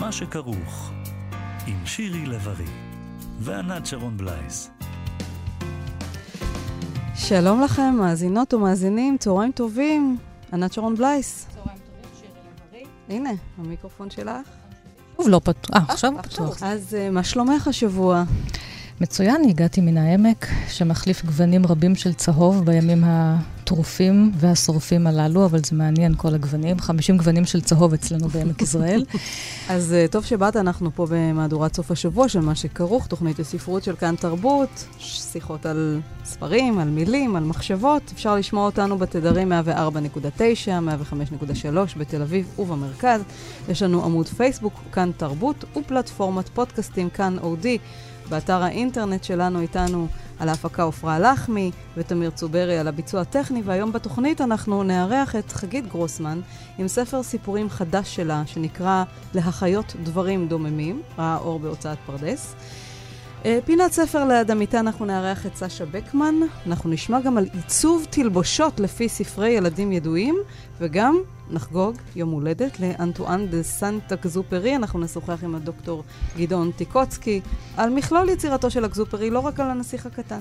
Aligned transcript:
מה 0.00 0.12
שכרוך, 0.12 0.90
עם 1.66 1.86
שירי 1.86 2.26
לב-ארי 2.26 2.64
וענת 3.40 3.86
שרון 3.86 4.16
בלייס. 4.16 4.70
שלום 7.14 7.62
לכם, 7.62 7.94
מאזינות 7.98 8.54
ומאזינים, 8.54 9.18
צהריים 9.18 9.52
טובים. 9.52 10.16
ענת 10.52 10.72
שרון 10.72 10.94
בלייס. 10.94 11.46
צהריים 11.54 11.78
טובים, 11.78 12.10
שירי 12.20 12.30
לב-ארי. 12.30 13.16
הנה, 13.16 13.30
המיקרופון 13.58 14.10
שלך. 14.10 14.48
שוב 15.16 15.28
לא 15.28 15.40
פתוח. 15.44 15.76
אה, 15.76 15.80
עכשיו 15.88 16.12
הוא 16.12 16.22
פתוח. 16.22 16.62
אז 16.62 16.94
אה, 16.94 17.10
מה 17.10 17.24
שלומך 17.24 17.68
השבוע? 17.68 18.24
מצוין, 19.00 19.44
הגעתי 19.48 19.80
מן 19.80 19.96
העמק, 19.96 20.46
שמחליף 20.68 21.24
גוונים 21.24 21.66
רבים 21.66 21.94
של 21.94 22.14
צהוב 22.14 22.64
בימים 22.64 23.04
הטרופים 23.68 24.32
והשורפים 24.34 25.06
הללו, 25.06 25.44
אבל 25.44 25.58
זה 25.64 25.76
מעניין, 25.76 26.14
כל 26.16 26.34
הגוונים. 26.34 26.78
50 26.78 27.16
גוונים 27.16 27.44
של 27.44 27.60
צהוב 27.60 27.92
אצלנו 27.92 28.28
בעמק 28.28 28.62
יזרעאל. 28.62 29.04
אז 29.68 29.92
אה, 29.92 30.06
טוב 30.10 30.24
שבאת, 30.24 30.56
אנחנו 30.56 30.90
פה 30.94 31.06
במהדורת 31.10 31.76
סוף 31.76 31.90
השבוע 31.90 32.28
של 32.28 32.40
מה 32.40 32.54
שכרוך, 32.54 33.06
תוכנית 33.06 33.38
הספרות 33.38 33.82
של 33.84 33.96
כאן 33.96 34.14
תרבות, 34.16 34.86
שיחות 34.98 35.66
על 35.66 36.00
ספרים, 36.24 36.78
על 36.78 36.88
מילים, 36.88 37.36
על 37.36 37.44
מחשבות. 37.44 38.02
אפשר 38.14 38.36
לשמוע 38.36 38.66
אותנו 38.66 38.98
בתדרים 38.98 39.52
104.9, 39.52 39.56
105.3 40.68 41.98
בתל 41.98 42.22
אביב 42.22 42.48
ובמרכז. 42.58 43.20
יש 43.68 43.82
לנו 43.82 44.04
עמוד 44.04 44.26
פייסבוק, 44.26 44.74
כאן 44.92 45.10
תרבות, 45.16 45.64
ופלטפורמת 45.76 46.48
פודקאסטים, 46.48 47.10
כאן 47.10 47.36
אודי. 47.38 47.78
באתר 48.28 48.62
האינטרנט 48.62 49.24
שלנו 49.24 49.60
איתנו 49.60 50.08
על 50.38 50.48
ההפקה 50.48 50.86
עפרה 50.86 51.18
לחמי 51.18 51.70
ותמיר 51.96 52.30
צוברי 52.30 52.78
על 52.78 52.88
הביצוע 52.88 53.20
הטכני, 53.20 53.62
והיום 53.64 53.92
בתוכנית 53.92 54.40
אנחנו 54.40 54.82
נארח 54.82 55.36
את 55.36 55.52
חגית 55.52 55.86
גרוסמן 55.86 56.40
עם 56.78 56.88
ספר 56.88 57.22
סיפורים 57.22 57.70
חדש 57.70 58.16
שלה, 58.16 58.42
שנקרא 58.46 59.04
להחיות 59.34 59.96
דברים 60.02 60.48
דוממים, 60.48 61.02
ראה 61.18 61.36
אור 61.36 61.58
בהוצאת 61.58 61.98
פרדס. 62.06 62.54
אה, 63.44 63.58
פינת 63.64 63.92
ספר 63.92 64.24
ליד 64.24 64.50
המיטה 64.50 64.80
אנחנו 64.80 65.04
נארח 65.04 65.46
את 65.46 65.56
סשה 65.56 65.86
בקמן, 65.86 66.34
אנחנו 66.66 66.90
נשמע 66.90 67.20
גם 67.20 67.38
על 67.38 67.46
עיצוב 67.52 68.06
תלבושות 68.10 68.80
לפי 68.80 69.08
ספרי 69.08 69.48
ילדים 69.50 69.92
ידועים, 69.92 70.36
וגם 70.78 71.18
נחגוג 71.50 71.96
יום 72.16 72.30
הולדת 72.30 72.80
לאנטואן 72.80 73.46
דה 73.46 73.62
סנטה 73.62 74.16
גזופרי. 74.16 74.76
אנחנו 74.76 75.00
נשוחח 75.00 75.44
עם 75.44 75.54
הדוקטור 75.54 76.04
גדעון 76.38 76.70
טיקוצקי 76.76 77.40
על 77.76 77.90
מכלול 77.90 78.28
יצירתו 78.28 78.70
של 78.70 78.84
הגזופרי, 78.84 79.30
לא 79.30 79.38
רק 79.38 79.60
על 79.60 79.70
הנסיך 79.70 80.06
הקטן. 80.06 80.40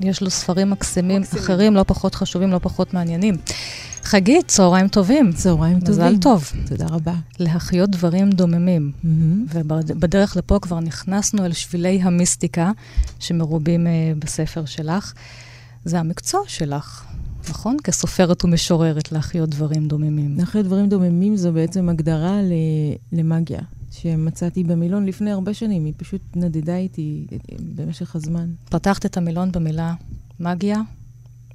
יש 0.00 0.22
לו 0.22 0.30
ספרים 0.30 0.70
מקסימים, 0.70 1.20
מקסימים. 1.20 1.44
אחרים, 1.44 1.74
לא 1.74 1.82
פחות 1.86 2.14
חשובים, 2.14 2.50
לא 2.50 2.58
פחות 2.62 2.94
מעניינים. 2.94 3.34
חגית, 4.02 4.48
צהריים 4.48 4.88
טובים. 4.88 5.32
צהריים 5.32 5.80
טובים. 5.80 5.94
מזל 5.94 6.16
טוב. 6.20 6.52
תודה 6.68 6.86
רבה. 6.86 7.14
להחיות 7.38 7.90
דברים 7.90 8.30
דוממים. 8.30 8.92
Mm-hmm. 8.94 9.08
ובדרך 9.54 10.36
לפה 10.36 10.58
כבר 10.62 10.80
נכנסנו 10.80 11.44
אל 11.44 11.52
שבילי 11.52 12.00
המיסטיקה 12.02 12.70
שמרובים 13.18 13.86
uh, 13.86 13.90
בספר 14.24 14.64
שלך. 14.64 15.12
זה 15.84 15.98
המקצוע 15.98 16.40
שלך. 16.46 17.04
נכון? 17.50 17.76
כסופרת 17.84 18.44
ומשוררת 18.44 19.12
להחיות 19.12 19.48
דברים 19.48 19.88
דוממים. 19.88 20.36
להחיות 20.36 20.66
דברים 20.66 20.88
דוממים 20.88 21.36
זו 21.36 21.52
בעצם 21.52 21.88
הגדרה 21.88 22.40
למאגיה, 23.12 23.60
שמצאתי 23.90 24.64
במילון 24.64 25.06
לפני 25.06 25.30
הרבה 25.30 25.54
שנים. 25.54 25.84
היא 25.84 25.94
פשוט 25.96 26.22
נדדה 26.36 26.76
איתי 26.76 27.26
במשך 27.74 28.16
הזמן. 28.16 28.50
פתחת 28.64 29.06
את 29.06 29.16
המילון 29.16 29.52
במילה 29.52 29.94
מאגיה? 30.40 30.80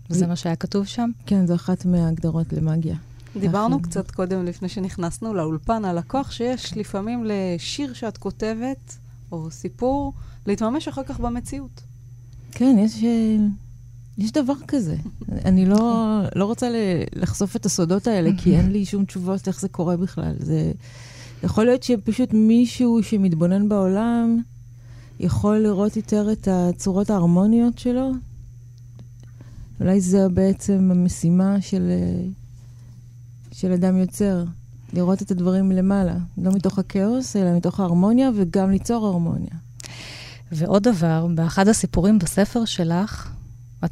וזה 0.09 0.27
מה 0.27 0.35
שהיה 0.35 0.55
כתוב 0.55 0.85
שם? 0.85 1.09
כן, 1.25 1.47
זו 1.47 1.55
אחת 1.55 1.85
מההגדרות 1.85 2.53
למאגיה. 2.53 2.95
דיברנו 3.39 3.81
קצת 3.81 4.11
קודם, 4.11 4.45
לפני 4.45 4.69
שנכנסנו 4.69 5.33
לאולפן, 5.33 5.85
על 5.85 5.97
הכוח 5.97 6.31
שיש 6.31 6.77
לפעמים 6.77 7.25
לשיר 7.25 7.93
שאת 7.93 8.17
כותבת, 8.17 8.97
או 9.31 9.51
סיפור, 9.51 10.13
להתממש 10.47 10.87
אחר 10.87 11.03
כך 11.03 11.19
במציאות. 11.19 11.81
כן, 12.51 12.75
יש... 12.79 13.03
יש 14.17 14.31
דבר 14.31 14.53
כזה. 14.67 14.95
אני 15.45 15.65
לא, 15.65 16.19
לא 16.35 16.45
רוצה 16.45 16.69
לחשוף 17.15 17.55
את 17.55 17.65
הסודות 17.65 18.07
האלה, 18.07 18.29
כי 18.37 18.57
אין 18.57 18.71
לי 18.71 18.85
שום 18.85 19.05
תשובות 19.05 19.47
איך 19.47 19.61
זה 19.61 19.69
קורה 19.69 19.97
בכלל. 19.97 20.33
זה 20.39 20.71
יכול 21.43 21.65
להיות 21.65 21.83
שפשוט 21.83 22.33
מישהו 22.33 23.03
שמתבונן 23.03 23.69
בעולם 23.69 24.41
יכול 25.19 25.57
לראות 25.57 25.97
יותר 25.97 26.31
את 26.31 26.47
הצורות 26.51 27.09
ההרמוניות 27.09 27.79
שלו. 27.79 28.11
אולי 29.79 30.01
זו 30.01 30.29
בעצם 30.33 30.89
המשימה 30.91 31.61
של, 31.61 31.91
של 33.51 33.71
אדם 33.71 33.97
יוצר, 33.97 34.43
לראות 34.93 35.21
את 35.21 35.31
הדברים 35.31 35.69
מלמעלה. 35.69 36.15
לא 36.37 36.51
מתוך 36.51 36.79
הכאוס, 36.79 37.35
אלא 37.35 37.57
מתוך 37.57 37.79
ההרמוניה, 37.79 38.29
וגם 38.35 38.71
ליצור 38.71 39.07
הרמוניה. 39.07 39.53
ועוד 40.51 40.83
דבר, 40.83 41.27
באחד 41.35 41.67
הסיפורים 41.67 42.19
בספר 42.19 42.65
שלך, 42.65 43.32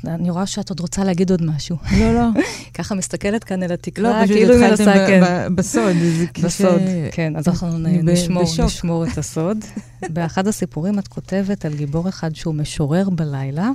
אני 0.07 0.29
רואה 0.29 0.45
שאת 0.45 0.69
עוד 0.69 0.79
רוצה 0.79 1.03
להגיד 1.03 1.31
עוד 1.31 1.41
משהו. 1.43 1.77
לא, 1.99 2.13
לא. 2.13 2.27
ככה 2.77 2.95
מסתכלת 2.95 3.43
כאן 3.43 3.63
אל 3.63 3.71
התקרה, 3.71 4.21
לא, 4.21 4.27
כאילו 4.27 4.53
היא 4.53 4.69
מנסה, 4.69 4.93
כן. 4.93 5.21
בסוד. 5.55 5.95
בסוד, 6.43 6.81
כן. 7.11 7.35
אז 7.35 7.47
אנחנו 7.47 7.77
נשמור, 7.77 8.43
נשמור 8.65 9.05
את 9.05 9.17
הסוד. 9.17 9.57
באחד 10.13 10.47
הסיפורים 10.47 10.99
את 10.99 11.07
כותבת 11.07 11.65
על 11.65 11.73
גיבור 11.73 12.09
אחד 12.09 12.35
שהוא 12.35 12.55
משורר 12.55 13.09
בלילה, 13.09 13.69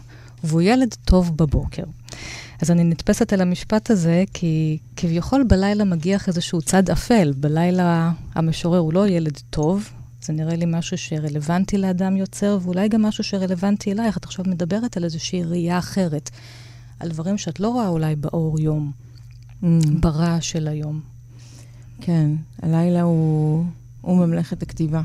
והוא 0.45 0.63
ילד 0.63 0.95
טוב 1.05 1.37
בבוקר. 1.37 1.85
אז 2.63 2.71
אני 2.71 2.85
נתפסת 2.85 3.33
אל 3.33 3.41
המשפט 3.41 3.91
הזה, 3.91 4.25
כי 4.35 4.79
כביכול 4.97 5.45
בלילה 5.45 5.85
מגיח 5.85 6.29
איזשהו 6.29 6.63
צד 6.63 6.91
אפל. 6.91 7.33
בלילה 7.37 8.11
המשורר 8.35 8.79
הוא 8.79 8.93
לא 8.93 9.09
ילד 9.09 9.41
טוב, 9.51 9.91
זה 10.27 10.33
נראה 10.33 10.57
לי 10.57 10.65
משהו 10.69 10.99
שרלוונטי 10.99 11.79
לאדם 11.79 12.17
יוצר, 12.17 12.59
ואולי 12.63 12.89
גם 12.89 13.03
משהו 13.03 13.25
שרלוונטי 13.25 13.93
אלייך. 13.93 14.17
את 14.17 14.25
עכשיו 14.25 14.45
מדברת 14.49 14.97
על 14.97 15.05
איזושהי 15.05 15.43
ראייה 15.45 15.79
אחרת, 15.79 16.31
על 17.01 17.09
דברים 17.09 17.39
שאת 17.39 17.61
לא 17.61 17.69
רואה 17.69 17.89
אולי 17.89 18.17
באור 18.17 18.61
יום, 18.61 18.93
mm. 19.63 19.67
ברעש 20.01 20.51
של 20.51 20.69
היום. 20.69 21.01
כן, 22.01 22.31
הלילה 22.63 23.03
הוא, 23.03 23.65
הוא 24.01 24.27
ממלכת 24.27 24.63
הכתיבה. 24.63 25.03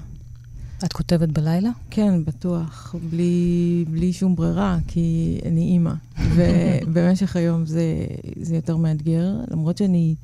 את 0.86 0.94
כותבת 0.94 1.30
בלילה? 1.30 1.70
כן, 1.90 2.26
בטוח, 2.26 2.96
בלי, 3.10 3.86
בלי 3.92 4.14
שום 4.14 4.36
ברירה, 4.36 4.78
כי 4.88 5.40
אני 5.46 5.62
אימא. 5.62 5.94
ובמשך 6.36 7.36
היום 7.40 7.66
זה, 7.66 7.84
זה 8.42 8.56
יותר 8.56 8.78
מאתגר, 8.78 9.34
למרות 9.52 9.78
שאני... 9.78 10.16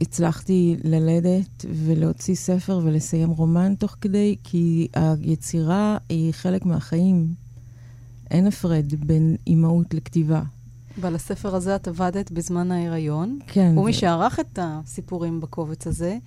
הצלחתי 0.00 0.76
ללדת 0.84 1.64
ולהוציא 1.68 2.34
ספר 2.34 2.80
ולסיים 2.84 3.30
רומן 3.30 3.74
תוך 3.74 3.96
כדי, 4.00 4.36
כי 4.44 4.88
היצירה 4.94 5.98
היא 6.08 6.32
חלק 6.32 6.64
מהחיים. 6.66 7.34
אין 8.30 8.46
הפרד 8.46 8.94
בין 8.94 9.36
אימהות 9.46 9.94
לכתיבה. 9.94 10.42
ועל 10.98 11.14
הספר 11.14 11.54
הזה 11.54 11.76
את 11.76 11.88
עבדת 11.88 12.30
בזמן 12.30 12.72
ההיריון. 12.72 13.38
כן. 13.46 13.78
ומי 13.78 13.92
שערך 13.92 14.40
את 14.40 14.58
הסיפורים 14.62 15.40
בקובץ 15.40 15.86
הזה, 15.86 16.18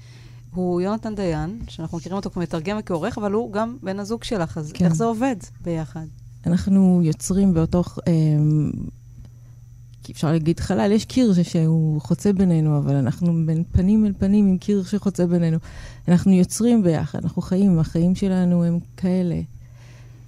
הוא 0.54 0.82
יונתן 0.82 1.16
דיין, 1.16 1.60
שאנחנו 1.68 1.98
מכירים 1.98 2.16
אותו 2.16 2.30
כמתרגם 2.30 2.78
וכעורך, 2.80 3.18
אבל 3.18 3.32
הוא 3.32 3.54
גם 3.54 3.78
בן 3.84 4.00
הזוג 4.00 4.24
שלך, 4.24 4.58
אז 4.58 4.72
כן. 4.72 4.86
איך 4.86 4.96
זה 4.96 5.06
עובד 5.06 5.36
ביחד? 5.62 6.06
אנחנו 6.46 7.02
יוצרים 7.04 7.54
באותו... 7.54 7.84
אה, 8.08 8.14
כי 10.08 10.14
אפשר 10.14 10.32
להגיד 10.32 10.60
חלל, 10.60 10.92
יש 10.92 11.06
קיר 11.06 11.34
שהוא 11.44 12.02
חוצה 12.02 12.34
בינינו, 12.34 12.78
אבל 12.78 12.96
אנחנו 12.96 13.46
בין 13.46 13.64
פנים 13.72 14.06
אל 14.06 14.14
פנים 14.18 14.48
עם 14.48 14.58
קיר 14.58 14.84
שחוצה 14.84 15.26
בינינו. 15.26 15.58
אנחנו 16.08 16.32
יוצרים 16.32 16.84
ביחד, 16.84 17.20
אנחנו 17.24 17.42
חיים, 17.42 17.80
החיים 17.80 18.16
שלנו 18.16 18.64
הם 18.64 18.80
כאלה. 18.98 19.36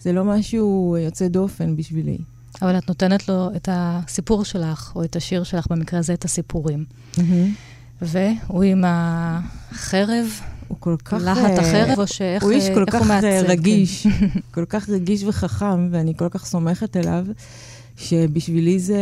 זה 0.02 0.12
לא 0.12 0.24
משהו 0.24 0.98
יוצא 1.00 1.28
דופן 1.28 1.76
בשבילי. 1.76 2.18
אבל 2.62 2.78
את 2.78 2.88
נותנת 2.88 3.30
לו 3.30 3.50
את 3.56 3.70
הסיפור 3.72 4.46
שלך, 4.46 4.92
או 4.96 5.04
את 5.04 5.16
השיר 5.16 5.44
שלך, 5.44 5.68
במקרה 5.70 6.00
הזה 6.00 6.14
את 6.14 6.26
הסיפורים. 6.26 6.86
Mm-hmm. 7.16 7.22
והוא 8.02 8.64
עם 8.64 8.84
החרב, 8.88 10.26
הוא 10.68 10.78
כל 10.80 10.96
כך... 11.06 11.18
להט 11.22 11.38
אה, 11.38 11.62
החרב, 11.62 12.00
או 12.00 12.08
שאיך 12.08 12.44
הוא 12.44 12.52
איש 12.52 12.70
כל 12.74 12.86
כך 12.86 13.00
הוא 13.00 13.08
מעצב, 13.08 13.28
רגיש, 13.48 14.08
כן. 14.08 14.28
כל 14.52 14.66
כך 14.66 14.90
רגיש 14.90 15.24
וחכם, 15.24 15.90
ואני 15.92 16.14
כל 16.18 16.30
כך 16.30 16.46
סומכת 16.46 16.98
אליו. 16.98 17.26
שבשבילי 18.00 18.80
זה, 18.80 19.02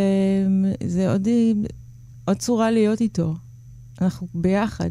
זה 0.87 1.11
עוד, 1.11 1.27
עוד 2.25 2.37
צורה 2.37 2.71
להיות 2.71 3.01
איתו. 3.01 3.35
אנחנו 4.01 4.27
ביחד. 4.33 4.89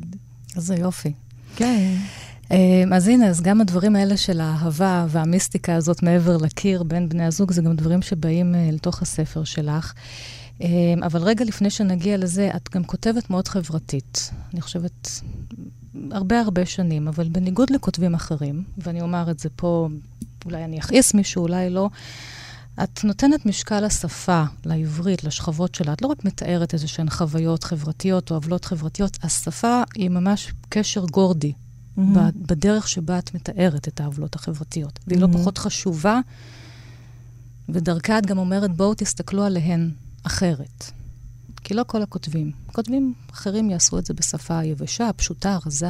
איזה 0.56 0.74
יופי. 0.74 1.12
כן. 1.56 1.96
אמ, 2.50 2.92
אז 2.92 3.08
הנה, 3.08 3.26
אז 3.26 3.40
גם 3.40 3.60
הדברים 3.60 3.96
האלה 3.96 4.16
של 4.16 4.40
האהבה 4.40 5.06
והמיסטיקה 5.08 5.74
הזאת 5.74 6.02
מעבר 6.02 6.36
לקיר 6.36 6.82
בין 6.82 7.08
בני 7.08 7.24
הזוג, 7.24 7.52
זה 7.52 7.62
גם 7.62 7.76
דברים 7.76 8.02
שבאים 8.02 8.54
אה, 8.54 8.68
לתוך 8.72 9.02
הספר 9.02 9.44
שלך. 9.44 9.92
אמ, 10.60 10.68
אבל 11.02 11.22
רגע 11.22 11.44
לפני 11.44 11.70
שנגיע 11.70 12.16
לזה, 12.16 12.50
את 12.56 12.68
גם 12.74 12.84
כותבת 12.84 13.30
מאוד 13.30 13.48
חברתית. 13.48 14.30
אני 14.52 14.60
חושבת, 14.60 15.20
הרבה 16.10 16.40
הרבה 16.40 16.66
שנים, 16.66 17.08
אבל 17.08 17.28
בניגוד 17.28 17.70
לכותבים 17.70 18.14
אחרים, 18.14 18.64
ואני 18.78 19.00
אומר 19.00 19.30
את 19.30 19.38
זה 19.38 19.48
פה, 19.56 19.88
אולי 20.44 20.64
אני 20.64 20.78
אכעיס 20.78 21.14
מישהו, 21.14 21.42
אולי 21.42 21.70
לא, 21.70 21.88
את 22.82 23.04
נותנת 23.04 23.46
משקל 23.46 23.80
לשפה, 23.80 24.44
לעברית, 24.64 25.24
לשכבות 25.24 25.74
שלה. 25.74 25.92
את 25.92 26.02
לא 26.02 26.06
רק 26.06 26.24
מתארת 26.24 26.74
איזה 26.74 26.88
שהן 26.88 27.10
חוויות 27.10 27.64
חברתיות 27.64 28.30
או 28.30 28.36
עוולות 28.36 28.64
חברתיות, 28.64 29.18
השפה 29.22 29.82
היא 29.94 30.08
ממש 30.08 30.52
קשר 30.68 31.04
גורדי 31.04 31.52
mm-hmm. 31.52 32.00
בדרך 32.36 32.88
שבה 32.88 33.18
את 33.18 33.34
מתארת 33.34 33.88
את 33.88 34.00
העוולות 34.00 34.34
החברתיות. 34.34 34.98
והיא 35.06 35.18
mm-hmm. 35.18 35.26
לא 35.26 35.38
פחות 35.38 35.58
חשובה, 35.58 36.20
ודרכה 37.68 38.18
את 38.18 38.26
גם 38.26 38.38
אומרת, 38.38 38.76
בואו 38.76 38.94
תסתכלו 38.94 39.44
עליהן 39.44 39.90
אחרת. 40.22 40.90
כי 41.64 41.74
לא 41.74 41.84
כל 41.86 42.02
הכותבים. 42.02 42.52
כותבים 42.66 43.14
אחרים 43.32 43.70
יעשו 43.70 43.98
את 43.98 44.06
זה 44.06 44.14
בשפה 44.14 44.64
יבשה, 44.64 45.10
פשוטה, 45.16 45.58
רזה. 45.66 45.88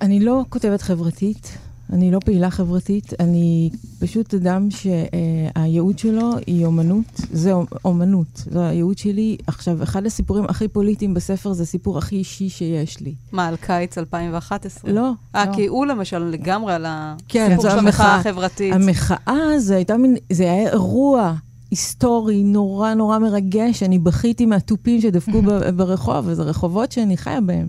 אני 0.00 0.20
לא 0.20 0.44
כותבת 0.48 0.82
חברתית, 0.82 1.58
אני 1.92 2.10
לא 2.10 2.18
פעילה 2.24 2.50
חברתית, 2.50 3.12
אני 3.20 3.70
פשוט 3.98 4.34
אדם 4.34 4.68
שהייעוד 4.70 5.98
שלו 5.98 6.30
היא 6.46 6.66
אומנות. 6.66 7.20
זה 7.32 7.52
אומנות, 7.84 8.42
זה 8.50 8.66
הייעוד 8.66 8.98
שלי. 8.98 9.36
עכשיו, 9.46 9.82
אחד 9.82 10.06
הסיפורים 10.06 10.44
הכי 10.44 10.68
פוליטיים 10.68 11.14
בספר 11.14 11.52
זה 11.52 11.62
הסיפור 11.62 11.98
הכי 11.98 12.16
אישי 12.16 12.48
שיש 12.48 13.00
לי. 13.00 13.14
מה, 13.32 13.46
על 13.46 13.56
קיץ 13.56 13.98
2011? 13.98 14.92
לא. 14.92 15.10
אה, 15.34 15.44
לא. 15.44 15.54
כי 15.54 15.66
הוא 15.66 15.86
למשל 15.86 16.18
לגמרי 16.18 16.74
על 16.74 16.86
כן, 17.28 17.52
הסיפור 17.52 17.70
של 17.70 17.78
המחאה 17.78 18.16
החברתית. 18.16 18.74
המחאה 18.74 19.58
זה 19.58 19.76
הייתה 19.76 19.96
מין, 19.96 20.16
זה 20.32 20.44
היה 20.44 20.70
אירוע. 20.70 21.34
היסטורי, 21.70 22.44
נורא 22.44 22.94
נורא 22.94 23.18
מרגש. 23.18 23.82
אני 23.82 23.98
בכיתי 23.98 24.46
מהתופים 24.46 25.00
שדפקו 25.00 25.42
ברחוב, 25.76 26.24
וזה 26.28 26.42
רחובות 26.42 26.92
שאני 26.92 27.16
חיה 27.16 27.40
בהם. 27.40 27.66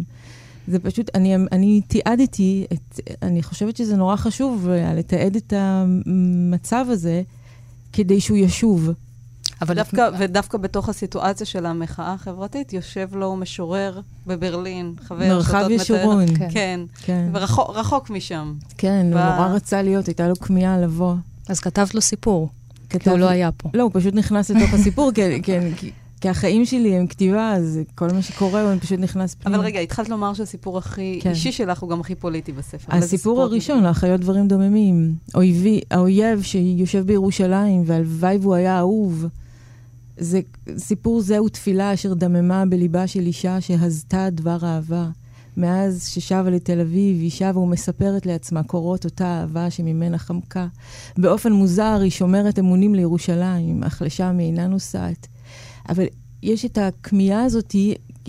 זה 0.67 0.79
פשוט, 0.79 1.09
אני, 1.15 1.35
אני 1.51 1.81
תיעדתי, 1.87 2.65
את, 2.73 2.99
אני 3.21 3.43
חושבת 3.43 3.77
שזה 3.77 3.95
נורא 3.95 4.15
חשוב 4.15 4.69
אה, 4.69 4.93
לתעד 4.93 5.35
את 5.35 5.53
המצב 5.55 6.85
הזה 6.89 7.21
כדי 7.93 8.21
שהוא 8.21 8.37
ישוב. 8.37 8.89
אבל 9.61 9.75
דווקא, 9.75 10.09
ודווקא 10.19 10.57
בתוך 10.57 10.89
הסיטואציה 10.89 11.45
של 11.45 11.65
המחאה 11.65 12.13
החברתית, 12.13 12.73
יושב 12.73 13.15
לו 13.15 13.35
משורר 13.35 13.99
בברלין, 14.27 14.93
חבר 15.03 15.17
מרחב 15.17 15.67
ישורון. 15.69 16.23
מתאר, 16.23 16.35
כן. 16.37 16.49
כן. 16.49 16.79
כן. 17.01 17.29
ורחוק 17.33 18.09
משם. 18.09 18.53
כן, 18.77 19.11
ב... 19.13 19.17
הוא 19.17 19.25
נורא 19.25 19.47
רצה 19.47 19.81
להיות, 19.81 20.07
הייתה 20.07 20.27
לו 20.27 20.35
כמיהה 20.35 20.79
לבוא. 20.79 21.15
אז 21.49 21.59
כתבת 21.59 21.95
לו 21.95 22.01
סיפור. 22.01 22.49
כתב... 22.89 23.03
כי 23.03 23.09
הוא 23.09 23.19
לא 23.19 23.29
היה 23.29 23.51
פה. 23.51 23.69
לא, 23.73 23.83
הוא 23.83 23.91
פשוט 23.93 24.13
נכנס 24.13 24.49
לתוך 24.49 24.73
הסיפור, 24.73 25.11
כן, 25.15 25.39
כן, 25.43 25.69
כי 26.21 26.29
החיים 26.29 26.65
שלי 26.65 26.95
הם 26.95 27.07
כתיבה, 27.07 27.53
אז 27.53 27.79
כל 27.95 28.07
מה 28.13 28.21
שקורה, 28.21 28.61
הוא 28.61 28.79
פשוט 28.79 28.99
נכנס 28.99 29.35
פנימה. 29.35 29.57
אבל 29.57 29.65
רגע, 29.65 29.79
התחלת 29.79 30.09
לומר 30.09 30.33
שהסיפור 30.33 30.77
הכי 30.77 31.19
כן. 31.21 31.29
אישי 31.29 31.51
שלך 31.51 31.79
הוא 31.79 31.89
גם 31.89 32.01
הכי 32.01 32.15
פוליטי 32.15 32.51
בספר. 32.51 32.95
הסיפור 32.95 33.41
הראשון, 33.41 33.83
לאחיות 33.83 34.21
דברים 34.21 34.47
דוממים. 34.47 35.15
אויבי, 35.35 35.81
האויב 35.91 36.41
שיושב 36.41 37.05
בירושלים, 37.05 37.83
והלוואי 37.85 38.37
והוא 38.41 38.55
היה 38.55 38.79
אהוב. 38.79 39.25
זה, 40.17 40.41
סיפור 40.77 41.21
זה 41.21 41.37
הוא 41.37 41.49
תפילה 41.49 41.93
אשר 41.93 42.13
דממה 42.13 42.65
בליבה 42.65 43.07
של 43.07 43.25
אישה 43.25 43.61
שהזתה 43.61 44.29
דבר 44.29 44.57
אהבה. 44.63 45.09
מאז 45.57 46.07
ששבה 46.07 46.49
לתל 46.49 46.79
אביב, 46.79 47.17
היא 47.21 47.31
שבה 47.31 47.59
ומספרת 47.59 48.25
לעצמה 48.25 48.63
קורות 48.63 49.05
אותה 49.05 49.25
אהבה 49.25 49.69
שממנה 49.69 50.17
חמקה. 50.17 50.67
באופן 51.17 51.51
מוזר 51.51 51.99
היא 52.01 52.11
שומרת 52.11 52.59
אמונים 52.59 52.95
לירושלים, 52.95 53.83
אך 53.83 54.01
לשם 54.01 54.35
היא 54.39 54.47
אינה 54.47 54.67
נוסעת. 54.67 55.27
אבל 55.89 56.05
יש 56.43 56.65
את 56.65 56.77
הכמיהה 56.77 57.43
הזאת, 57.43 57.75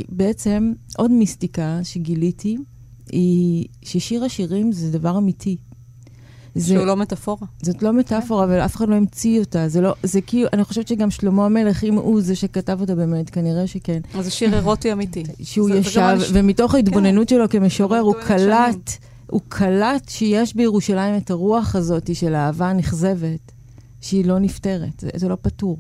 בעצם 0.09 0.73
עוד 0.97 1.11
מיסטיקה 1.11 1.81
שגיליתי, 1.83 2.57
היא 3.13 3.67
ששיר 3.83 4.25
השירים 4.25 4.73
זה 4.73 4.99
דבר 4.99 5.19
אמיתי. 5.19 5.57
זה, 6.55 6.75
שהוא 6.75 6.87
לא 6.87 6.97
מטאפורה. 6.97 7.47
זאת 7.63 7.83
לא 7.83 7.93
מטאפורה, 7.93 8.45
אבל 8.45 8.61
אף 8.61 8.77
אחד 8.77 8.89
לא 8.89 8.95
המציא 8.95 9.41
אותה. 9.41 9.69
זה 9.69 9.81
לא, 9.81 9.95
זה 10.03 10.21
כאילו, 10.21 10.49
אני 10.53 10.65
חושבת 10.65 10.89
שגם 10.89 11.11
שלמה 11.11 11.47
המלך, 11.47 11.85
אם 11.85 11.95
הוא 11.95 12.21
זה 12.21 12.37
שכתב 12.37 12.81
אותה 12.81 12.95
באמת, 12.95 13.31
כנראה 13.31 13.67
שכן. 13.67 14.01
אז 14.15 14.25
זה 14.25 14.31
שיר 14.31 14.55
אירוטי 14.55 14.93
אמיתי. 14.93 15.23
שהוא 15.43 15.71
ישב, 15.71 16.19
ומתוך 16.33 16.75
ההתבוננות 16.75 17.29
כן. 17.29 17.35
שלו 17.35 17.49
כמשורר, 17.49 17.99
הוא 17.99 18.15
קלט, 18.27 18.91
הוא 19.27 19.41
קלט 19.49 20.09
שיש 20.09 20.57
בירושלים 20.57 21.17
את 21.17 21.31
הרוח 21.31 21.77
הזאת 21.77 22.15
של 22.15 22.35
האהבה 22.35 22.71
הנכזבת, 22.71 23.53
שהיא 24.01 24.25
לא 24.25 24.39
נפתרת, 24.39 25.01
זה, 25.01 25.11
זה 25.15 25.29
לא 25.29 25.37
פתור. 25.43 25.79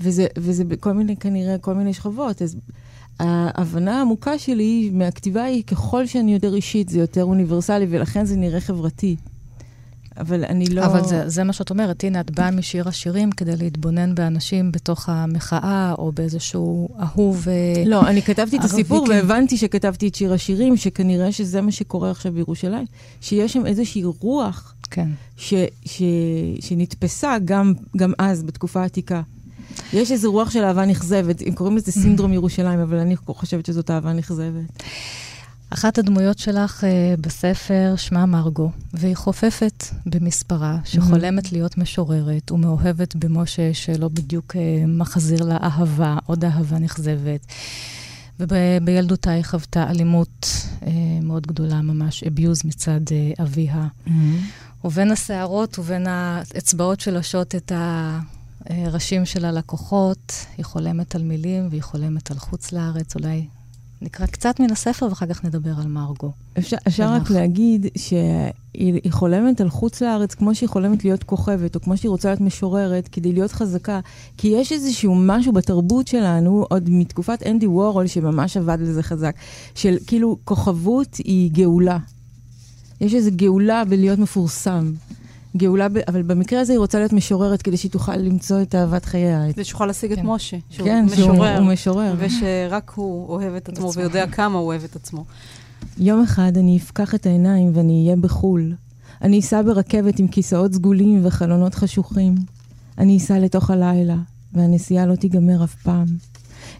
וזה, 0.00 0.26
וזה 0.38 0.64
בכל 0.64 0.92
מיני, 0.92 1.16
כנראה, 1.16 1.58
כל 1.58 1.74
מיני 1.74 1.94
שכבות. 1.94 2.42
אז 2.42 2.56
ההבנה 3.18 3.98
העמוקה 3.98 4.38
שלי 4.38 4.90
מהכתיבה 4.92 5.44
היא, 5.44 5.62
ככל 5.62 6.06
שאני 6.06 6.32
יותר 6.32 6.54
אישית, 6.54 6.88
זה 6.88 7.00
יותר 7.00 7.24
אוניברסלי, 7.24 7.86
ולכן 7.90 8.24
זה 8.24 8.36
נראה 8.36 8.60
חברתי. 8.60 9.16
אבל 10.16 10.44
אני 10.44 10.64
לא... 10.66 10.84
אבל 10.84 11.04
זה, 11.04 11.28
זה 11.28 11.44
מה 11.44 11.52
שאת 11.52 11.70
אומרת, 11.70 12.04
הנה, 12.04 12.20
את 12.20 12.30
באה 12.30 12.50
משיר 12.50 12.88
השירים 12.88 13.30
כדי 13.30 13.56
להתבונן 13.56 14.14
באנשים 14.14 14.72
בתוך 14.72 15.08
המחאה, 15.08 15.94
או 15.98 16.12
באיזשהו 16.12 16.88
אהוב... 17.00 17.46
אה, 17.48 17.84
לא, 17.86 18.08
אני 18.08 18.22
כתבתי 18.22 18.56
את 18.56 18.64
הסיפור 18.64 19.06
כן. 19.06 19.12
והבנתי 19.12 19.56
שכתבתי 19.56 20.08
את 20.08 20.14
שיר 20.14 20.32
השירים, 20.32 20.76
שכנראה 20.76 21.32
שזה 21.32 21.60
מה 21.60 21.72
שקורה 21.72 22.10
עכשיו 22.10 22.32
בירושלים, 22.32 22.86
שיש 23.20 23.52
שם 23.52 23.66
איזושהי 23.66 24.04
רוח 24.04 24.74
כן. 24.90 25.08
ש, 25.36 25.54
ש, 25.84 26.02
שנתפסה 26.60 27.36
גם, 27.44 27.72
גם 27.96 28.12
אז, 28.18 28.42
בתקופה 28.42 28.82
העתיקה. 28.82 29.22
יש 29.92 30.12
איזו 30.12 30.32
רוח 30.32 30.50
של 30.50 30.64
אהבה 30.64 30.86
נכזבת, 30.86 31.42
אם 31.42 31.54
קוראים 31.54 31.76
לזה 31.76 31.92
סינדרום 31.92 32.32
ירושלים, 32.32 32.80
אבל 32.80 32.96
אני 32.96 33.16
חושבת 33.16 33.66
שזאת 33.66 33.90
אהבה 33.90 34.12
נכזבת. 34.12 34.82
אחת 35.70 35.98
הדמויות 35.98 36.38
שלך 36.38 36.84
uh, 36.84 37.20
בספר 37.20 37.94
שמה 37.96 38.26
מרגו, 38.26 38.70
והיא 38.94 39.14
חופפת 39.14 39.84
במספרה, 40.06 40.78
שחולמת 40.84 41.52
להיות 41.52 41.78
משוררת 41.78 42.50
ומאוהבת 42.50 43.16
במשה 43.16 43.74
שלא 43.74 44.08
בדיוק 44.08 44.56
uh, 44.56 44.58
מחזיר 44.86 45.44
לה 45.44 45.56
אהבה, 45.62 46.18
עוד 46.26 46.44
אהבה 46.44 46.78
נכזבת. 46.78 47.46
ובילדותה 48.40 49.30
היא 49.30 49.44
חוותה 49.44 49.90
אלימות 49.90 50.46
uh, 50.80 50.84
מאוד 51.22 51.46
גדולה, 51.46 51.82
ממש 51.82 52.24
אביוז 52.24 52.62
מצד 52.64 53.00
uh, 53.08 53.42
אביה. 53.42 53.86
Mm-hmm. 54.06 54.10
ובין 54.84 55.10
הסערות 55.10 55.78
ובין 55.78 56.06
האצבעות 56.06 57.00
שלושות 57.00 57.54
את 57.54 57.72
ה... 57.72 58.18
ראשים 58.70 59.24
של 59.24 59.44
הלקוחות, 59.44 60.32
היא 60.56 60.64
חולמת 60.64 61.14
על 61.14 61.22
מילים 61.22 61.66
והיא 61.70 61.82
חולמת 61.82 62.30
על 62.30 62.38
חוץ 62.38 62.72
לארץ, 62.72 63.14
אולי 63.16 63.46
נקרא 64.02 64.26
קצת 64.26 64.60
מן 64.60 64.72
הספר 64.72 65.06
ואחר 65.06 65.26
כך 65.26 65.44
נדבר 65.44 65.70
על 65.80 65.86
מרגו. 65.86 66.32
אפשר, 66.58 66.76
אפשר 66.86 67.12
רק 67.12 67.30
להגיד 67.30 67.86
שהיא 67.96 69.10
חולמת 69.10 69.60
על 69.60 69.70
חוץ 69.70 70.00
לארץ 70.00 70.34
כמו 70.34 70.54
שהיא 70.54 70.68
חולמת 70.68 71.04
להיות 71.04 71.22
כוכבת, 71.22 71.74
או 71.74 71.80
כמו 71.80 71.96
שהיא 71.96 72.08
רוצה 72.08 72.28
להיות 72.28 72.40
משוררת, 72.40 73.08
כדי 73.08 73.32
להיות 73.32 73.52
חזקה. 73.52 74.00
כי 74.36 74.48
יש 74.48 74.72
איזשהו 74.72 75.14
משהו 75.14 75.52
בתרבות 75.52 76.08
שלנו, 76.08 76.66
עוד 76.70 76.90
מתקופת 76.90 77.42
אנדי 77.46 77.66
וורול, 77.66 78.06
שממש 78.06 78.56
עבד 78.56 78.78
לזה 78.80 79.02
חזק, 79.02 79.34
של 79.74 79.96
כאילו 80.06 80.38
כוכבות 80.44 81.16
היא 81.16 81.50
גאולה. 81.52 81.98
יש 83.00 83.14
איזו 83.14 83.30
גאולה 83.36 83.84
בלהיות 83.84 84.18
מפורסם. 84.18 84.92
גאולה, 85.56 85.88
ב... 85.88 85.96
אבל 86.08 86.22
במקרה 86.22 86.60
הזה 86.60 86.72
היא 86.72 86.78
רוצה 86.78 86.98
להיות 86.98 87.12
משוררת 87.12 87.62
כדי 87.62 87.76
שהיא 87.76 87.90
תוכל 87.90 88.16
למצוא 88.16 88.62
את 88.62 88.74
אהבת 88.74 89.04
חייה. 89.04 89.52
כדי 89.52 89.64
שיוכל 89.64 89.86
להשיג 89.86 90.14
כן. 90.14 90.20
את 90.20 90.24
משה, 90.24 90.56
שהוא 90.70 90.88
כן, 90.88 91.04
משורר. 91.04 91.56
שהוא 91.56 91.72
משורר. 91.72 92.14
ושרק 92.18 92.92
הוא 92.94 93.28
אוהב 93.28 93.54
את 93.54 93.68
עצמו 93.68 93.92
ויודע 93.94 94.26
כמה 94.26 94.58
הוא 94.58 94.66
אוהב 94.66 94.84
את 94.84 94.96
עצמו. 94.96 95.24
יום 95.98 96.22
אחד 96.22 96.52
אני 96.56 96.76
אפקח 96.76 97.14
את 97.14 97.26
העיניים 97.26 97.70
ואני 97.74 98.04
אהיה 98.04 98.16
בחו"ל. 98.16 98.72
אני 99.22 99.40
אסע 99.40 99.62
ברכבת 99.62 100.18
עם 100.18 100.28
כיסאות 100.28 100.72
סגולים 100.72 101.20
וחלונות 101.26 101.74
חשוכים. 101.74 102.34
אני 102.98 103.16
אסע 103.16 103.38
לתוך 103.38 103.70
הלילה, 103.70 104.16
והנסיעה 104.52 105.06
לא 105.06 105.14
תיגמר 105.14 105.64
אף 105.64 105.74
פעם. 105.74 106.06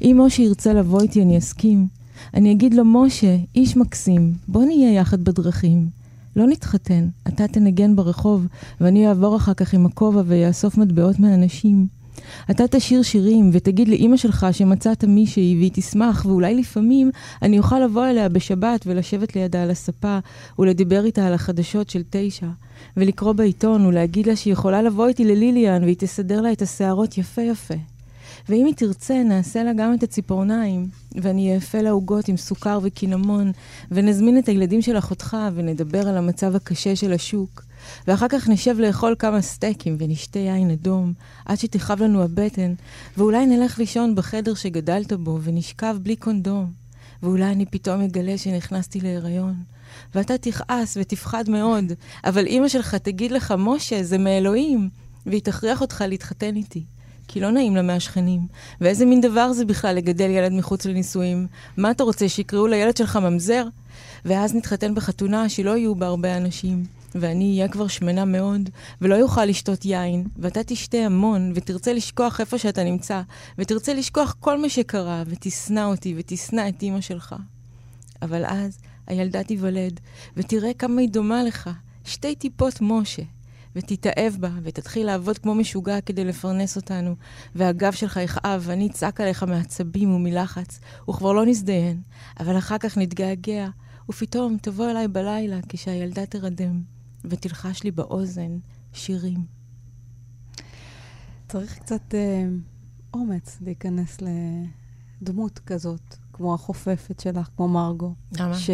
אם 0.03 0.21
משה 0.27 0.43
ירצה 0.43 0.73
לבוא 0.73 1.01
איתי, 1.01 1.23
אני 1.23 1.39
אסכים. 1.39 1.87
אני 2.35 2.53
אגיד 2.53 2.75
לו, 2.75 2.85
משה, 2.85 3.37
איש 3.55 3.77
מקסים, 3.77 4.33
בוא 4.49 4.65
נהיה 4.65 4.95
יחד 4.95 5.25
בדרכים. 5.25 6.00
לא 6.37 6.47
נתחתן, 6.47 7.09
אתה 7.29 7.49
תנגן 7.49 7.97
ברחוב, 7.97 8.47
ואני 8.81 9.09
אעבור 9.09 9.37
אחר 9.37 9.55
כך 9.55 9.75
עם 9.75 9.87
הכובע 9.87 10.23
ואאסוף 10.27 10.79
מטבעות 10.79 11.19
מאנשים. 11.19 11.87
אתה 12.51 12.65
תשיר 12.71 13.03
שירים 13.03 13.51
ותגיד 13.53 13.89
לאימא 13.89 14.17
שלך 14.17 14.47
שמצאת 14.53 15.05
מישהי 15.05 15.55
והיא 15.59 15.71
תשמח, 15.75 16.27
ואולי 16.27 16.55
לפעמים 16.55 17.11
אני 17.43 17.59
אוכל 17.59 17.79
לבוא 17.79 18.07
אליה 18.07 18.29
בשבת 18.29 18.87
ולשבת 18.87 19.37
לידה 19.37 19.63
על 19.63 19.71
הספה 19.71 20.19
ולדבר 20.59 21.05
איתה 21.05 21.27
על 21.27 21.35
החדשות 21.35 21.91
של 21.91 22.03
תשע, 22.11 22.47
ולקרוא 22.97 23.33
בעיתון 23.33 23.87
ולהגיד 23.87 24.27
לה 24.27 24.37
שהיא 24.37 24.53
יכולה 24.53 24.83
לבוא 24.83 25.09
איתי 25.09 25.25
לליליאן 25.25 25.83
והיא 25.85 25.97
תסדר 25.99 26.41
לה 26.41 26.53
את 26.53 26.63
השערות 26.63 27.19
יפה 27.19 27.43
יפה. 27.43 27.75
ואם 28.49 28.67
היא 28.67 28.75
תרצה, 28.75 29.23
נעשה 29.23 29.63
לה 29.63 29.73
גם 29.73 29.95
את 29.95 30.03
הציפורניים, 30.03 30.89
ואני 31.15 31.57
אאפה 31.57 31.81
לה 31.81 31.91
עוגות 31.91 32.29
עם 32.29 32.37
סוכר 32.37 32.79
וקינמון, 32.83 33.53
ונזמין 33.91 34.39
את 34.39 34.49
הילדים 34.49 34.83
של 34.83 34.99
אחותך, 34.99 35.37
ונדבר 35.55 36.09
על 36.09 36.17
המצב 36.17 36.57
הקשה 36.57 36.97
של 36.97 37.13
השוק. 37.13 37.63
ואחר 38.07 38.27
כך 38.29 38.49
נשב 38.49 38.77
לאכול 38.79 39.15
כמה 39.19 39.43
סטייקים 39.43 39.97
ונשתה 39.99 40.39
יין 40.39 40.71
אדום, 40.71 41.13
עד 41.45 41.59
שתכאב 41.59 42.03
לנו 42.03 42.23
הבטן, 42.23 42.75
ואולי 43.17 43.47
נלך 43.47 43.79
לישון 43.79 44.15
בחדר 44.15 44.55
שגדלת 44.55 45.13
בו, 45.13 45.39
ונשכב 45.43 45.97
בלי 46.03 46.17
קונדום. 46.17 46.73
ואולי 47.23 47.53
אני 47.53 47.67
פתאום 47.67 48.01
אגלה 48.01 48.39
שנכנסתי 48.39 49.01
להיריון. 49.01 49.55
ואתה 50.15 50.39
תכעס 50.39 50.97
ותפחד 51.01 51.51
מאוד, 51.51 51.85
אבל 52.25 52.47
אימא 52.47 52.69
שלך 52.69 52.95
תגיד 52.95 53.31
לך, 53.31 53.55
משה, 53.59 54.03
זה 54.03 54.19
מאלוהים, 54.19 54.89
והיא 55.27 55.43
תכריח 55.43 55.81
אותך 55.81 56.05
להתחתן 56.09 56.57
איתי. 56.57 56.85
כי 57.33 57.41
לא 57.41 57.51
נעים 57.51 57.77
לה 57.77 57.83
מהשכנים. 57.83 58.41
ואיזה 58.81 59.07
מין 59.07 59.21
דבר 59.21 59.53
זה 59.53 59.65
בכלל 59.65 59.97
לגדל 59.97 60.31
ילד 60.31 60.53
מחוץ 60.53 60.87
לנישואים? 60.87 61.47
מה 61.77 61.91
אתה 61.91 62.05
רוצה, 62.05 62.29
שיקראו 62.29 62.67
לילד 62.67 62.97
שלך 62.97 63.17
ממזר? 63.17 63.65
ואז 64.25 64.55
נתחתן 64.55 64.95
בחתונה 64.95 65.49
שלא 65.49 65.77
יהיו 65.77 65.95
בה 65.95 66.07
הרבה 66.07 66.37
אנשים. 66.37 66.85
ואני 67.15 67.53
אהיה 67.57 67.69
כבר 67.69 67.87
שמנה 67.87 68.25
מאוד, 68.25 68.71
ולא 69.01 69.15
יוכל 69.15 69.45
לשתות 69.45 69.85
יין, 69.85 70.27
ואתה 70.37 70.61
תשתה 70.65 70.99
המון, 70.99 71.53
ותרצה 71.55 71.93
לשכוח 71.93 72.41
איפה 72.41 72.59
שאתה 72.59 72.85
נמצא, 72.85 73.21
ותרצה 73.59 73.95
לשכוח 73.95 74.37
כל 74.41 74.59
מה 74.59 74.69
שקרה, 74.69 75.23
ותשנא 75.27 75.85
אותי, 75.85 76.15
ותשנא 76.17 76.69
את 76.69 76.83
אימא 76.83 77.01
שלך. 77.01 77.35
אבל 78.23 78.45
אז 78.45 78.79
הילדה 79.07 79.43
תיוולד, 79.43 80.01
ותראה 80.37 80.75
כמה 80.75 81.01
היא 81.01 81.09
דומה 81.09 81.45
לך, 81.45 81.71
שתי 82.05 82.35
טיפות 82.35 82.79
משה, 82.81 83.23
ותתאהב 83.77 84.33
בה, 84.41 84.51
ותתחיל 84.63 85.07
לעבוד 85.07 85.39
כמו 85.39 85.55
משוגע 85.55 86.01
כדי 86.01 86.25
לפרנס 86.25 86.77
אותנו, 86.77 87.15
והגב 87.55 87.93
שלך 87.93 88.17
יכאב, 88.17 88.63
ואני 88.65 88.87
אצעק 88.87 89.21
עליך 89.21 89.43
מעצבים 89.43 90.15
ומלחץ, 90.15 90.81
וכבר 91.11 91.33
לא 91.33 91.47
נזדיין, 91.47 92.03
אבל 92.41 92.59
אחר 92.59 92.79
כך 92.79 92.99
נתגעגע, 92.99 93.69
ופתאום 94.09 94.57
תבוא 94.63 94.91
אליי 94.91 95.09
בלילה 95.09 95.59
כשהילדה 95.69 96.27
תרדם, 96.27 96.83
ותלחש 97.25 97.83
לי 97.83 97.91
באוזן 97.91 98.59
שירים. 98.93 99.45
צריך 101.49 101.79
קצת 101.79 102.15
אה, 102.15 102.45
אומץ 103.15 103.59
להיכנס 103.61 104.19
לדמות 105.21 105.59
כזאת, 105.59 106.17
כמו 106.33 106.55
החופפת 106.55 107.21
שלך, 107.21 107.49
כמו 107.57 107.69
מרגו. 107.69 108.15
למה? 108.39 108.55
ש... 108.55 108.71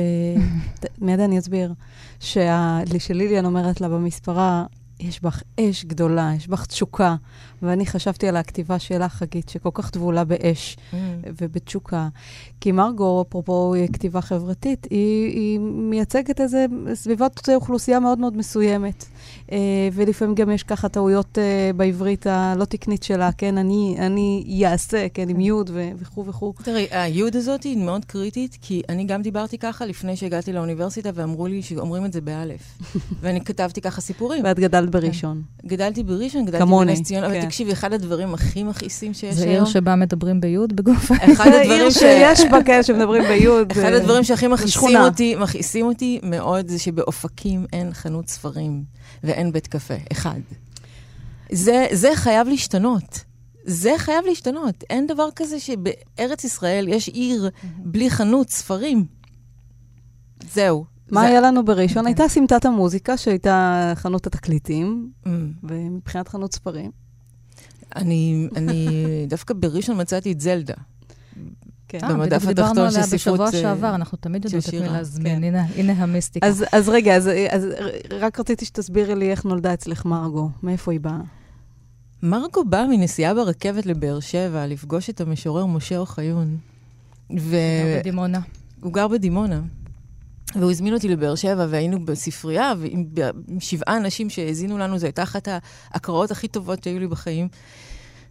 מיד 1.00 1.20
אני 1.20 1.38
אסביר. 1.38 1.74
שה... 2.20 2.78
שליליאן 2.98 3.44
אומרת 3.44 3.80
לה 3.80 3.88
במספרה, 3.88 4.66
יש 5.00 5.22
בך 5.22 5.42
אש 5.60 5.84
גדולה, 5.84 6.32
יש 6.36 6.48
בך 6.48 6.66
תשוקה. 6.66 7.16
ואני 7.62 7.86
חשבתי 7.86 8.28
על 8.28 8.36
הכתיבה 8.36 8.78
שלך, 8.78 9.12
חגית, 9.12 9.48
שכל 9.48 9.70
כך 9.74 9.90
טבולה 9.90 10.24
באש 10.24 10.76
mm. 10.76 10.94
ובתשוקה. 11.40 12.08
כי 12.60 12.72
מרגו, 12.72 13.24
אפרופו 13.28 13.74
כתיבה 13.92 14.20
חברתית, 14.20 14.86
היא, 14.90 15.26
היא 15.26 15.58
מייצגת 15.60 16.40
איזה 16.40 16.66
סביבת 16.94 17.48
אוכלוסייה 17.48 18.00
מאוד 18.00 18.18
מאוד 18.18 18.36
מסוימת. 18.36 19.04
אה, 19.52 19.58
ולפעמים 19.92 20.34
גם 20.34 20.50
יש 20.50 20.62
ככה 20.62 20.88
טעויות 20.88 21.38
אה, 21.38 21.70
בעברית 21.76 22.26
הלא 22.26 22.64
תקנית 22.64 23.02
שלה, 23.02 23.30
כן, 23.32 23.58
אני, 23.58 23.96
אני 23.98 24.44
יעשה, 24.46 25.06
כן, 25.14 25.28
עם 25.28 25.40
יוד 25.40 25.70
וכו' 25.98 26.26
וכו'. 26.26 26.52
תראי, 26.62 26.86
היוד 26.90 27.36
הזאת 27.36 27.62
היא 27.62 27.76
מאוד 27.76 28.04
קריטית, 28.04 28.58
כי 28.62 28.82
אני 28.88 29.04
גם 29.04 29.22
דיברתי 29.22 29.58
ככה 29.58 29.86
לפני 29.86 30.16
שהגעתי 30.16 30.52
לאוניברסיטה, 30.52 31.10
ואמרו 31.14 31.46
לי 31.46 31.62
שאומרים 31.62 32.04
את 32.04 32.12
זה 32.12 32.20
באלף. 32.20 32.78
ואני 33.20 33.40
כתבתי 33.40 33.80
ככה 33.80 34.00
סיפורים. 34.00 34.44
ואת 34.44 34.58
גדלת 34.58 34.90
בראשון. 34.90 35.42
כן. 35.62 35.68
גדלתי 35.68 36.02
בראשון, 36.02 36.44
גדלתי 36.44 36.64
בנס 36.64 37.02
ציון, 37.02 37.24
אבל 37.24 37.34
כן. 37.34 37.46
תקשיבי, 37.46 37.72
אחד 37.72 37.92
הדברים 37.92 38.34
הכי 38.34 38.62
מכעיסים 38.62 39.14
שיש 39.14 39.22
היום... 39.24 39.34
זה 39.34 39.46
עיר 39.46 39.64
שבה 39.64 39.96
מדברים 39.96 40.40
ביוד 40.40 40.76
בגוף 40.76 41.12
אחד 41.12 41.46
הדברים 41.46 41.70
עיר 41.80 41.90
שיש 41.90 42.40
בה 42.50 42.62
כאלה 42.62 42.82
שמדברים 42.82 43.22
ביוד. 43.22 43.70
אחד 43.72 43.92
הדברים 43.92 44.24
שהכי 44.24 44.46
מכעיסים 44.46 44.96
אותי, 45.00 45.36
מכעיסים 45.36 45.86
אותי 45.86 46.20
מאוד, 46.22 46.68
זה 46.68 46.78
שבאופקים 46.78 47.66
אין 47.72 47.92
חנות 47.92 48.28
ספרים 48.28 48.84
ואין 49.24 49.52
בית 49.52 49.66
קפה. 49.66 49.94
אחד. 50.12 50.40
זה, 51.52 51.86
זה 51.92 52.10
חייב 52.14 52.48
להשתנות. 52.48 53.24
זה 53.64 53.94
חייב 53.98 54.24
להשתנות. 54.24 54.84
אין 54.90 55.06
דבר 55.06 55.28
כזה 55.36 55.60
שבארץ 55.60 56.44
ישראל 56.44 56.88
יש 56.88 57.08
עיר 57.08 57.50
בלי 57.78 58.10
חנות 58.10 58.50
ספרים. 58.50 59.06
זהו. 60.52 60.84
מה 61.10 61.20
זה... 61.20 61.26
היה 61.26 61.40
לנו 61.40 61.64
בראשון? 61.64 62.06
הייתה 62.06 62.28
סמטת 62.28 62.64
המוזיקה, 62.64 63.16
שהייתה 63.16 63.92
חנות 63.96 64.26
התקליטים, 64.26 65.10
mm. 65.24 65.28
ומבחינת 65.62 66.28
חנות 66.28 66.54
ספרים. 66.54 66.90
אני, 67.96 68.48
אני 68.56 68.88
דווקא 69.28 69.54
בראשון 69.54 70.00
מצאתי 70.00 70.32
את 70.32 70.40
זלדה. 70.40 70.74
כן. 71.88 71.98
במדף 72.08 72.46
התחתון 72.46 72.46
של 72.46 72.52
ספרות 72.52 72.54
דיברנו 72.54 72.82
עליה 72.82 73.06
בשבוע 73.06 73.52
שעבר, 73.52 73.94
אנחנו 73.94 74.18
תמיד 74.18 74.44
יודעות 74.44 74.68
את 74.68 74.74
מי 74.74 74.88
להזמין. 74.88 75.44
הנה, 75.44 75.66
הנה 75.76 75.92
המיסטיקה. 75.92 76.46
אז, 76.46 76.64
אז 76.72 76.88
רגע, 76.88 77.16
אז, 77.16 77.30
אז 77.50 77.66
רק 78.10 78.40
רציתי 78.40 78.64
שתסבירי 78.64 79.14
לי 79.14 79.30
איך 79.30 79.44
נולדה 79.44 79.74
אצלך 79.74 80.04
מרגו, 80.04 80.50
מאיפה 80.62 80.92
היא 80.92 81.00
באה? 81.00 81.20
מרגו 82.22 82.64
באה 82.64 82.86
מנסיעה 82.86 83.34
ברכבת 83.34 83.86
לבאר 83.86 84.20
שבע, 84.20 84.66
לפגוש 84.66 85.10
את 85.10 85.20
המשורר 85.20 85.66
משה 85.66 85.98
אוחיון. 85.98 86.56
ו... 87.30 87.32
הוא 87.32 87.38
גר 87.38 87.98
בדימונה. 87.98 88.40
הוא 88.80 88.92
גר 88.92 89.08
בדימונה. 89.08 89.60
והוא 90.54 90.70
הזמין 90.70 90.94
אותי 90.94 91.08
לבאר 91.08 91.34
שבע, 91.34 91.66
והיינו 91.70 92.04
בספרייה, 92.04 92.72
ועם 92.78 93.06
שבעה 93.60 93.96
אנשים 93.96 94.30
שהאזינו 94.30 94.78
לנו, 94.78 94.98
זו 94.98 95.06
הייתה 95.06 95.22
אחת 95.22 95.48
ההקראות 95.90 96.30
הכי 96.30 96.48
טובות 96.48 96.84
שהיו 96.84 96.98
לי 96.98 97.06
בחיים. 97.06 97.48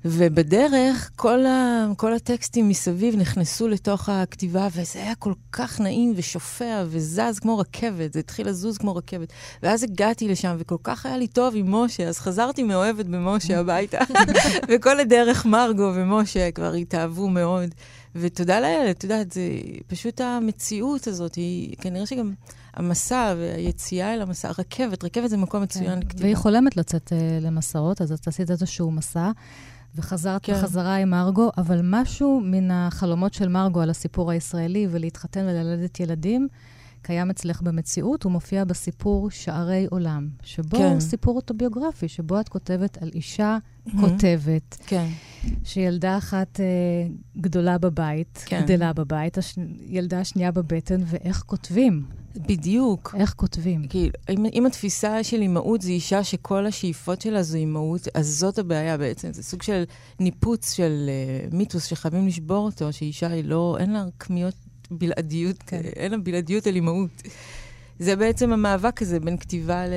ובדרך, 0.08 1.12
כל, 1.16 1.46
ה, 1.46 1.88
כל 1.98 2.14
הטקסטים 2.14 2.70
מסביב 2.70 3.16
נכנסו 3.16 3.68
לתוך 3.68 4.10
הכתיבה, 4.10 4.68
וזה 4.76 5.00
היה 5.00 5.16
כל 5.16 5.34
כך 5.52 5.82
נעים 5.82 6.14
ושופע 6.16 6.84
וזז 6.88 7.40
כמו 7.40 7.58
רכבת, 7.58 8.14
זה 8.14 8.20
התחיל 8.20 8.48
לזוז 8.48 8.78
כמו 8.78 8.96
רכבת. 8.96 9.34
ואז 9.64 9.84
הגעתי 9.84 10.28
לשם, 10.28 10.56
וכל 10.60 10.78
כך 10.84 11.06
היה 11.06 11.18
לי 11.18 11.28
טוב 11.28 11.54
עם 11.58 11.72
משה, 11.76 12.08
אז 12.08 12.20
חזרתי 12.20 12.64
מאוהבת 12.64 13.06
במשה 13.06 13.60
הביתה. 13.60 13.98
וכל 14.70 15.00
הדרך 15.00 15.46
מרגו 15.46 15.92
ומשה 15.96 16.52
כבר 16.52 16.74
התאהבו 16.74 17.30
מאוד. 17.30 17.70
ותודה 18.16 18.60
לאל, 18.60 18.88
את 18.92 19.04
יודעת, 19.04 19.32
זה 19.32 19.42
פשוט 19.88 20.22
המציאות 20.22 21.08
הזאת, 21.08 21.36
היא 21.36 21.76
כנראה 21.82 22.06
שגם 22.06 22.34
המסע 22.74 23.34
והיציאה 23.38 24.14
אל 24.14 24.22
המסע, 24.22 24.52
רכבת, 24.60 25.04
רכבת 25.04 25.30
זה 25.30 25.38
מקום 25.38 25.64
מצוין 25.64 26.00
כן. 26.00 26.08
לכתיבה. 26.08 26.24
והיא 26.24 26.36
חולמת 26.36 26.78
לצאת 26.78 27.14
uh, 27.14 27.46
למסעות, 27.46 28.02
אז 28.02 28.12
את 28.12 28.28
עשית 28.28 28.52
איזשהו 28.52 28.92
מסע. 28.92 29.32
וחזרת 29.96 30.46
כן. 30.46 30.54
בחזרה 30.54 30.96
עם 30.96 31.10
מרגו, 31.10 31.52
אבל 31.58 31.80
משהו 31.84 32.42
מן 32.44 32.72
החלומות 32.72 33.34
של 33.34 33.48
מרגו 33.48 33.82
על 33.82 33.90
הסיפור 33.90 34.32
הישראלי 34.32 34.88
ולהתחתן 34.92 35.42
וללדת 35.42 36.00
ילדים, 36.00 36.48
קיים 37.02 37.30
אצלך 37.30 37.62
במציאות, 37.62 38.24
הוא 38.24 38.32
מופיע 38.32 38.64
בסיפור 38.64 39.30
שערי 39.32 39.88
עולם, 39.90 40.28
שבו 40.44 40.78
כן. 40.78 40.84
הוא 40.84 41.00
סיפור 41.00 41.36
אוטוביוגרפי, 41.36 42.08
שבו 42.08 42.40
את 42.40 42.50
כותבת 42.50 42.98
על 43.02 43.10
אישה 43.16 43.58
mm-hmm. 43.58 43.92
כותבת, 44.00 44.78
כן. 44.88 45.08
שילדה 45.64 46.18
אחת 46.18 46.60
אה, 46.60 46.66
גדולה 47.38 47.78
בבית, 47.78 48.44
כן. 48.46 48.62
גדלה 48.62 48.94
בבית, 48.94 49.38
הש... 49.38 49.56
ילדה 49.88 50.20
השנייה 50.20 50.52
בבטן, 50.52 51.02
ואיך 51.06 51.44
כותבים. 51.46 52.06
בדיוק. 52.38 53.16
איך 53.18 53.34
כותבים? 53.34 53.88
כי 53.88 54.10
אם, 54.30 54.46
אם 54.54 54.66
התפיסה 54.66 55.24
של 55.24 55.42
אימהות 55.42 55.82
זה 55.82 55.90
אישה 55.90 56.24
שכל 56.24 56.66
השאיפות 56.66 57.22
שלה 57.22 57.44
זו 57.44 57.58
אימהות, 57.58 58.08
אז 58.14 58.28
זאת 58.28 58.60
הבעיה 58.60 58.98
בעצם. 58.98 59.34
זה 59.34 59.44
סוג 59.44 59.62
של 59.62 59.84
ניפוץ 60.20 60.74
של 60.74 61.10
uh, 61.52 61.56
מיתוס 61.56 61.86
שחייבים 61.86 62.28
לשבור 62.28 62.66
אותו, 62.66 62.94
שאישה 62.94 63.28
היא 63.28 63.44
לא, 63.44 63.78
אין 63.80 63.94
לה 63.94 64.06
כמיות 64.20 64.56
בלעדיות, 64.92 65.64
כן. 65.64 65.82
אין 65.96 66.12
לה 66.12 66.18
בלעדיות 66.18 66.68
על 66.68 66.76
אימהות. 66.76 67.22
זה 68.00 68.16
בעצם 68.16 68.54
המאבק 68.54 69.02
הזה 69.02 69.20
בין 69.20 69.38
כתיבה 69.38 69.88
ל, 69.88 69.94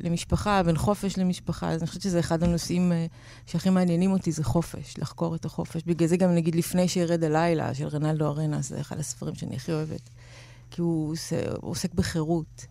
למשפחה, 0.00 0.62
בין 0.62 0.76
חופש 0.76 1.18
למשפחה. 1.18 1.70
אז 1.70 1.80
אני 1.80 1.86
חושבת 1.86 2.02
שזה 2.02 2.18
אחד 2.20 2.42
הנושאים 2.42 2.92
uh, 2.92 3.50
שהכי 3.50 3.70
מעניינים 3.70 4.12
אותי, 4.12 4.32
זה 4.32 4.44
חופש, 4.44 4.94
לחקור 4.98 5.34
את 5.34 5.44
החופש. 5.44 5.82
בגלל 5.86 6.08
זה 6.08 6.16
גם 6.16 6.34
נגיד 6.34 6.54
לפני 6.54 6.88
שירד 6.88 7.24
הלילה 7.24 7.74
של 7.74 7.86
רנלדו 7.86 8.26
ארנה, 8.26 8.62
זה 8.62 8.80
אחד 8.80 8.98
הספרים 8.98 9.34
שאני 9.34 9.56
הכי 9.56 9.72
אוהבת. 9.72 10.10
כי 10.70 10.80
הוא, 10.80 11.12
עושה, 11.12 11.36
עוסק 11.60 11.94
בחירות. 11.94 12.66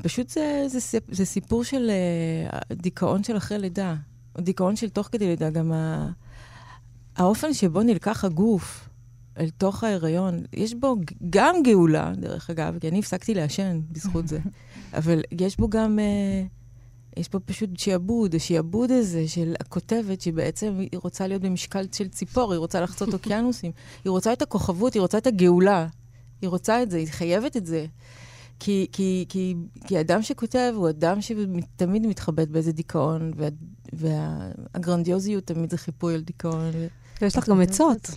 ופשוט 0.00 0.28
זה, 0.28 0.64
זה, 0.68 0.78
זה 1.08 1.24
סיפור 1.24 1.64
של 1.64 1.90
uh, 2.50 2.74
דיכאון 2.74 3.24
של 3.24 3.36
אחרי 3.36 3.58
לידה, 3.58 3.94
דיכאון 4.38 4.76
של 4.76 4.88
תוך 4.88 5.08
כדי 5.12 5.26
לידה, 5.26 5.50
גם 5.50 5.72
ה, 5.72 6.10
האופן 7.16 7.54
שבו 7.54 7.82
נלקח 7.82 8.24
הגוף 8.24 8.88
אל 9.38 9.50
תוך 9.50 9.84
ההיריון, 9.84 10.44
יש 10.52 10.74
בו 10.74 10.96
גם 11.30 11.54
גאולה, 11.64 12.12
דרך 12.16 12.50
אגב, 12.50 12.78
כי 12.80 12.88
אני 12.88 12.98
הפסקתי 12.98 13.34
לעשן 13.34 13.80
בזכות 13.92 14.28
זה, 14.28 14.38
אבל 14.98 15.20
יש 15.40 15.56
בו 15.56 15.68
גם... 15.68 15.98
Uh, 15.98 16.59
יש 17.16 17.28
פה 17.28 17.40
פשוט 17.40 17.70
שיעבוד, 17.78 18.34
השיעבוד 18.34 18.90
הזה 18.90 19.28
של 19.28 19.54
הכותבת, 19.60 20.20
שבעצם 20.20 20.78
היא 20.78 21.00
רוצה 21.02 21.26
להיות 21.26 21.42
במשקל 21.42 21.86
של 21.92 22.08
ציפור, 22.08 22.52
היא 22.52 22.58
רוצה 22.58 22.80
לחצות 22.80 23.14
אוקיינוסים, 23.14 23.72
היא 24.04 24.10
רוצה 24.10 24.32
את 24.32 24.42
הכוכבות, 24.42 24.94
היא 24.94 25.00
רוצה 25.00 25.18
את 25.18 25.26
הגאולה. 25.26 25.86
היא 26.42 26.48
רוצה 26.48 26.82
את 26.82 26.90
זה, 26.90 26.98
היא 26.98 27.08
חייבת 27.08 27.56
את 27.56 27.66
זה. 27.66 27.86
כי, 28.60 28.86
כי, 28.92 29.24
כי, 29.28 29.54
כי 29.86 30.00
אדם 30.00 30.22
שכותב 30.22 30.72
הוא 30.76 30.88
אדם 30.88 31.18
שתמיד 31.20 32.06
מתחבט 32.06 32.48
באיזה 32.48 32.72
דיכאון, 32.72 33.32
וה, 33.36 33.48
והגרנדיוזיות 33.92 35.46
תמיד 35.46 35.70
זה 35.70 35.78
חיפוי 35.78 36.14
על 36.14 36.20
דיכאון. 36.20 36.70
ויש 37.22 37.38
לך 37.38 37.48
גם 37.48 37.60
עצות 37.60 38.10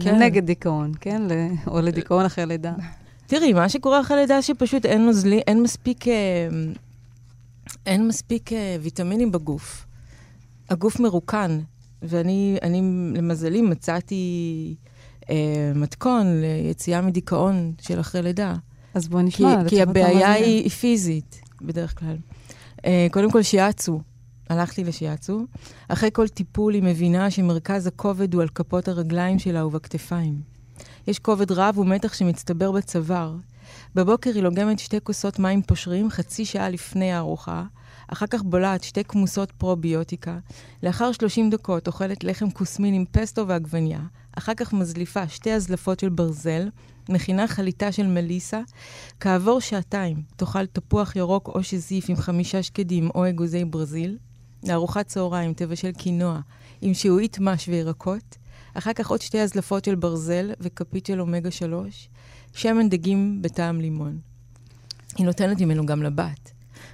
כן. 0.00 0.22
נגד 0.22 0.46
דיכאון, 0.46 0.92
כן? 1.00 1.22
או 1.66 1.80
לדיכאון 1.80 2.24
אחרי 2.24 2.46
לידה. 2.46 2.74
תראי, 3.26 3.52
מה 3.52 3.68
שקורה 3.68 4.00
אחרי 4.00 4.16
לידה 4.16 4.42
שפשוט 4.42 4.86
אין 4.86 5.06
נוזלי, 5.06 5.40
אין 5.46 5.62
מספיק... 5.62 6.08
אה, 6.08 6.48
אין 7.86 8.08
מספיק 8.08 8.52
uh, 8.52 8.54
ויטמינים 8.80 9.32
בגוף. 9.32 9.86
הגוף 10.70 11.00
מרוקן, 11.00 11.60
ואני, 12.02 12.58
אני, 12.62 12.82
למזלי, 13.14 13.62
מצאתי 13.62 14.74
uh, 15.22 15.26
מתכון 15.74 16.40
ליציאה 16.40 17.00
מדיכאון 17.00 17.72
של 17.80 18.00
אחרי 18.00 18.22
לידה. 18.22 18.54
אז 18.94 19.08
בואי 19.08 19.22
נשמע. 19.22 19.62
כי, 19.64 19.68
כי 19.68 19.82
הבעיה 19.82 20.32
היא, 20.32 20.62
היא 20.62 20.70
פיזית, 20.70 21.40
בדרך 21.62 21.98
כלל. 21.98 22.16
Uh, 22.76 22.82
קודם 23.10 23.30
כל, 23.30 23.42
שיאצו. 23.42 24.00
הלכתי 24.50 24.84
לשיאצו. 24.84 25.46
אחרי 25.88 26.10
כל 26.12 26.28
טיפול 26.28 26.74
היא 26.74 26.82
מבינה 26.82 27.30
שמרכז 27.30 27.86
הכובד 27.86 28.34
הוא 28.34 28.42
על 28.42 28.48
כפות 28.48 28.88
הרגליים 28.88 29.38
שלה 29.38 29.66
ובכתפיים. 29.66 30.55
יש 31.06 31.18
כובד 31.18 31.52
רב 31.52 31.78
ומתח 31.78 32.14
שמצטבר 32.14 32.72
בצוואר. 32.72 33.34
בבוקר 33.94 34.30
היא 34.34 34.42
לוגמת 34.42 34.78
שתי 34.78 34.96
כוסות 35.02 35.38
מים 35.38 35.62
פושרים 35.62 36.10
חצי 36.10 36.44
שעה 36.44 36.70
לפני 36.70 37.12
הארוחה, 37.12 37.64
אחר 38.08 38.26
כך 38.26 38.42
בולעת 38.42 38.82
שתי 38.82 39.04
כמוסות 39.04 39.52
פרוביוטיקה, 39.52 40.38
לאחר 40.82 41.12
30 41.12 41.50
דקות 41.50 41.86
אוכלת 41.86 42.24
לחם 42.24 42.50
כוסמין 42.50 42.94
עם 42.94 43.04
פסטו 43.10 43.48
ועגבניה, 43.48 44.00
אחר 44.38 44.54
כך 44.54 44.72
מזליפה 44.72 45.28
שתי 45.28 45.52
הזלפות 45.52 46.00
של 46.00 46.08
ברזל, 46.08 46.68
מכינה 47.08 47.46
חליטה 47.46 47.92
של 47.92 48.06
מליסה, 48.06 48.60
כעבור 49.20 49.60
שעתיים 49.60 50.22
תאכל 50.36 50.66
תפוח 50.66 51.16
ירוק 51.16 51.48
או 51.48 51.62
שזיף 51.62 52.04
עם 52.08 52.16
חמישה 52.16 52.62
שקדים 52.62 53.10
או 53.14 53.28
אגוזי 53.28 53.64
ברזיל, 53.64 54.18
לארוחת 54.64 55.06
צהריים 55.06 55.54
תבשל 55.54 55.92
קינוע 55.92 56.40
עם 56.80 56.94
שיעועית 56.94 57.38
מש 57.38 57.68
וירקות, 57.68 58.36
אחר 58.78 58.92
כך 58.92 59.10
עוד 59.10 59.20
שתי 59.20 59.40
הזלפות 59.40 59.84
של 59.84 59.94
ברזל 59.94 60.52
וכפית 60.60 61.06
של 61.06 61.20
אומגה 61.20 61.50
3, 61.50 62.08
שמן 62.52 62.88
דגים 62.88 63.42
בטעם 63.42 63.80
לימון. 63.80 64.18
היא 65.16 65.26
נותנת 65.26 65.60
ממנו 65.60 65.86
גם 65.86 66.02
לבת. 66.02 66.50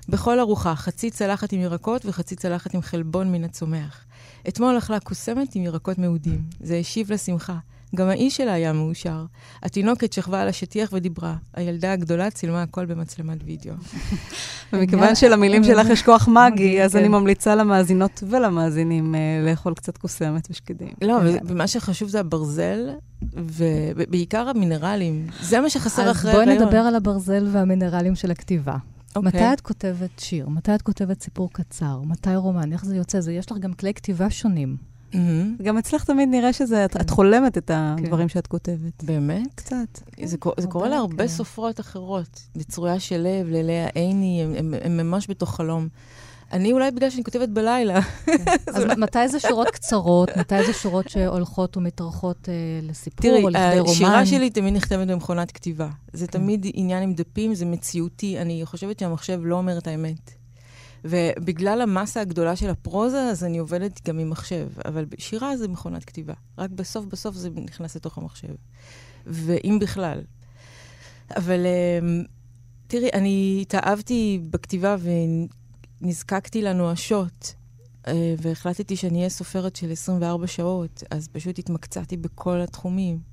בכל 0.09 0.41
ארוחה, 0.41 0.75
חצי 0.75 1.11
צלחת 1.11 1.53
עם 1.53 1.61
ירקות 1.61 2.07
וחצי 2.07 2.37
צלחת 2.37 2.75
עם 2.75 2.83
חלבון 2.83 3.33
מן 3.33 3.45
הצומח. 3.45 4.05
אתמול 4.49 4.79
אכלה 4.79 5.01
קוסמת 5.01 5.55
עם 5.55 5.63
ירקות 5.63 5.99
מעודים. 5.99 6.43
זה 6.61 6.77
השיב 6.77 7.13
לשמחה. 7.13 7.59
גם 7.95 8.09
האיש 8.09 8.37
שלה 8.37 8.53
היה 8.53 8.73
מאושר. 8.73 9.25
התינוקת 9.63 10.13
שכבה 10.13 10.43
על 10.43 10.49
השטיח 10.49 10.91
ודיברה. 10.93 11.35
הילדה 11.55 11.93
הגדולה 11.93 12.31
צילמה 12.31 12.63
הכל 12.63 12.85
במצלמת 12.85 13.39
וידאו. 13.45 13.75
ומכיוון 14.73 15.15
שלמילים 15.21 15.65
שלך 15.65 15.87
יש 15.91 16.03
כוח 16.03 16.29
מגי, 16.29 16.83
אז 16.83 16.97
אני 16.97 17.05
כן. 17.05 17.11
ממליצה 17.11 17.55
למאזינות 17.55 18.23
ולמאזינים 18.29 19.15
אה, 19.15 19.21
לאכול 19.47 19.75
קצת 19.75 19.99
קוסמת 19.99 20.49
ושקדים. 20.51 20.93
לא, 21.03 21.19
ומה 21.45 21.67
שחשוב 21.67 22.09
זה 22.09 22.21
הברזל, 22.21 22.91
ובעיקר 23.35 24.49
המינרלים. 24.49 25.27
זה 25.41 25.61
מה 25.61 25.71
שחסר 25.71 26.11
אחרי 26.11 26.31
הריון. 26.31 26.49
אז 26.49 26.55
בואי 26.57 26.67
נדבר 26.67 26.81
על 26.81 26.95
הברזל 26.95 27.49
והמינרלים 27.53 28.15
של 28.15 28.31
הכתיבה. 28.31 28.77
Okay. 29.13 29.17
אוקיי. 29.17 29.29
מתי 29.29 29.53
את 29.53 29.61
כותבת 29.61 30.19
שיר? 30.19 30.49
מתי 30.49 30.75
את 30.75 30.83
כותבת 30.83 31.23
סיפור 31.23 31.53
קצר? 31.53 32.01
מתי 32.07 32.37
רומן? 32.37 32.73
איך 32.73 32.85
זה 32.85 32.97
יוצא? 32.97 33.21
זה, 33.21 33.33
יש 33.33 33.51
לך 33.51 33.59
גם 33.59 33.73
כלי 33.73 33.95
כתיבה 33.95 34.31
שונים. 34.31 34.92
Mm-hmm. 35.13 35.63
גם 35.63 35.79
אצלך 35.79 36.05
תמיד 36.05 36.29
נראה 36.29 36.53
שזה, 36.53 36.85
את, 36.85 36.97
את 36.97 37.11
חולמת 37.11 37.59
את 37.59 37.71
הדברים 37.75 38.29
כן. 38.29 38.35
שאת 38.35 38.47
כותבת. 38.47 39.05
באמת? 39.05 39.55
קצת. 39.55 39.99
זה, 40.25 40.37
זה 40.61 40.67
קורה 40.67 40.89
להרבה 40.89 41.25
כן. 41.25 41.29
סופרות 41.29 41.81
אחרות. 41.81 42.43
לצרויה 42.57 43.01
של 43.01 43.19
לב, 43.19 43.47
ללאה 43.51 43.89
עיני, 43.95 44.43
הם, 44.43 44.55
הם, 44.59 44.75
הם 44.85 44.97
ממש 44.97 45.31
בתוך 45.31 45.57
חלום. 45.57 45.89
אני 46.53 46.73
אולי 46.73 46.91
בגלל 46.91 47.11
שאני 47.11 47.25
כותבת 47.25 47.49
בלילה. 47.49 48.03
כן. 48.03 48.33
אז 48.67 48.85
מתי 49.03 49.29
זה 49.29 49.41
שורות 49.41 49.71
קצרות? 49.71 50.37
מתי 50.37 50.67
זה 50.67 50.73
שורות 50.73 51.09
שהולכות 51.09 51.77
ומתארכות 51.77 52.49
אה, 52.49 52.55
לסיפור 52.83 53.31
או 53.43 53.49
לכדי 53.49 53.63
רומן? 53.63 53.83
תראי, 53.83 53.91
השירה 53.91 54.27
שלי 54.27 54.51
תמיד 54.51 54.75
נכתבת 54.75 55.09
במכונת 55.09 55.51
כתיבה. 55.53 55.89
זה 56.13 56.27
כן. 56.27 56.33
תמיד 56.33 56.67
עניין 56.75 57.03
עם 57.03 57.15
דפים, 57.15 57.55
זה 57.55 57.65
מציאותי. 57.65 58.39
אני 58.39 58.61
חושבת 58.65 58.99
שהמחשב 58.99 59.41
לא 59.45 59.57
אומר 59.57 59.79
את 59.79 59.87
האמת. 59.87 60.42
ובגלל 61.05 61.81
המסה 61.81 62.21
הגדולה 62.21 62.57
של 62.57 62.71
הפרוזה, 62.71 63.23
אז 63.23 63.45
אני 63.45 63.59
עובדת 63.59 64.09
גם 64.09 64.19
עם 64.19 64.31
מחשב. 64.31 64.69
אבל 64.85 65.07
שירה 65.19 65.57
זה 65.57 65.69
מכונת 65.69 66.05
כתיבה. 66.05 66.35
רק 66.59 66.71
בסוף 66.71 67.05
בסוף 67.05 67.37
זה 67.37 67.51
נכנס 67.51 67.97
לתוך 67.97 68.19
המחשב. 68.19 68.55
ואם 69.27 69.79
בכלל. 69.81 70.21
אבל 71.37 71.67
אמ, 71.67 72.25
תראי, 72.87 73.09
אני 73.13 73.59
התאהבתי 73.63 74.41
בכתיבה 74.51 74.97
ונזקקתי 76.01 76.63
לנואשות. 76.63 77.55
אה, 78.07 78.35
והחלטתי 78.39 78.97
שאני 78.97 79.19
אהיה 79.19 79.29
סופרת 79.29 79.77
של 79.77 79.93
24 79.93 80.47
שעות, 80.47 81.03
אז 81.11 81.29
פשוט 81.29 81.59
התמקצעתי 81.59 82.17
בכל 82.17 82.61
התחומים. 82.61 83.32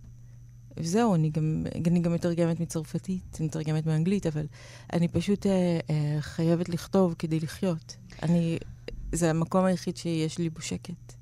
וזהו, 0.80 1.16
אני 1.16 1.30
גם, 1.30 1.64
אני 1.88 2.00
גם 2.00 2.14
מתרגמת 2.14 2.60
מצרפתית, 2.60 3.38
אני 3.40 3.48
מתרגמת 3.48 3.86
מאנגלית, 3.86 4.26
אבל 4.26 4.46
אני 4.94 5.08
פשוט 5.08 5.46
אה, 5.46 5.80
אה, 5.90 6.22
חייבת 6.22 6.70
לכתוב 6.70 7.16
כדי 7.20 7.40
לחיות. 7.40 7.96
אני, 8.24 8.58
זה 9.12 9.30
המקום 9.30 9.66
היחיד 9.66 9.98
שיש 9.98 10.38
לי 10.38 10.50
בו 10.50 10.62
שקט. 10.62 11.14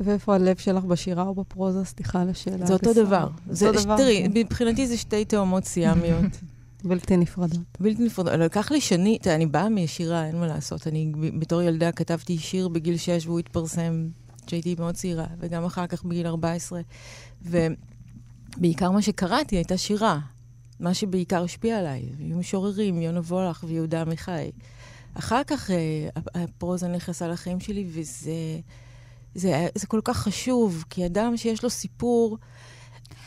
ואיפה 0.00 0.34
הלב 0.34 0.56
שלך 0.56 0.84
בשירה 0.84 1.22
או 1.22 1.34
בפרוזה? 1.34 1.84
סליחה 1.84 2.22
על 2.22 2.28
השאלה. 2.28 2.66
זה 2.66 2.72
אותו 2.72 2.94
דבר. 2.94 3.28
זה 3.50 3.68
אותו 3.68 3.82
דבר. 3.82 3.96
תראי. 3.96 4.28
מבחינתי 4.34 4.86
זה 4.86 4.96
שתי 4.96 5.24
תאומות 5.24 5.64
סיאמיות. 5.64 6.24
בלתי 6.84 7.16
נפרדות. 7.16 7.60
בלתי 7.80 8.02
נפרדות. 8.02 8.32
לקח 8.32 8.70
לי 8.70 8.80
שני, 8.80 9.18
תראה, 9.22 9.34
אני 9.34 9.46
באה 9.46 9.68
משירה, 9.68 10.26
אין 10.26 10.36
מה 10.36 10.46
לעשות. 10.46 10.86
אני 10.86 11.12
בתור 11.38 11.62
ילדה 11.62 11.92
כתבתי 11.92 12.38
שיר 12.38 12.68
בגיל 12.68 12.96
6 12.96 13.26
והוא 13.26 13.38
התפרסם 13.38 14.08
כשהייתי 14.46 14.74
מאוד 14.78 14.94
צעירה, 14.94 15.26
וגם 15.38 15.64
אחר 15.64 15.86
כך 15.86 16.04
בגיל 16.04 16.26
14. 16.26 16.80
בעיקר 18.58 18.90
מה 18.90 19.02
שקראתי 19.02 19.56
הייתה 19.56 19.76
שירה. 19.76 20.18
מה 20.80 20.94
שבעיקר 20.94 21.44
השפיע 21.44 21.78
עליי. 21.78 22.02
היו 22.18 22.38
משוררים, 22.38 23.02
יונה 23.02 23.20
וולך 23.20 23.64
ויהודה 23.68 24.00
עמיחי. 24.00 24.50
אחר 25.14 25.42
כך 25.46 25.70
אה, 25.70 26.08
הפרוזה 26.34 26.88
נכנסה 26.88 27.28
לחיים 27.28 27.60
שלי, 27.60 27.86
וזה 27.88 28.32
זה, 29.34 29.68
זה 29.74 29.86
כל 29.86 30.00
כך 30.04 30.16
חשוב, 30.16 30.84
כי 30.90 31.06
אדם 31.06 31.36
שיש 31.36 31.62
לו 31.62 31.70
סיפור, 31.70 32.38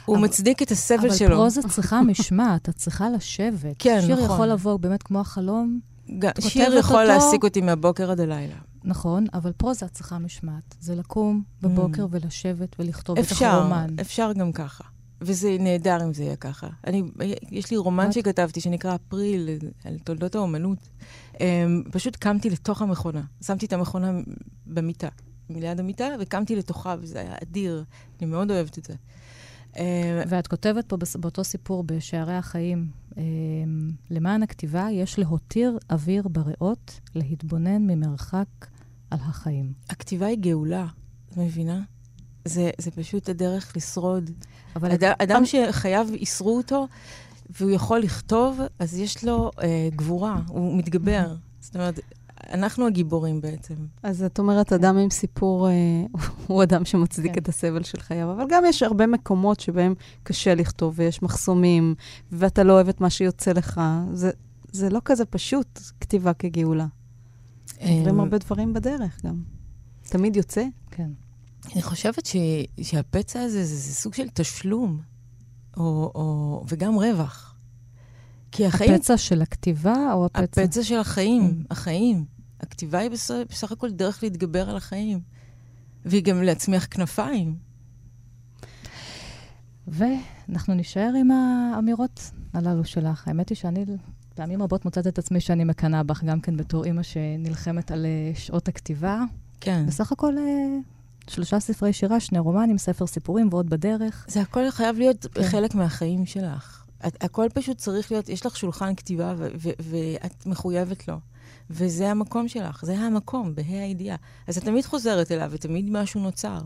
הוא 0.05 0.15
אבל, 0.15 0.25
מצדיק 0.25 0.61
את 0.61 0.71
הסבל 0.71 0.99
אבל 0.99 1.13
שלו. 1.15 1.27
אבל 1.27 1.35
פרוזה 1.35 1.61
צריכה 1.69 2.01
משמעת, 2.01 2.69
את 2.69 2.75
צריכה 2.75 3.09
לשבת. 3.09 3.75
כן, 3.79 4.01
שיר 4.01 4.15
נכון. 4.15 4.25
שיר 4.25 4.33
יכול 4.33 4.47
לבוא 4.47 4.77
באמת 4.77 5.03
כמו 5.03 5.19
החלום. 5.19 5.79
שיר 6.39 6.77
יכול 6.77 6.95
אותו... 6.95 7.07
להעסיק 7.07 7.43
אותי 7.43 7.61
מהבוקר 7.61 8.11
עד 8.11 8.19
הלילה. 8.19 8.55
נכון, 8.83 9.25
אבל 9.33 9.51
פרוזה 9.51 9.87
צריכה 9.87 10.19
משמעת. 10.19 10.75
זה 10.79 10.95
לקום 10.95 11.43
בבוקר 11.61 12.03
mm. 12.03 12.07
ולשבת 12.09 12.75
ולכתוב 12.79 13.17
אפשר, 13.17 13.35
את 13.35 13.41
הרומן. 13.41 13.87
אפשר, 13.93 14.01
אפשר 14.01 14.33
גם 14.33 14.51
ככה. 14.51 14.83
וזה 15.21 15.57
נהדר 15.59 16.03
אם 16.03 16.13
זה 16.13 16.23
יהיה 16.23 16.35
ככה. 16.35 16.67
אני, 16.87 17.03
יש 17.51 17.71
לי 17.71 17.77
רומן 17.77 18.11
שכתבתי 18.11 18.61
שנקרא 18.61 18.95
אפריל, 18.95 19.49
על 19.83 19.99
תולדות 19.99 20.35
האומנות. 20.35 20.89
Um, 21.33 21.39
פשוט 21.91 22.15
קמתי 22.15 22.49
לתוך 22.49 22.81
המכונה. 22.81 23.21
שמתי 23.41 23.65
את 23.65 23.73
המכונה 23.73 24.11
במיטה, 24.65 25.07
מליד 25.49 25.79
המיטה, 25.79 26.07
וקמתי 26.19 26.55
לתוכה, 26.55 26.95
וזה 27.01 27.19
היה 27.19 27.35
אדיר. 27.43 27.83
אני 28.19 28.27
מאוד 28.29 28.51
אוהבת 28.51 28.77
את 28.77 28.85
זה. 28.85 28.93
Um, 29.73 29.77
ואת 30.27 30.47
כותבת 30.47 30.85
פה 30.85 30.97
באותו 31.19 31.43
סיפור, 31.43 31.83
בשערי 31.83 32.35
החיים, 32.35 32.87
um, 33.11 33.15
למען 34.09 34.43
הכתיבה 34.43 34.87
יש 34.91 35.19
להותיר 35.19 35.77
אוויר 35.91 36.27
בריאות, 36.27 36.99
להתבונן 37.15 37.81
ממרחק 37.87 38.47
על 39.11 39.19
החיים. 39.21 39.73
הכתיבה 39.89 40.25
היא 40.25 40.37
גאולה, 40.37 40.87
את 41.29 41.37
מבינה? 41.37 41.81
זה, 42.45 42.69
זה 42.77 42.91
פשוט 42.91 43.29
הדרך 43.29 43.77
לשרוד. 43.77 44.31
אבל 44.75 44.91
אד, 44.91 45.03
אדם 45.03 45.45
שחייו 45.45 46.07
איסרו 46.13 46.57
אותו, 46.57 46.87
והוא 47.59 47.71
יכול 47.71 47.99
לכתוב, 47.99 48.59
אז 48.79 48.99
יש 48.99 49.23
לו 49.23 49.51
אה, 49.61 49.89
גבורה, 49.95 50.41
הוא 50.47 50.77
מתגבר. 50.77 51.35
זאת 51.59 51.75
אומרת, 51.75 51.99
אנחנו 52.49 52.87
הגיבורים 52.87 53.41
בעצם. 53.41 53.75
אז 54.03 54.23
את 54.23 54.39
אומרת, 54.39 54.73
אדם 54.73 54.97
עם 54.97 55.09
סיפור 55.09 55.69
אה, 55.69 55.73
הוא 56.47 56.63
אדם 56.63 56.85
שמצדיק 56.85 57.33
כן. 57.33 57.41
את 57.41 57.49
הסבל 57.49 57.83
של 57.83 57.99
חייו, 57.99 58.31
אבל 58.31 58.45
גם 58.49 58.63
יש 58.67 58.83
הרבה 58.83 59.07
מקומות 59.07 59.59
שבהם 59.59 59.93
קשה 60.23 60.55
לכתוב, 60.55 60.93
ויש 60.97 61.21
מחסומים, 61.23 61.95
ואתה 62.31 62.63
לא 62.63 62.73
אוהב 62.73 62.89
את 62.89 63.01
מה 63.01 63.09
שיוצא 63.09 63.51
לך. 63.51 63.81
זה, 64.13 64.31
זה 64.71 64.89
לא 64.89 65.01
כזה 65.05 65.25
פשוט, 65.25 65.79
כתיבה 66.01 66.33
כגאולה. 66.33 66.87
עוברים 67.81 68.15
אמ, 68.15 68.19
הרבה 68.19 68.37
דברים 68.37 68.73
בדרך 68.73 69.25
גם. 69.25 69.41
תמיד 70.03 70.35
יוצא? 70.35 70.63
כן. 70.91 71.09
אני 71.73 71.81
חושבת 71.81 72.25
ש, 72.25 72.35
שהפצע 72.81 73.41
הזה 73.41 73.65
זה, 73.65 73.75
זה 73.75 73.93
סוג 73.93 74.13
של 74.13 74.29
תשלום, 74.33 75.01
או, 75.77 76.11
או, 76.15 76.63
וגם 76.67 76.95
רווח. 76.95 77.55
כי 78.51 78.65
החיים... 78.65 78.93
הפצע 78.93 79.17
של 79.17 79.41
הכתיבה 79.41 80.13
או 80.13 80.25
הפצע? 80.25 80.61
הפצע 80.61 80.83
של 80.83 80.99
החיים, 80.99 81.63
החיים. 81.69 82.25
הכתיבה 82.59 82.99
היא 82.99 83.11
בסך, 83.11 83.33
בסך 83.49 83.71
הכל 83.71 83.91
דרך 83.91 84.23
להתגבר 84.23 84.69
על 84.69 84.77
החיים, 84.77 85.19
והיא 86.05 86.23
גם 86.23 86.43
להצמיח 86.43 86.87
כנפיים. 86.91 87.55
ואנחנו 89.87 90.73
נישאר 90.73 91.11
עם 91.19 91.31
האמירות 91.31 92.31
הללו 92.53 92.85
שלך. 92.85 93.27
האמת 93.27 93.49
היא 93.49 93.55
שאני 93.55 93.85
פעמים 94.35 94.63
רבות 94.63 94.85
מוצאת 94.85 95.07
את 95.07 95.17
עצמי 95.17 95.39
שאני 95.39 95.63
מקנאה 95.63 96.03
בך, 96.03 96.23
גם 96.23 96.41
כן 96.41 96.57
בתור 96.57 96.83
אימא 96.83 97.03
שנלחמת 97.03 97.91
על 97.91 98.05
אה, 98.05 98.31
שעות 98.35 98.67
הכתיבה. 98.67 99.23
כן. 99.61 99.85
בסך 99.87 100.11
הכל 100.11 100.37
אה, 100.37 100.43
שלושה 101.31 101.59
ספרי 101.59 101.93
שירה, 101.93 102.19
שני 102.19 102.39
רומנים, 102.39 102.77
ספר 102.77 103.07
סיפורים 103.07 103.47
ועוד 103.51 103.69
בדרך. 103.69 104.25
זה 104.29 104.41
הכל 104.41 104.71
חייב 104.71 104.97
להיות 104.97 105.25
כן. 105.33 105.43
חלק 105.43 105.75
מהחיים 105.75 106.25
שלך. 106.25 106.85
את, 107.07 107.23
הכל 107.23 107.47
פשוט 107.53 107.77
צריך 107.77 108.11
להיות, 108.11 108.29
יש 108.29 108.45
לך 108.45 108.57
שולחן 108.57 108.95
כתיבה 108.95 109.33
ואת 109.79 110.45
מחויבת 110.45 111.07
לו. 111.07 111.15
וזה 111.69 112.11
המקום 112.11 112.47
שלך, 112.47 112.85
זה 112.85 112.97
המקום, 112.97 113.55
בה"א 113.55 113.71
הידיעה. 113.71 114.17
אז 114.47 114.57
את 114.57 114.63
תמיד 114.63 114.85
חוזרת 114.85 115.31
אליו 115.31 115.49
ותמיד 115.51 115.89
משהו 115.89 116.21
נוצר. 116.21 116.61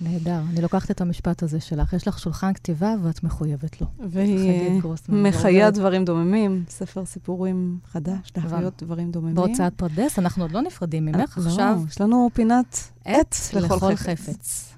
נהדר. 0.00 0.40
אני 0.50 0.62
לוקחת 0.62 0.90
את 0.90 1.00
המשפט 1.00 1.42
הזה 1.42 1.60
שלך. 1.60 1.92
יש 1.92 2.08
לך 2.08 2.18
שולחן 2.18 2.52
כתיבה 2.52 2.94
ואת 3.02 3.24
מחויבת 3.24 3.80
לו. 3.80 3.86
והיא 4.08 4.82
מחיה 5.08 5.70
דברים 5.70 6.04
דוממים, 6.04 6.64
ספר 6.68 7.04
סיפורים 7.04 7.78
חדש, 7.92 8.32
להחיות 8.36 8.82
דברים 8.82 9.10
דוממים. 9.10 9.34
בהוצאת 9.34 9.74
פרדס, 9.74 10.18
אנחנו 10.18 10.44
עוד 10.44 10.52
לא 10.52 10.62
נפרדים 10.62 11.06
ממך. 11.06 11.38
לא, 11.38 11.46
עכשיו... 11.46 11.80
יש 11.88 12.00
לנו 12.00 12.30
פינת 12.32 12.90
עט 13.04 13.36
לכל 13.54 13.96
חפץ. 13.96 14.74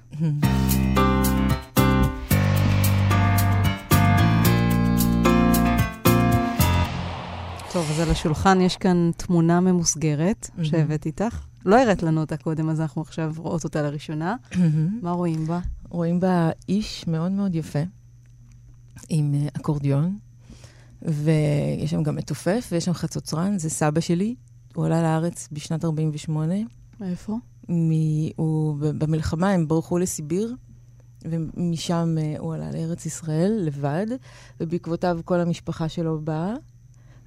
טוב, 7.73 7.85
אז 7.91 7.99
על 7.99 8.09
השולחן 8.11 8.61
יש 8.61 8.77
כאן 8.77 9.11
תמונה 9.17 9.59
ממוסגרת 9.59 10.49
שהבאת 10.63 11.05
איתך. 11.05 11.52
לא 11.65 11.81
הראת 11.81 12.03
לנו 12.03 12.21
אותה 12.21 12.37
קודם, 12.37 12.69
אז 12.69 12.81
אנחנו 12.81 13.01
עכשיו 13.01 13.33
רואות 13.37 13.63
אותה 13.63 13.81
לראשונה. 13.81 14.35
מה 15.01 15.11
רואים 15.11 15.47
בה? 15.47 15.59
רואים 15.89 16.19
בה 16.19 16.49
איש 16.69 17.07
מאוד 17.07 17.31
מאוד 17.31 17.55
יפה, 17.55 17.79
עם 19.09 19.33
אה, 19.35 19.47
אקורדיון, 19.53 20.17
ויש 21.01 21.91
שם 21.91 22.03
גם 22.03 22.15
מתופף, 22.15 22.69
ויש 22.71 22.85
שם 22.85 22.93
חצוצרן, 22.93 23.57
זה 23.57 23.69
סבא 23.69 23.99
שלי. 23.99 24.35
הוא 24.75 24.85
עלה 24.85 25.01
לארץ 25.01 25.49
בשנת 25.51 25.85
48'. 25.85 26.53
איפה? 27.01 27.37
מ... 27.69 27.91
הוא... 28.35 28.75
במלחמה 28.79 29.49
הם 29.49 29.67
ברחו 29.67 29.97
לסיביר, 29.97 30.55
ומשם 31.25 32.15
אה, 32.21 32.35
הוא 32.39 32.53
עלה 32.53 32.71
לארץ 32.71 33.05
ישראל 33.05 33.59
לבד, 33.61 34.07
ובעקבותיו 34.59 35.19
כל 35.25 35.39
המשפחה 35.39 35.89
שלו 35.89 36.21
באה. 36.21 36.53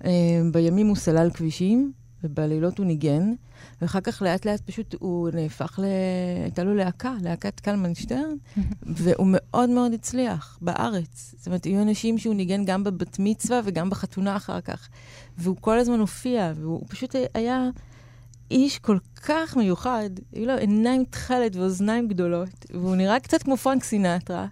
אה, 0.05 0.41
בימים 0.53 0.87
הוא 0.87 0.97
סלל 0.97 1.31
כבישים, 1.35 1.93
ובלילות 2.27 2.79
הוא 2.79 2.87
ניגן, 2.87 3.33
ואחר 3.81 4.01
כך 4.01 4.23
לאט 4.23 4.47
לאט 4.47 4.61
פשוט 4.61 4.95
הוא 4.99 5.31
נהפך 5.35 5.79
ל... 5.83 5.85
הייתה 6.43 6.65
לו 6.65 6.75
להקה, 6.75 7.15
להקת 7.23 7.61
קלמן 7.61 7.95
שטרן, 7.95 8.35
והוא 8.97 9.27
מאוד 9.31 9.71
מאוד 9.71 9.93
הצליח 9.93 10.59
בארץ. 10.63 11.35
זאת 11.39 11.47
אומרת, 11.47 11.65
היו 11.65 11.83
אנשים 11.83 12.19
שהוא 12.19 12.35
ניגן 12.35 12.65
גם 12.65 12.85
בבת 12.85 13.17
מצווה 13.19 13.61
וגם 13.65 13.91
בחתונה 13.91 14.37
אחר 14.37 14.61
כך. 14.61 14.89
והוא 15.39 15.57
כל 15.61 15.79
הזמן 15.79 16.01
הופיע, 16.01 16.53
והוא 16.57 16.83
פשוט 16.89 17.15
היה 17.35 17.71
איש 18.51 18.79
כל 18.79 18.99
כך 19.23 19.57
מיוחד. 19.57 20.11
היו 20.33 20.47
לו 20.47 20.57
עיניים 20.57 21.05
תכלת 21.05 21.57
ואוזניים 21.57 22.09
גדולות, 22.09 22.67
והוא 22.71 22.97
נראה 22.97 23.21
קצת 23.21 23.43
כמו 23.43 23.57
פרנק 23.57 23.85
סינטרה. 23.85 24.47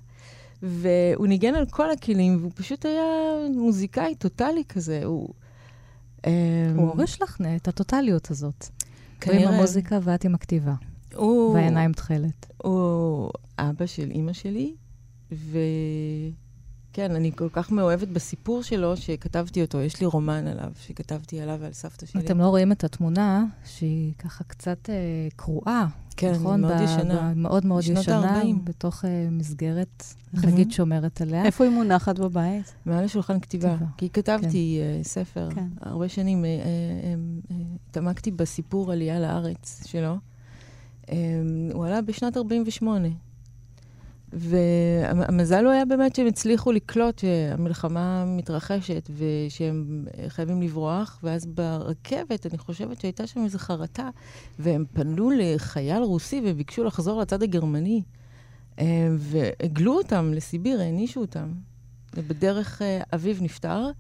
והוא 0.63 1.27
ניגן 1.27 1.55
על 1.55 1.67
כל 1.71 1.91
הכלים, 1.91 2.37
והוא 2.41 2.53
פשוט 2.55 2.85
היה 2.85 3.03
מוזיקאי 3.55 4.15
טוטאלי 4.15 4.63
כזה. 4.69 5.05
הוא... 5.05 5.29
אמ, 6.27 6.31
הוא 6.77 6.89
הוריש 6.89 7.23
לך 7.23 7.41
את 7.57 7.69
הטוטליות 7.69 8.31
הזאת. 8.31 8.67
כנראה. 9.21 9.39
הוא 9.39 9.49
עם 9.49 9.55
המוזיקה 9.55 9.99
ואת 10.03 10.25
עם 10.25 10.35
הכתיבה. 10.35 10.75
הוא... 11.15 11.55
והעיניים 11.55 11.93
תכלת. 11.93 12.47
הוא 12.57 13.31
אבא 13.59 13.87
של 13.87 14.11
אימא 14.11 14.33
שלי, 14.33 14.75
ו... 15.33 15.59
כן, 16.95 17.15
אני 17.15 17.33
כל 17.37 17.49
כך 17.53 17.73
מאוהבת 17.73 18.09
בסיפור 18.09 18.63
שלו, 18.63 18.97
שכתבתי 18.97 19.63
אותו. 19.63 19.81
יש 19.81 20.01
לי 20.01 20.07
רומן 20.07 20.47
עליו, 20.47 20.73
שכתבתי 20.81 21.41
עליו 21.41 21.59
ועל 21.61 21.73
סבתא 21.73 22.07
שלי. 22.07 22.21
אתם 22.21 22.39
לא 22.39 22.47
רואים 22.47 22.73
את 22.73 22.85
התמונה, 22.85 23.45
שהיא 23.65 24.13
ככה 24.19 24.45
קצת 24.45 24.91
אה, 24.91 24.95
קרועה. 25.37 25.87
כן, 26.17 26.33
נכון? 26.33 26.61
מאוד 26.61 26.81
ישנה. 26.85 27.33
מאוד 27.37 27.67
מאוד 27.67 27.83
ישנה, 27.85 28.43
בתוך 28.65 29.05
uh, 29.05 29.07
מסגרת, 29.31 30.05
איך 30.35 30.45
נגיד, 30.45 30.73
שומרת 30.73 31.21
עליה. 31.21 31.45
איפה 31.45 31.65
היא 31.65 31.73
מונחת 31.73 32.19
בבית? 32.19 32.75
מעל 32.87 33.05
השולחן 33.05 33.41
כתיבה. 33.41 33.77
כי 33.97 34.11
כתבתי 34.11 34.81
כן. 34.81 35.01
uh, 35.01 35.09
ספר. 35.09 35.49
כן. 35.55 35.69
הרבה 35.81 36.09
שנים 36.09 36.45
התעמקתי 37.91 38.31
uh, 38.31 38.33
uh, 38.33 38.37
uh, 38.37 38.39
בסיפור 38.39 38.93
עלייה 38.93 39.21
לארץ 39.21 39.83
שלו. 39.87 40.17
Um, 41.07 41.11
הוא 41.73 41.87
עלה 41.87 42.03
בשנת 42.03 42.37
48'. 42.37 43.09
והמזל 44.37 45.65
הוא 45.65 45.73
היה 45.73 45.85
באמת 45.85 46.17
שהם 46.17 46.27
הצליחו 46.27 46.73
לקלוט 46.73 47.19
שהמלחמה 47.19 48.25
מתרחשת 48.27 49.11
ושהם 49.17 50.05
חייבים 50.29 50.63
לברוח, 50.63 51.21
ואז 51.23 51.47
ברכבת, 51.47 52.47
אני 52.47 52.59
חושבת 52.59 53.01
שהייתה 53.01 53.27
שם 53.27 53.45
איזו 53.45 53.59
חרטה, 53.59 54.11
והם 54.59 54.85
פנו 54.93 55.31
לחייל 55.31 56.03
רוסי 56.03 56.41
וביקשו 56.45 56.85
לחזור 56.85 57.21
לצד 57.21 57.43
הגרמני, 57.43 58.03
אה, 58.79 59.09
והגלו 59.19 59.99
אותם 59.99 60.33
לסיביר, 60.35 60.81
הענישו 60.81 61.21
אותם. 61.21 61.53
ובדרך 62.17 62.83
אה, 62.83 63.01
אביו 63.15 63.37
נפטר, 63.41 63.91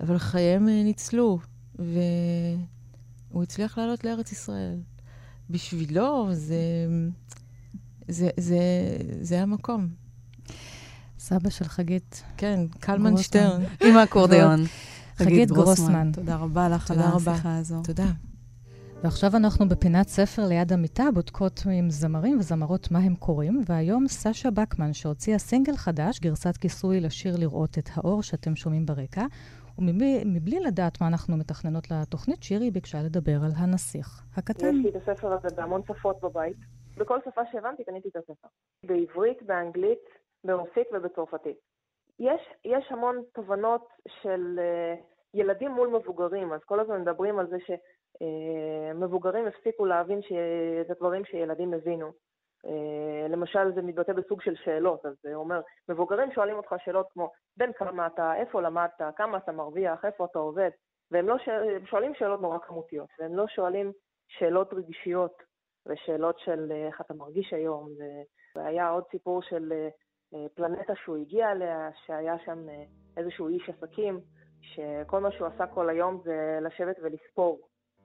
אבל 0.00 0.18
חייהם 0.18 0.68
אה, 0.68 0.82
ניצלו, 0.82 1.38
והוא 1.78 3.42
הצליח 3.42 3.78
לעלות 3.78 4.04
לארץ 4.04 4.32
ישראל. 4.32 4.78
בשבילו 5.50 6.28
זה... 6.32 6.56
זה, 8.08 8.28
זה, 8.36 8.58
זה 9.20 9.42
המקום. 9.42 9.88
סבא 11.18 11.50
של 11.50 11.64
חגית. 11.64 12.22
כן, 12.36 12.60
קלמן 12.80 13.16
שטרן. 13.16 13.62
עם 13.86 13.96
האקורדיון. 13.96 14.60
חגית 15.16 15.50
גרוסמן. 15.50 16.12
תודה 16.12 16.36
רבה 16.36 16.68
לך 16.68 16.90
על 16.90 16.98
השיחה 16.98 17.58
הזו. 17.58 17.82
תודה. 17.84 18.10
ועכשיו 19.04 19.36
אנחנו 19.36 19.68
בפינת 19.68 20.08
ספר 20.08 20.48
ליד 20.48 20.72
המיטה, 20.72 21.04
בודקות 21.14 21.62
עם 21.72 21.90
זמרים 21.90 22.38
וזמרות 22.38 22.90
מה 22.90 22.98
הם 22.98 23.14
קוראים, 23.14 23.62
והיום 23.68 24.08
סשה 24.08 24.50
בקמן, 24.50 24.92
שהוציאה 24.92 25.38
סינגל 25.38 25.76
חדש, 25.76 26.20
גרסת 26.20 26.56
כיסוי 26.56 27.00
לשיר 27.00 27.36
לראות 27.36 27.78
את 27.78 27.90
האור 27.94 28.22
שאתם 28.22 28.56
שומעים 28.56 28.86
ברקע, 28.86 29.26
ומבלי 29.78 30.60
לדעת 30.60 31.00
מה 31.00 31.06
אנחנו 31.06 31.36
מתכננות 31.36 31.90
לתוכנית, 31.90 32.42
שירי 32.42 32.70
ביקשה 32.70 33.02
לדבר 33.02 33.44
על 33.44 33.52
הנסיך 33.56 34.22
הקטן. 34.36 34.76
יש 34.76 34.84
לי 34.84 34.90
את 34.90 35.08
הספר 35.08 35.32
הזה 35.32 35.48
בהמון 35.56 35.80
שפות 35.88 36.16
בבית. 36.22 36.56
בכל 36.98 37.18
שפה 37.24 37.40
שהבנתי 37.52 37.84
קניתי 37.84 38.08
את 38.08 38.16
הספר. 38.16 38.48
בעברית, 38.84 39.42
באנגלית, 39.42 40.04
ברוסית 40.44 40.86
ובצרפתית. 40.92 41.56
יש, 42.18 42.40
יש 42.64 42.86
המון 42.90 43.22
תובנות 43.34 43.88
של 44.08 44.58
uh, 44.58 45.02
ילדים 45.34 45.70
מול 45.70 45.88
מבוגרים, 45.88 46.52
אז 46.52 46.60
כל 46.64 46.80
הזמן 46.80 47.00
מדברים 47.00 47.38
על 47.38 47.46
זה 47.46 47.56
שמבוגרים 48.94 49.44
uh, 49.44 49.48
הפסיקו 49.48 49.84
להבין 49.84 50.20
את 50.80 50.90
הדברים 50.90 51.24
שילדים 51.24 51.74
הבינו. 51.74 52.12
Uh, 52.66 53.28
למשל, 53.28 53.74
זה 53.74 53.82
מתבטא 53.82 54.12
בסוג 54.12 54.42
של 54.42 54.54
שאלות, 54.54 55.06
אז 55.06 55.14
זה 55.22 55.34
אומר, 55.34 55.60
מבוגרים 55.88 56.32
שואלים 56.32 56.56
אותך 56.56 56.74
שאלות 56.84 57.06
כמו, 57.10 57.30
בן 57.56 57.72
כמה 57.72 58.06
אתה, 58.06 58.34
איפה 58.36 58.62
למדת, 58.62 59.02
כמה 59.16 59.38
אתה 59.38 59.52
מרוויח, 59.52 60.04
איפה 60.04 60.24
אתה 60.24 60.38
עובד, 60.38 60.70
והם 61.10 61.28
לא 61.28 61.38
שואל, 61.38 61.86
שואלים 61.86 62.14
שאלות 62.14 62.40
נורא 62.40 62.58
כמותיות, 62.58 63.08
והם 63.18 63.36
לא 63.36 63.46
שואלים 63.46 63.92
שאלות 64.28 64.74
רגשיות 64.74 65.42
ושאלות 65.86 66.38
של 66.38 66.72
אה, 66.72 66.86
איך 66.86 67.00
אתה 67.00 67.14
מרגיש 67.14 67.52
היום. 67.52 67.88
והיה 68.56 68.88
עוד 68.88 69.04
סיפור 69.10 69.42
של 69.42 69.72
אה, 69.72 69.88
אה, 70.34 70.46
פלנטה 70.54 70.92
שהוא 71.04 71.16
הגיע 71.16 71.52
אליה, 71.52 71.88
שהיה 72.06 72.38
שם 72.44 72.58
איזשהו 73.16 73.48
איש 73.48 73.68
עסקים, 73.68 74.20
שכל 74.60 75.20
מה 75.20 75.32
שהוא 75.32 75.48
עשה 75.48 75.66
כל 75.66 75.88
היום 75.88 76.20
זה 76.24 76.58
לשבת 76.62 76.96
ולספור. 77.02 77.60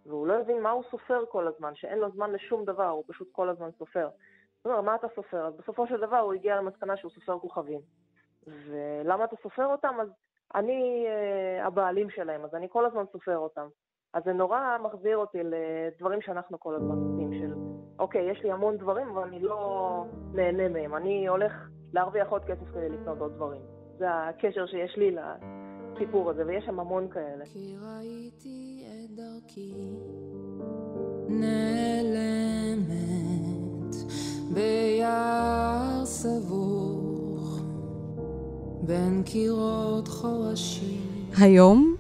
והוא 0.06 0.28
לא 0.28 0.34
הבין 0.34 0.62
מה 0.62 0.70
הוא 0.70 0.84
סופר 0.92 1.24
כל 1.30 1.48
הזמן, 1.48 1.76
שאין 1.76 2.00
לו 2.00 2.12
זמן 2.12 2.32
לשום 2.32 2.66
דבר, 2.66 2.88
הוא 2.88 3.04
פשוט 3.08 3.28
כל 3.32 3.50
הזמן 3.50 3.70
סופר. 3.78 4.10
הוא 4.62 4.72
אומר, 4.72 4.82
מה 4.82 4.96
אתה 4.96 5.08
סופר? 5.16 5.48
אז 5.48 5.54
בסופו 5.58 5.88
של 5.88 6.02
דבר 6.02 6.18
הוא 6.18 6.34
הגיע 6.34 6.58
למסקנה 6.58 6.98
שהוא 6.98 7.12
סופר 7.12 7.40
כוכבים. 7.40 7.80
ולמה 8.48 9.26
אתה 9.26 9.36
סופר 9.44 9.66
אותם? 9.66 9.96
אז 10.02 10.08
אני 10.56 11.06
הבעלים 11.62 12.10
שלהם, 12.10 12.44
אז 12.44 12.56
אני 12.56 12.68
כל 12.70 12.86
הזמן 12.86 13.04
סופר 13.12 13.38
אותם. 13.38 13.68
אז 14.14 14.24
זה 14.24 14.34
נורא 14.34 14.78
מחזיר 14.84 15.18
אותי 15.18 15.38
לדברים 15.44 16.22
שאנחנו 16.22 16.60
כל 16.60 16.76
הזמן 16.76 16.96
עושים, 16.96 17.34
של 17.34 17.69
אוקיי, 18.00 18.32
יש 18.32 18.44
לי 18.44 18.52
המון 18.52 18.78
דברים, 18.78 19.10
אבל 19.10 19.24
אני 19.24 19.40
לא 19.40 20.06
נהנה 20.34 20.70
מהם. 20.70 20.96
אני 20.96 21.28
הולך 21.28 21.54
להרוויח 21.94 22.28
עוד 22.30 22.42
כסף 22.46 22.72
כדי 22.74 22.90
לקנות 22.90 23.20
עוד 23.20 23.34
דברים. 23.36 23.62
זה 23.98 24.06
הקשר 24.10 24.66
שיש 24.66 24.98
לי 24.98 25.16
לסיפור 25.16 26.30
הזה, 26.30 26.46
ויש 26.48 26.66
שם 26.66 26.80
המון 26.80 27.08
כאלה. 27.10 27.46
כי 27.46 27.76
ראיתי 27.82 28.84
את 28.88 29.12
דרכי 29.16 29.98
נעלמת 31.30 32.86
ביער 34.54 36.06
סבוך 36.06 37.62
בין 38.82 39.24
קירות 39.26 40.08
חורשים. 40.08 41.30
היום 41.42 41.96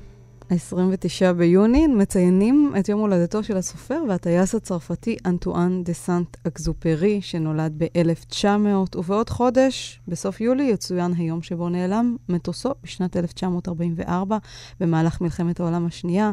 29 0.49 1.33
ביוני, 1.33 1.88
מציינים 1.88 2.73
את 2.79 2.89
יום 2.89 2.99
הולדתו 2.99 3.43
של 3.43 3.57
הסופר 3.57 4.01
והטייס 4.09 4.55
הצרפתי 4.55 5.17
אנטואן 5.25 5.83
דה 5.83 5.93
סנט 5.93 6.38
אקזופרי, 6.47 7.21
שנולד 7.21 7.73
ב-1900, 7.77 8.97
ובעוד 8.97 9.29
חודש, 9.29 10.01
בסוף 10.07 10.41
יולי, 10.41 10.63
יצוין 10.63 11.13
היום 11.17 11.41
שבו 11.41 11.69
נעלם 11.69 12.15
מטוסו 12.29 12.69
בשנת 12.83 13.17
1944, 13.17 14.38
במהלך 14.79 15.21
מלחמת 15.21 15.59
העולם 15.59 15.85
השנייה. 15.85 16.31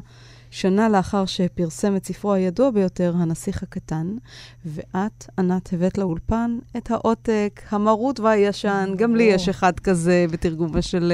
שנה 0.50 0.88
לאחר 0.88 1.26
שפרסם 1.26 1.96
את 1.96 2.07
ספרו 2.07 2.33
הידוע 2.33 2.70
ביותר, 2.70 3.14
הנסיך 3.16 3.62
הקטן, 3.62 4.16
ואת, 4.66 5.26
ענת, 5.38 5.72
הבאת 5.72 5.98
לאולפן 5.98 6.59
את 6.76 6.90
העותק 6.90 7.61
המרוט 7.70 8.20
והישן, 8.20 8.94
גם 8.96 9.16
לי 9.16 9.24
יש 9.24 9.48
אחד 9.48 9.81
כזה 9.81 10.26
בתרגומה 10.31 10.83
של 10.83 11.12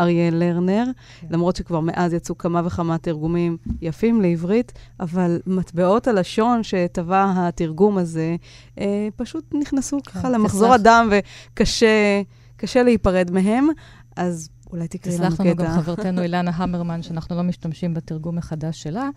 אריה 0.00 0.30
לרנר, 0.30 0.84
כן. 1.20 1.26
למרות 1.30 1.56
שכבר 1.56 1.80
מאז 1.80 2.12
יצאו 2.12 2.38
כמה 2.38 2.62
וכמה 2.64 2.98
תרגומים 2.98 3.56
יפים 3.82 4.20
לעברית, 4.20 4.72
אבל 5.00 5.40
מטבעות 5.46 6.08
הלשון 6.08 6.62
שטבע 6.62 7.32
התרגום 7.36 7.98
הזה, 7.98 8.36
אה, 8.78 9.08
פשוט 9.16 9.54
נכנסו 9.54 9.98
כן, 10.04 10.10
ככה 10.10 10.30
למחזור 10.30 10.74
הדם, 10.74 11.10
וקשה 11.52 12.82
להיפרד 12.82 13.30
מהם. 13.30 13.68
אז 14.16 14.48
אולי 14.72 14.88
תקראי 14.88 15.18
לנו 15.18 15.24
קטע. 15.26 15.34
תסלח 15.34 15.46
לנו 15.46 15.56
גם 15.56 15.76
חברתנו 15.82 16.22
אילנה 16.22 16.50
המרמן, 16.54 17.02
שאנחנו 17.02 17.36
לא 17.36 17.42
משתמשים 17.42 17.94
בתרגום 17.94 18.36
מחדש 18.36 18.82
שלה, 18.82 19.08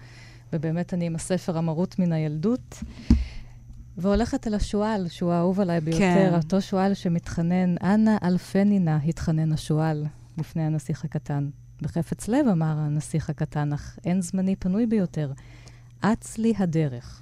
ובאמת 0.54 0.94
אני 0.94 1.06
עם 1.06 1.16
הספר 1.16 1.58
המרוט 1.58 2.00
מן 2.00 2.14
הילדות. 2.14 2.84
והולכת 3.98 4.48
אל 4.48 4.54
השועל, 4.54 5.08
שהוא 5.08 5.32
האהוב 5.32 5.60
עליי 5.60 5.82
ביותר, 5.82 6.00
כן. 6.00 6.34
אותו 6.36 6.62
שועל 6.62 6.94
שמתחנן, 6.94 7.76
אנא 7.84 8.18
אלפנינה, 8.24 9.00
התחנן 9.08 9.52
השועל 9.52 10.06
לפני 10.38 10.64
הנסיך 10.64 11.06
הקטן. 11.06 11.50
בחפץ 11.82 12.28
לב 12.28 12.48
אמר 12.52 12.78
הנסיך 12.78 13.30
הקטן, 13.30 13.74
אך 13.74 14.00
אין 14.06 14.22
זמני 14.22 14.56
פנוי 14.56 14.86
ביותר. 14.86 15.32
אץ 16.02 16.38
לי 16.38 16.54
הדרך. 16.58 17.22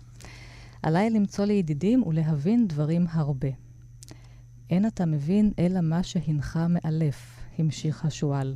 עליי 0.84 1.10
למצוא 1.10 1.46
לי 1.46 1.64
ולהבין 2.08 2.68
דברים 2.68 3.06
הרבה. 3.10 3.48
אין 4.70 4.88
אתה 4.88 5.06
מבין 5.06 5.52
אלא 5.60 5.82
מה 5.82 6.04
שהנך 6.04 6.60
מאלף, 6.70 7.40
המשיך 7.58 8.06
השועל. 8.06 8.56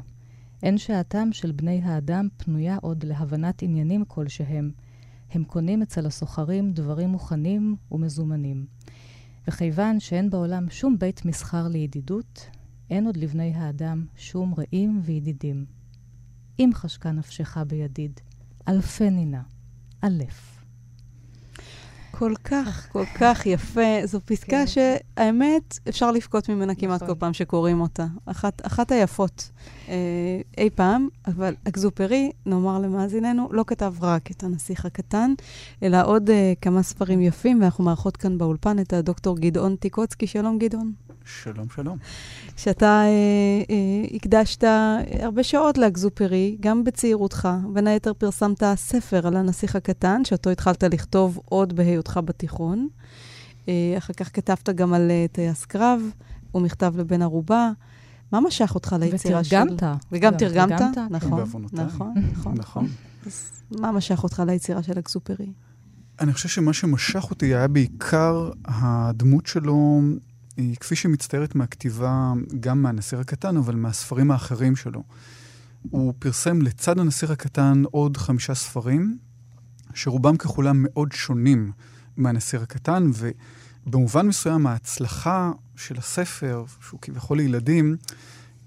אין 0.64 0.78
שעתם 0.78 1.30
של 1.32 1.52
בני 1.52 1.82
האדם 1.84 2.28
פנויה 2.38 2.78
עוד 2.82 3.04
להבנת 3.04 3.62
עניינים 3.62 4.06
כלשהם. 4.06 4.72
הם 5.32 5.44
קונים 5.44 5.82
אצל 5.82 6.06
הסוחרים 6.06 6.72
דברים 6.72 7.10
מוכנים 7.10 7.76
ומזומנים. 7.92 8.66
וכיוון 9.48 10.00
שאין 10.00 10.30
בעולם 10.30 10.70
שום 10.70 11.00
בית 11.00 11.26
מסחר 11.26 11.68
לידידות, 11.68 12.50
אין 12.90 13.06
עוד 13.06 13.18
לבני 13.18 13.54
האדם 13.54 14.06
שום 14.16 14.54
רעים 14.58 15.02
וידידים. 15.04 15.66
אם 16.60 16.70
חשקה 16.74 17.12
נפשך 17.12 17.58
בידיד, 17.58 18.20
אלפני 18.68 19.26
נא, 19.26 19.42
אלף. 20.04 20.57
כל 22.20 22.34
כך, 22.44 22.88
כל 22.92 23.04
כך 23.20 23.46
יפה. 23.46 24.06
זו 24.06 24.20
פסקה 24.26 24.50
כן. 24.50 24.68
שהאמת, 24.68 25.80
אפשר 25.90 26.12
לבכות 26.12 26.50
ממנה 26.50 26.76
כמעט 26.76 26.96
נכון. 26.96 27.08
כל 27.08 27.20
פעם 27.20 27.34
שקוראים 27.34 27.82
אותה. 27.82 28.06
אחת, 28.26 28.66
אחת 28.66 28.92
היפות 28.92 29.50
אה, 29.90 29.96
אי 30.58 30.70
פעם, 30.70 31.08
אבל 31.28 31.54
אקזופרי, 31.68 32.32
נאמר 32.46 32.80
למאזיננו, 32.80 33.50
לא 33.52 33.64
כתב 33.68 33.94
רק 34.02 34.32
את 34.32 34.44
הנסיך 34.44 34.86
הקטן, 34.86 35.34
אלא 35.84 35.98
עוד 36.04 36.30
אה, 36.30 36.54
כמה 36.62 36.84
ספרים 36.84 37.22
יפים, 37.22 37.62
ואנחנו 37.62 37.84
מארחות 37.84 38.18
כאן 38.18 38.38
באולפן 38.38 38.80
את 38.80 38.94
הדוקטור 38.94 39.38
גדעון 39.38 39.76
טיקוצקי. 39.76 40.28
שלום, 40.28 40.58
גדעון. 40.58 40.92
שלום, 41.26 41.68
שלום. 41.76 41.98
שאתה 42.58 42.86
אה, 42.86 43.08
אה, 43.70 44.16
הקדשת 44.16 44.64
הרבה 45.20 45.44
שעות 45.44 45.78
לאקזופרי, 45.78 46.58
גם 46.60 46.84
בצעירותך. 46.84 47.50
בין 47.74 47.88
היתר 47.88 48.14
פרסמת 48.14 48.64
ספר 48.76 49.28
על 49.28 49.36
הנסיך 49.36 49.76
הקטן, 49.76 50.26
שאותו 50.26 50.50
התחלת 50.50 50.84
לכתוב 50.84 51.40
עוד 51.46 51.76
בהיותך 51.76 52.07
בתיכון. 52.16 52.88
אה, 53.68 53.96
אחר 53.98 54.14
כך 54.14 54.30
כתבת 54.36 54.70
גם 54.70 54.94
על 54.94 55.12
אה, 55.12 55.26
טייס 55.32 55.66
קרב, 55.66 56.02
ומכתב 56.56 56.94
לבן 56.98 57.22
ערובה. 57.22 57.72
מה 58.32 58.40
משך 58.40 58.72
אותך 58.76 58.96
ליצירה 59.00 59.44
של... 59.44 59.56
ותרגמת. 59.56 59.84
וגם 60.12 60.38
תרגמת? 60.38 60.80
כן. 60.80 61.02
נכון, 61.10 61.42
נכון, 61.42 62.14
נכון. 62.32 62.54
נכון. 62.58 62.88
אז 63.26 63.52
מה 63.72 63.92
משך 63.92 64.24
אותך 64.24 64.44
ליצירה 64.48 64.84
של 64.84 65.00
אקסופרי? 65.00 65.52
אני 66.20 66.34
חושב 66.34 66.50
שמה 66.50 66.74
שמשך 66.74 67.24
אותי 67.30 67.46
היה 67.46 67.68
בעיקר 67.68 68.52
הדמות 68.66 69.46
שלו 69.46 70.02
היא 70.58 70.76
כפי 70.76 70.96
שמצטיירת 70.96 71.56
מהכתיבה, 71.56 72.34
גם 72.60 72.82
מהנסיר 72.82 73.20
הקטן, 73.20 73.58
אבל 73.58 73.76
מהספרים 73.76 74.32
האחרים 74.32 74.76
שלו. 74.76 75.04
הוא 75.90 76.14
פרסם 76.20 76.62
לצד 76.62 77.00
הנסיר 77.00 77.32
הקטן 77.32 77.84
עוד 77.92 78.18
חמישה 78.18 78.56
ספרים, 78.56 79.18
שרובם 79.94 80.38
ככולם 80.38 80.78
מאוד 80.80 81.12
שונים 81.12 81.72
מהנסיר 82.18 82.62
הקטן, 82.62 83.12
ובמובן 83.14 84.28
מסוים 84.28 84.68
ההצלחה 84.68 85.52
של 85.76 85.98
הספר, 85.98 86.64
שהוא 86.82 87.00
כביכול 87.02 87.38
לילדים, 87.38 87.96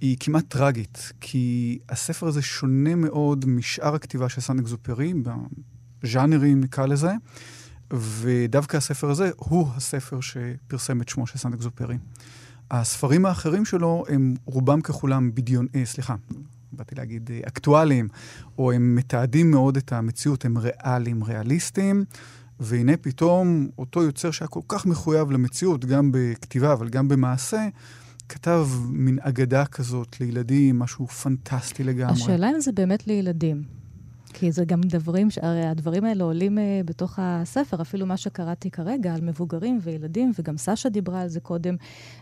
היא 0.01 0.17
כמעט 0.21 0.45
טרגית, 0.49 1.13
כי 1.21 1.79
הספר 1.89 2.27
הזה 2.27 2.43
שונה 2.43 2.95
מאוד 2.95 3.45
משאר 3.47 3.95
הכתיבה 3.95 4.29
של 4.29 4.41
סן 4.41 4.59
אקזופרי, 4.59 5.15
בז'אנרים 6.03 6.61
נקרא 6.61 6.87
לזה. 6.87 7.13
ודווקא 7.93 8.77
הספר 8.77 9.11
הזה 9.11 9.31
הוא 9.37 9.69
הספר 9.77 10.21
שפרסם 10.21 11.01
את 11.01 11.09
שמו 11.09 11.27
של 11.27 11.39
סנט 11.39 11.55
אקזופרי. 11.55 11.99
הספרים 12.71 13.27
האחרים 13.27 13.65
שלו 13.65 14.05
הם 14.09 14.35
רובם 14.45 14.81
ככולם 14.81 15.35
בדיון, 15.35 15.67
אה, 15.75 15.85
סליחה, 15.85 16.15
באתי 16.73 16.95
להגיד 16.95 17.31
אה, 17.31 17.41
אקטואליים, 17.49 18.09
או 18.59 18.73
הם 18.73 18.95
מתעדים 18.95 19.51
מאוד 19.51 19.77
את 19.77 19.93
המציאות, 19.93 20.45
הם 20.45 20.59
ריאליים, 20.59 21.25
ריאליסטיים, 21.25 22.05
והנה 22.61 22.97
פתאום 22.97 23.69
אותו 23.79 24.03
יוצר 24.03 24.31
שהיה 24.31 24.49
כל 24.49 24.61
כך 24.69 24.87
מחויב 24.87 25.31
למציאות, 25.31 25.85
גם 25.85 26.11
בכתיבה 26.13 26.73
אבל 26.73 26.89
גם 26.89 27.09
במעשה, 27.09 27.69
כתב 28.29 28.69
מין 28.89 29.19
אגדה 29.21 29.67
כזאת 29.67 30.21
לילדים, 30.21 30.79
משהו 30.79 31.07
פנטסטי 31.07 31.85
לגמרי. 31.85 32.13
השאלה 32.13 32.51
אם 32.51 32.61
זה 32.61 32.73
באמת 32.73 33.07
לילדים. 33.07 33.81
כי 34.33 34.53
זה 34.53 34.65
גם 34.65 34.81
דברים, 34.81 35.29
הרי 35.43 35.67
הדברים 35.67 36.05
האלה 36.05 36.25
עולים 36.25 36.59
uh, 36.59 36.61
בתוך 36.85 37.19
הספר, 37.23 37.83
אפילו 37.83 38.07
מה 38.07 38.17
שקראתי 38.17 38.71
כרגע 38.71 39.15
על 39.15 39.21
מבוגרים 39.21 39.79
וילדים, 39.83 40.33
וגם 40.39 40.57
סשה 40.57 40.89
דיברה 40.89 41.21
על 41.21 41.29
זה 41.29 41.41
קודם. 41.41 41.77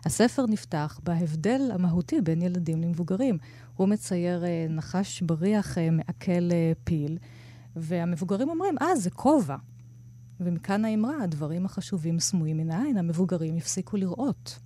הספר 0.05 0.47
נפתח 0.47 1.01
בהבדל 1.03 1.71
המהותי 1.75 2.21
בין 2.21 2.43
ילדים 2.43 2.83
למבוגרים. 2.83 3.39
הוא 3.77 3.89
מצייר 3.89 4.43
uh, 4.43 4.73
נחש 4.73 5.23
בריח 5.23 5.75
uh, 5.75 5.81
מעכל 5.91 6.49
uh, 6.51 6.79
פיל, 6.85 7.19
והמבוגרים 7.77 8.49
אומרים, 8.49 8.75
אה, 8.81 8.97
זה 8.97 9.11
כובע. 9.11 9.57
ומכאן 10.41 10.85
האמרה, 10.85 11.23
הדברים 11.23 11.67
החשובים 11.67 12.21
סמויים 12.21 12.57
מן 12.57 12.71
העין, 12.71 12.97
המבוגרים 12.97 13.57
הפסיקו 13.57 13.97
לראות. 13.97 14.59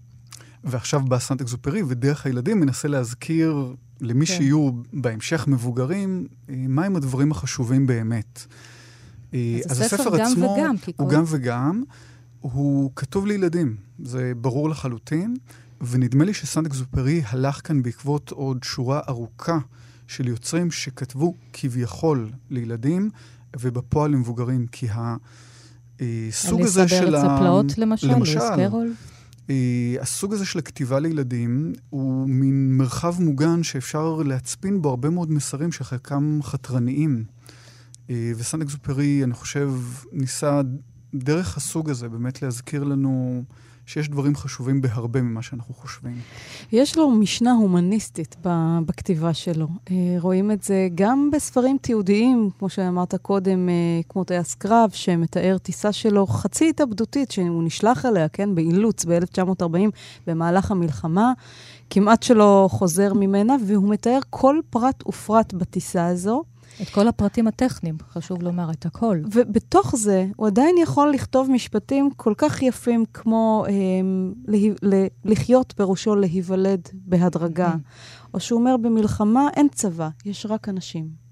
ועכשיו 0.65 1.01
בא 1.01 1.19
סנט 1.19 1.41
אקזופרי, 1.41 1.83
ודרך 1.83 2.27
הילדים 2.27 2.61
מנסה 2.61 2.89
להזכיר 2.89 3.75
למי 4.01 4.27
כן. 4.27 4.35
שיהיו 4.35 4.71
בהמשך 4.93 5.49
מבוגרים, 5.49 6.27
אה, 6.49 6.55
מהם 6.69 6.97
הדברים 6.97 7.33
החשובים 7.33 7.87
באמת. 7.87 8.47
אה, 9.35 9.61
אז, 9.65 9.73
אז 9.73 9.81
הספר 9.81 10.19
גם 10.19 10.33
עצמו 10.33 10.57
וגם, 10.59 10.75
הוא 10.97 11.09
כל... 11.09 11.15
גם 11.15 11.25
וגם, 11.27 11.83
הוא 12.41 12.91
כתוב 12.97 13.27
לילדים, 13.27 13.77
זה 14.05 14.33
ברור 14.41 14.71
לחלוטין, 14.71 15.37
ונדמה 15.81 16.25
לי 16.25 16.35
שסנט 16.35 16.67
אקזופרי 16.67 17.23
הלך 17.27 17.61
כאן 17.65 17.83
בעקבות 17.83 18.31
עוד 18.31 18.63
שורה 18.65 19.01
ארוכה 19.09 19.59
של 20.07 20.29
יוצרים 20.29 20.71
שכתבו 20.71 21.35
כביכול 21.53 22.31
לילדים, 22.51 23.11
ובפועל 23.61 24.11
למבוגרים, 24.11 24.67
כי 24.67 24.87
הסוג 26.01 26.61
אה, 26.61 26.67
הזה 26.67 26.89
של 26.89 26.95
ה... 26.95 26.99
אליסה 26.99 27.11
בארץ 27.11 27.25
הפלאות 27.25 27.79
למשל, 27.79 28.09
למשל 28.09 28.39
לואיס 28.39 28.69
קרול. 28.69 28.93
Uh, 29.47 29.51
הסוג 30.01 30.33
הזה 30.35 30.45
של 30.45 30.59
הכתיבה 30.59 31.01
לילדים 31.01 31.73
הוא 31.91 32.29
מין 32.29 32.77
מרחב 32.77 33.23
מוגן 33.23 33.63
שאפשר 33.63 34.23
להצפין 34.25 34.83
בו 34.83 34.89
הרבה 34.89 35.11
מאוד 35.11 35.31
מסרים 35.31 35.73
שחלקם 35.73 36.41
חתרניים. 36.43 37.25
Uh, 38.09 38.11
וסן 38.37 38.63
אקזופרי, 38.63 39.25
אני 39.25 39.35
חושב, 39.35 39.73
ניסה 40.13 40.61
דרך 41.15 41.57
הסוג 41.57 41.91
הזה 41.91 42.09
באמת 42.09 42.43
להזכיר 42.43 42.85
לנו 42.85 43.45
שיש 43.87 44.09
דברים 44.09 44.37
חשובים 44.37 44.81
בהרבה 44.81 45.23
ממה 45.23 45.43
שאנחנו 45.43 45.75
חושבים. 45.75 46.21
יש 46.73 46.97
לו 46.99 47.11
משנה 47.11 47.53
הומניסטית 47.53 48.37
בכתיבה 48.87 49.35
שלו. 49.35 49.69
אה, 49.91 49.97
רואים 50.19 50.51
את 50.51 50.63
זה 50.63 50.89
גם 50.95 51.31
בספרים 51.33 51.77
תיעודיים, 51.81 52.51
כמו 52.59 52.69
שאמרת 52.69 53.15
קודם, 53.15 53.69
אה, 53.69 53.75
כמו 54.09 54.25
טייס 54.25 54.55
קרב, 54.55 54.91
שמתאר 54.93 55.59
טיסה 55.59 55.93
שלו 55.93 56.27
חצי 56.27 56.69
התאבדותית, 56.69 57.31
שהוא 57.31 57.63
נשלח 57.65 58.07
אליה, 58.07 58.29
כן, 58.29 58.55
באילוץ 58.55 59.05
ב-1940, 59.05 59.91
במהלך 60.27 60.71
המלחמה. 60.71 61.33
כמעט 61.91 62.23
שלא 62.23 62.69
חוזר 62.71 63.15
ממנה, 63.15 63.57
והוא 63.67 63.89
מתאר 63.89 64.19
כל 64.31 64.59
פרט 64.71 65.07
ופרט 65.07 65.53
בטיסה 65.53 66.07
הזו. 66.07 66.43
את 66.83 66.89
כל 66.89 67.09
הפרטים 67.09 67.47
הטכניים, 67.47 67.97
חשוב 68.11 68.43
לומר, 68.43 68.71
את 68.71 68.87
הכל. 68.87 69.19
ובתוך 69.33 69.97
זה, 69.97 70.27
הוא 70.37 70.47
עדיין 70.47 70.75
יכול 70.83 71.11
לכתוב 71.11 71.51
משפטים 71.51 72.11
כל 72.17 72.35
כך 72.37 72.63
יפים 72.63 73.05
כמו 73.15 73.65
אה, 73.69 73.73
לה, 74.49 74.59
לה, 74.83 75.07
לחיות 75.25 75.75
פירושו 75.77 76.15
להיוולד 76.15 76.89
בהדרגה, 76.95 77.73
mm-hmm. 77.73 78.29
או 78.35 78.41
שהוא 78.41 78.61
אומר, 78.61 78.77
במלחמה 78.77 79.49
אין 79.57 79.69
צבא, 79.69 80.09
יש 80.25 80.47
רק 80.47 80.69
אנשים. 80.69 81.23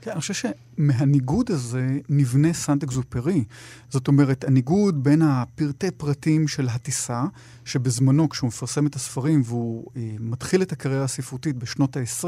כן, 0.00 0.10
אני 0.10 0.20
חושב 0.20 0.34
שמהניגוד 0.34 1.50
הזה 1.50 1.98
נבנה 2.08 2.52
סנט 2.52 2.82
אקזופרי. 2.82 3.44
זאת 3.90 4.08
אומרת, 4.08 4.44
הניגוד 4.44 5.04
בין 5.04 5.22
הפרטי 5.22 5.90
פרטים 5.90 6.48
של 6.48 6.68
הטיסה, 6.68 7.24
שבזמנו, 7.64 8.28
כשהוא 8.28 8.48
מפרסם 8.48 8.86
את 8.86 8.94
הספרים 8.94 9.42
והוא 9.44 9.90
אה, 9.96 10.16
מתחיל 10.20 10.62
את 10.62 10.72
הקריירה 10.72 11.04
הספרותית 11.04 11.56
בשנות 11.56 11.96
ה-20, 11.96 12.26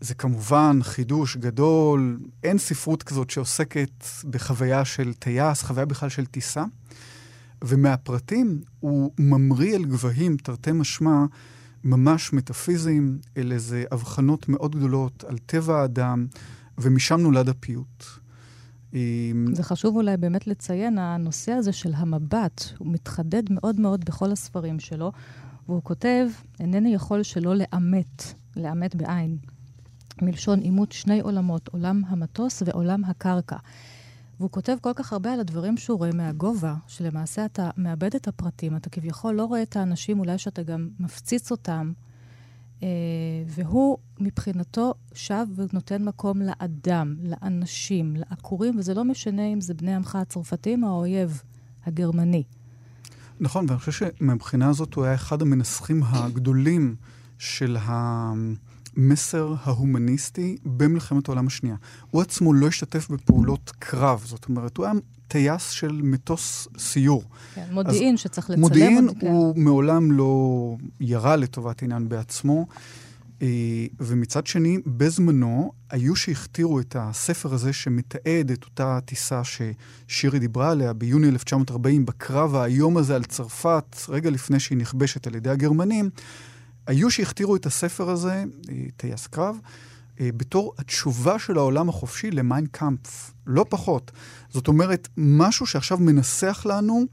זה 0.00 0.14
כמובן 0.14 0.78
חידוש 0.82 1.36
גדול, 1.36 2.20
אין 2.42 2.58
ספרות 2.58 3.02
כזאת 3.02 3.30
שעוסקת 3.30 4.04
בחוויה 4.30 4.84
של 4.84 5.12
טייס, 5.14 5.62
חוויה 5.62 5.86
בכלל 5.86 6.08
של 6.08 6.26
טיסה. 6.26 6.64
ומהפרטים 7.64 8.60
הוא 8.80 9.12
ממריא 9.18 9.76
אל 9.76 9.84
גבהים, 9.84 10.36
תרתי 10.36 10.72
משמע, 10.72 11.24
ממש 11.84 12.32
מטאפיזיים, 12.32 13.18
אלה 13.36 13.58
זה 13.58 13.84
אבחנות 13.92 14.48
מאוד 14.48 14.76
גדולות 14.76 15.24
על 15.24 15.38
טבע 15.38 15.80
האדם, 15.80 16.26
ומשם 16.78 17.20
נולד 17.20 17.48
הפיוט. 17.48 18.04
זה 19.52 19.62
חשוב 19.62 19.96
אולי 19.96 20.16
באמת 20.16 20.46
לציין, 20.46 20.98
הנושא 20.98 21.52
הזה 21.52 21.72
של 21.72 21.92
המבט, 21.94 22.64
הוא 22.78 22.92
מתחדד 22.92 23.42
מאוד 23.50 23.80
מאוד 23.80 24.04
בכל 24.04 24.32
הספרים 24.32 24.80
שלו, 24.80 25.12
והוא 25.68 25.82
כותב, 25.82 26.26
אינני 26.60 26.94
יכול 26.94 27.22
שלא 27.22 27.54
לאמת, 27.54 28.34
לאמת 28.56 28.94
בעין. 28.94 29.36
מלשון 30.22 30.60
אימות 30.60 30.92
שני 30.92 31.20
עולמות, 31.20 31.68
עולם 31.68 32.02
המטוס 32.08 32.62
ועולם 32.66 33.04
הקרקע. 33.04 33.56
והוא 34.40 34.50
כותב 34.50 34.76
כל 34.80 34.92
כך 34.96 35.12
הרבה 35.12 35.32
על 35.32 35.40
הדברים 35.40 35.76
שהוא 35.76 35.98
רואה 35.98 36.10
מהגובה, 36.14 36.74
שלמעשה 36.86 37.44
אתה 37.44 37.70
מאבד 37.76 38.14
את 38.14 38.28
הפרטים, 38.28 38.76
אתה 38.76 38.90
כביכול 38.90 39.34
לא 39.34 39.44
רואה 39.44 39.62
את 39.62 39.76
האנשים, 39.76 40.18
אולי 40.18 40.38
שאתה 40.38 40.62
גם 40.62 40.88
מפציץ 41.00 41.50
אותם, 41.50 41.92
אה, 42.82 42.88
והוא 43.46 43.98
מבחינתו 44.20 44.94
שב 45.14 45.46
ונותן 45.56 46.04
מקום 46.04 46.42
לאדם, 46.42 47.16
לאנשים, 47.22 48.16
לעקורים, 48.16 48.78
וזה 48.78 48.94
לא 48.94 49.04
משנה 49.04 49.46
אם 49.46 49.60
זה 49.60 49.74
בני 49.74 49.94
עמך 49.94 50.16
הצרפתים 50.16 50.84
או 50.84 50.88
האויב 50.88 51.42
הגרמני. 51.86 52.42
נכון, 53.40 53.66
ואני 53.68 53.78
חושב 53.78 53.92
שמבחינה 53.92 54.68
הזאת 54.68 54.94
הוא 54.94 55.04
היה 55.04 55.14
אחד 55.14 55.42
המנסחים 55.42 56.02
הגדולים 56.02 56.96
של 57.38 57.76
ה... 57.76 58.32
המסר 58.96 59.54
ההומניסטי 59.62 60.56
במלחמת 60.64 61.28
העולם 61.28 61.46
השנייה. 61.46 61.76
הוא 62.10 62.22
עצמו 62.22 62.52
לא 62.52 62.66
השתתף 62.66 63.08
בפעולות 63.10 63.72
קרב, 63.78 64.22
זאת 64.24 64.48
אומרת, 64.48 64.76
הוא 64.76 64.86
היה 64.86 64.94
טייס 65.28 65.70
של 65.70 66.00
מטוס 66.02 66.68
סיור. 66.78 67.22
כן, 67.54 67.66
מודיעין 67.70 68.16
שצריך 68.16 68.50
לצלם. 68.50 68.60
מודיעין 68.60 69.08
עוד, 69.08 69.16
כן. 69.20 69.26
הוא 69.26 69.58
מעולם 69.58 70.12
לא 70.12 70.76
ירה 71.00 71.36
לטובת 71.36 71.82
עניין 71.82 72.08
בעצמו. 72.08 72.66
אה, 73.42 73.86
ומצד 74.00 74.46
שני, 74.46 74.78
בזמנו, 74.86 75.72
היו 75.90 76.16
שהכתירו 76.16 76.80
את 76.80 76.96
הספר 76.98 77.54
הזה 77.54 77.72
שמתעד 77.72 78.50
את 78.52 78.64
אותה 78.64 78.98
טיסה 79.04 79.42
ששירי 79.44 80.38
דיברה 80.38 80.70
עליה 80.70 80.92
ביוני 80.92 81.28
1940, 81.28 82.06
בקרב 82.06 82.54
האיום 82.54 82.96
הזה 82.96 83.16
על 83.16 83.24
צרפת, 83.24 83.96
רגע 84.08 84.30
לפני 84.30 84.60
שהיא 84.60 84.78
נכבשת 84.78 85.26
על 85.26 85.34
ידי 85.34 85.50
הגרמנים. 85.50 86.10
היו 86.86 87.10
שהכתירו 87.10 87.56
את 87.56 87.66
הספר 87.66 88.10
הזה, 88.10 88.44
אה, 88.70 88.84
טייס 88.96 89.26
קרב, 89.26 89.56
אה, 90.20 90.30
בתור 90.36 90.74
התשובה 90.78 91.38
של 91.38 91.56
העולם 91.58 91.88
החופשי 91.88 92.30
למיין 92.30 92.66
קאמפף, 92.66 93.32
לא 93.46 93.66
פחות. 93.68 94.10
זאת 94.50 94.68
אומרת, 94.68 95.08
משהו 95.16 95.66
שעכשיו 95.66 95.98
מנסח 95.98 96.66
לנו 96.68 97.04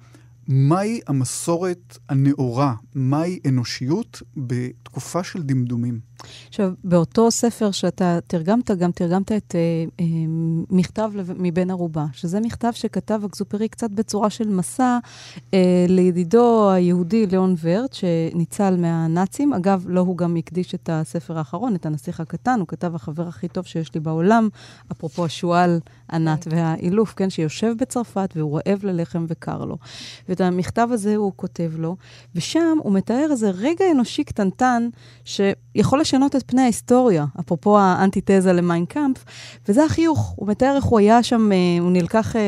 מהי 0.47 0.99
המסורת 1.07 1.97
הנאורה, 2.09 2.73
מהי 2.95 3.39
אנושיות 3.47 4.21
בתקופה 4.37 5.23
של 5.23 5.43
דמדומים. 5.43 6.06
עכשיו, 6.47 6.71
באותו 6.83 7.31
ספר 7.31 7.71
שאתה 7.71 8.19
תרגמת, 8.27 8.71
גם 8.71 8.91
תרגמת 8.91 9.31
את 9.31 9.55
אה, 9.55 9.59
אה, 9.99 10.05
מכתב 10.69 11.11
מבין 11.37 11.71
ערובה, 11.71 12.05
שזה 12.13 12.39
מכתב 12.39 12.71
שכתב 12.73 13.21
אקזופרי 13.25 13.67
קצת 13.67 13.89
בצורה 13.91 14.29
של 14.29 14.49
מסע 14.49 14.97
אה, 15.53 15.85
לידידו 15.89 16.71
היהודי 16.71 17.27
ליאון 17.27 17.55
ורט, 17.61 17.93
שניצל 17.93 18.75
מהנאצים. 18.77 19.53
אגב, 19.53 19.85
לא 19.87 19.99
הוא 19.99 20.17
גם 20.17 20.35
הקדיש 20.35 20.75
את 20.75 20.89
הספר 20.93 21.37
האחרון, 21.37 21.75
את 21.75 21.85
הנסיך 21.85 22.19
הקטן, 22.19 22.59
הוא 22.59 22.67
כתב 22.67 22.95
החבר 22.95 23.27
הכי 23.27 23.47
טוב 23.47 23.65
שיש 23.65 23.93
לי 23.93 23.99
בעולם, 23.99 24.49
אפרופו 24.91 25.25
השועל, 25.25 25.79
ענת 26.11 26.43
כן. 26.43 26.55
והאילוף, 26.55 27.13
כן, 27.13 27.29
שיושב 27.29 27.73
בצרפת 27.79 28.33
והוא 28.35 28.59
רעב 28.59 28.85
ללחם 28.85 29.25
וקר 29.27 29.65
לו. 29.65 29.77
ואת 30.29 30.41
המכתב 30.41 30.87
הזה 30.91 31.15
הוא 31.15 31.31
כותב 31.35 31.71
לו, 31.77 31.95
ושם 32.35 32.77
הוא 32.83 32.93
מתאר 32.93 33.27
איזה 33.31 33.49
רגע 33.49 33.85
אנושי 33.91 34.23
קטנטן 34.23 34.89
שיכול 35.25 36.01
לשנות 36.01 36.16
את 36.25 36.43
פני 36.45 36.61
ההיסטוריה, 36.61 37.25
אפרופו 37.39 37.79
האנטיתזה 37.79 38.53
למיינקאמפ, 38.53 39.17
וזה 39.67 39.85
החיוך. 39.85 40.33
הוא 40.35 40.47
מתאר 40.47 40.75
איך 40.75 40.83
הוא 40.83 40.99
היה 40.99 41.23
שם, 41.23 41.51
אה, 41.51 41.57
הוא 41.79 41.91
נלקח 41.91 42.35
אה, 42.35 42.41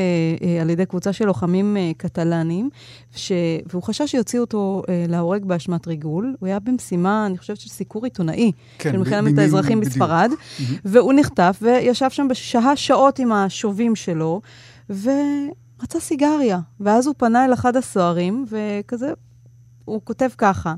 אה, 0.43 0.61
על 0.61 0.69
ידי 0.69 0.85
קבוצה 0.85 1.13
של 1.13 1.25
לוחמים 1.25 1.77
קטלנים, 1.97 2.69
ש... 3.15 3.31
והוא 3.71 3.83
חשש 3.83 4.11
שיוציאו 4.11 4.43
אותו 4.43 4.83
להורג 5.07 5.45
באשמת 5.45 5.87
ריגול. 5.87 6.35
הוא 6.39 6.47
היה 6.47 6.59
במשימה, 6.59 7.25
אני 7.25 7.37
חושבת, 7.37 7.59
של 7.59 7.69
סיקור 7.69 8.05
עיתונאי, 8.05 8.51
כן, 8.77 8.91
של 8.91 8.97
מלחמת 8.97 9.37
האזרחים 9.37 9.79
בספרד, 9.79 10.31
mm-hmm. 10.31 10.63
והוא 10.85 11.13
נחטף 11.13 11.59
וישב 11.61 12.09
שם 12.09 12.27
בשעה 12.27 12.75
שעות 12.75 13.19
עם 13.19 13.31
השובים 13.31 13.95
שלו, 13.95 14.41
ורצה 14.89 15.99
סיגריה. 15.99 16.59
ואז 16.79 17.07
הוא 17.07 17.15
פנה 17.17 17.45
אל 17.45 17.53
אחד 17.53 17.75
הסוהרים, 17.75 18.45
וכזה, 18.49 19.13
הוא 19.85 20.01
כותב 20.03 20.29
ככה. 20.37 20.73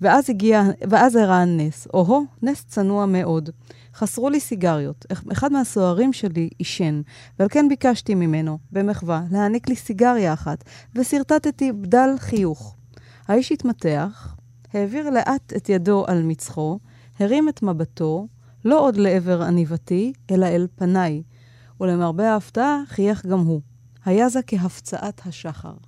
ואז 0.00 0.30
הגיע, 0.30 0.62
ואז 0.90 1.16
הראה 1.16 1.44
נס. 1.44 1.86
או-הו, 1.94 2.24
נס 2.42 2.64
צנוע 2.64 3.06
מאוד. 3.06 3.50
חסרו 3.94 4.30
לי 4.30 4.40
סיגריות. 4.40 5.06
אחד 5.32 5.52
מהסוהרים 5.52 6.12
שלי 6.12 6.48
עישן, 6.58 7.00
ועל 7.38 7.48
כן 7.48 7.68
ביקשתי 7.68 8.14
ממנו, 8.14 8.58
במחווה, 8.72 9.22
להעניק 9.30 9.68
לי 9.68 9.76
סיגריה 9.76 10.32
אחת, 10.32 10.64
ושרטטתי 10.94 11.72
בדל 11.72 12.08
חיוך. 12.18 12.76
האיש 13.28 13.52
התמתח, 13.52 14.36
העביר 14.72 15.10
לאט 15.10 15.52
את 15.56 15.68
ידו 15.68 16.04
על 16.06 16.22
מצחו, 16.22 16.78
הרים 17.18 17.48
את 17.48 17.62
מבטו, 17.62 18.26
לא 18.64 18.80
עוד 18.80 18.96
לעבר 18.96 19.42
עניבתי, 19.42 20.12
אלא 20.30 20.46
אל 20.46 20.66
פניי, 20.74 21.22
ולמרבה 21.80 22.32
ההפתעה 22.32 22.82
חייך 22.86 23.26
גם 23.26 23.38
הוא. 23.38 23.60
היה 24.04 24.28
זה 24.28 24.40
כהפצעת 24.46 25.20
השחר. 25.26 25.87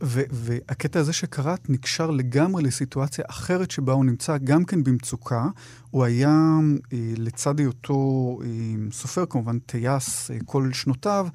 והקטע 0.00 1.00
הזה 1.00 1.12
שקראת 1.12 1.70
נקשר 1.70 2.10
לגמרי 2.10 2.62
לסיטואציה 2.62 3.24
אחרת 3.28 3.70
שבה 3.70 3.92
הוא 3.92 4.04
נמצא, 4.04 4.38
גם 4.38 4.64
כן 4.64 4.84
במצוקה. 4.84 5.46
הוא 5.90 6.04
היה, 6.04 6.58
אה, 6.92 6.98
לצד 7.16 7.58
היותו 7.58 8.38
אה, 8.44 8.48
סופר, 8.92 9.24
כמובן 9.30 9.58
טייס 9.58 10.30
אה, 10.30 10.36
כל 10.44 10.72
שנותיו, 10.72 11.26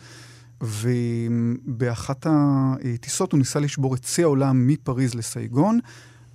ובאחת 0.61 2.27
הטיסות 2.29 3.31
הוא 3.31 3.37
ניסה 3.37 3.59
לשבור 3.59 3.95
את 3.95 4.03
שיא 4.03 4.23
העולם 4.23 4.67
מפריז 4.67 5.15
לסייגון. 5.15 5.79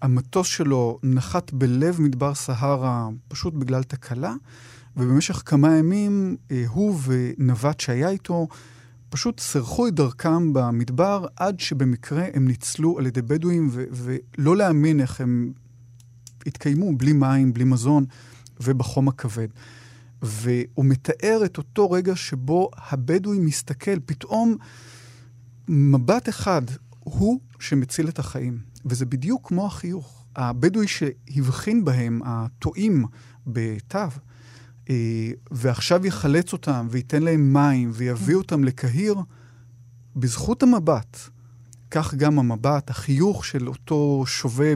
המטוס 0.03 0.47
שלו 0.47 0.99
נחת 1.03 1.53
בלב 1.53 2.01
מדבר 2.01 2.35
סהרה 2.35 3.09
פשוט 3.29 3.55
בגלל 3.55 3.83
תקלה, 3.83 4.35
ובמשך 4.97 5.43
כמה 5.47 5.77
ימים 5.77 6.37
אה, 6.51 6.65
הוא 6.69 6.99
ונווט 7.05 7.81
שהיה 7.81 8.09
איתו 8.09 8.49
פשוט 9.11 9.41
סרחו 9.41 9.89
את 9.89 9.95
דרכם 9.95 10.53
במדבר 10.53 11.27
עד 11.37 11.61
שבמקרה 11.61 12.25
הם 12.35 12.49
ניצלו 12.49 12.99
על 12.99 13.07
ידי 13.07 13.23
בדואים, 13.23 13.69
ו- 13.73 13.85
ולא 13.93 14.57
להאמין 14.57 15.01
איך 15.01 15.21
הם 15.21 15.53
התקיימו 16.47 16.97
בלי 16.97 17.13
מים, 17.13 17.53
בלי 17.53 17.65
מזון 17.65 18.05
ובחום 18.61 19.09
הכבד. 19.09 19.49
והוא 20.23 20.85
מתאר 20.85 21.43
את 21.45 21.59
אותו 21.59 21.91
רגע 21.91 22.17
שבו 22.17 22.71
הבדואי 22.91 23.39
מסתכל, 23.39 24.01
פתאום 24.07 24.57
מבט 25.69 26.29
אחד 26.29 26.63
הוא 27.01 27.41
שמציל 27.59 28.09
את 28.09 28.19
החיים. 28.19 28.59
וזה 28.85 29.07
בדיוק 29.07 29.49
כמו 29.49 29.67
החיוך. 29.67 30.25
הבדואי 30.37 30.87
שהבחין 30.89 31.85
בהם, 31.85 32.21
הטועים 32.25 33.05
בתו, 33.47 33.99
ועכשיו 35.51 36.07
יחלץ 36.07 36.53
אותם 36.53 36.89
ויתן 36.91 37.23
להם 37.23 37.53
מים 37.53 37.91
ויביא 37.95 38.35
אותם 38.35 38.65
לקהיר, 38.65 39.15
בזכות 40.17 40.63
המבט, 40.63 41.17
כך 41.91 42.15
גם 42.15 42.39
המבט, 42.39 42.91
החיוך 42.91 43.45
של 43.45 43.69
אותו 43.69 44.25
שווה 44.27 44.73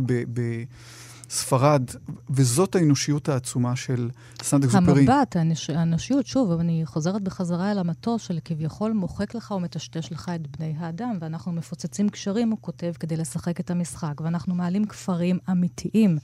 בספרד, 1.26 1.82
וזאת 2.30 2.74
האנושיות 2.74 3.28
העצומה 3.28 3.76
של 3.76 4.10
סנט 4.42 4.64
אקזופרי. 4.64 5.00
המבט, 5.00 5.36
האנוש, 5.36 5.70
האנושיות, 5.70 6.26
שוב, 6.26 6.50
אני 6.50 6.82
חוזרת 6.84 7.22
בחזרה 7.22 7.70
אל 7.70 7.78
המטוס 7.78 8.22
של 8.22 8.38
כביכול 8.44 8.92
מוחק 8.92 9.34
לך 9.34 9.50
ומטשטש 9.50 10.12
לך 10.12 10.30
את 10.34 10.56
בני 10.58 10.74
האדם, 10.78 11.18
ואנחנו 11.20 11.52
מפוצצים 11.52 12.08
קשרים, 12.08 12.50
הוא 12.50 12.58
כותב, 12.60 12.92
כדי 13.00 13.16
לשחק 13.16 13.60
את 13.60 13.70
המשחק, 13.70 14.20
ואנחנו 14.20 14.54
מעלים 14.54 14.84
כפרים 14.84 15.38
אמיתיים. 15.50 16.18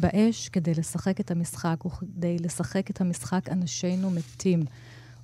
באש 0.00 0.48
כדי 0.48 0.74
לשחק 0.74 1.20
את 1.20 1.30
המשחק, 1.30 1.84
וכדי 1.84 2.36
לשחק 2.38 2.90
את 2.90 3.00
המשחק 3.00 3.48
אנשינו 3.48 4.10
מתים. 4.10 4.62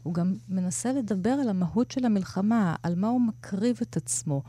הוא 0.02 0.14
גם 0.14 0.34
מנסה 0.48 0.92
לדבר 0.92 1.30
על 1.30 1.48
המהות 1.48 1.90
של 1.90 2.04
המלחמה, 2.04 2.74
על 2.82 2.94
מה 2.94 3.08
הוא 3.08 3.20
מקריב 3.20 3.78
את 3.82 3.96
עצמו. 3.96 4.42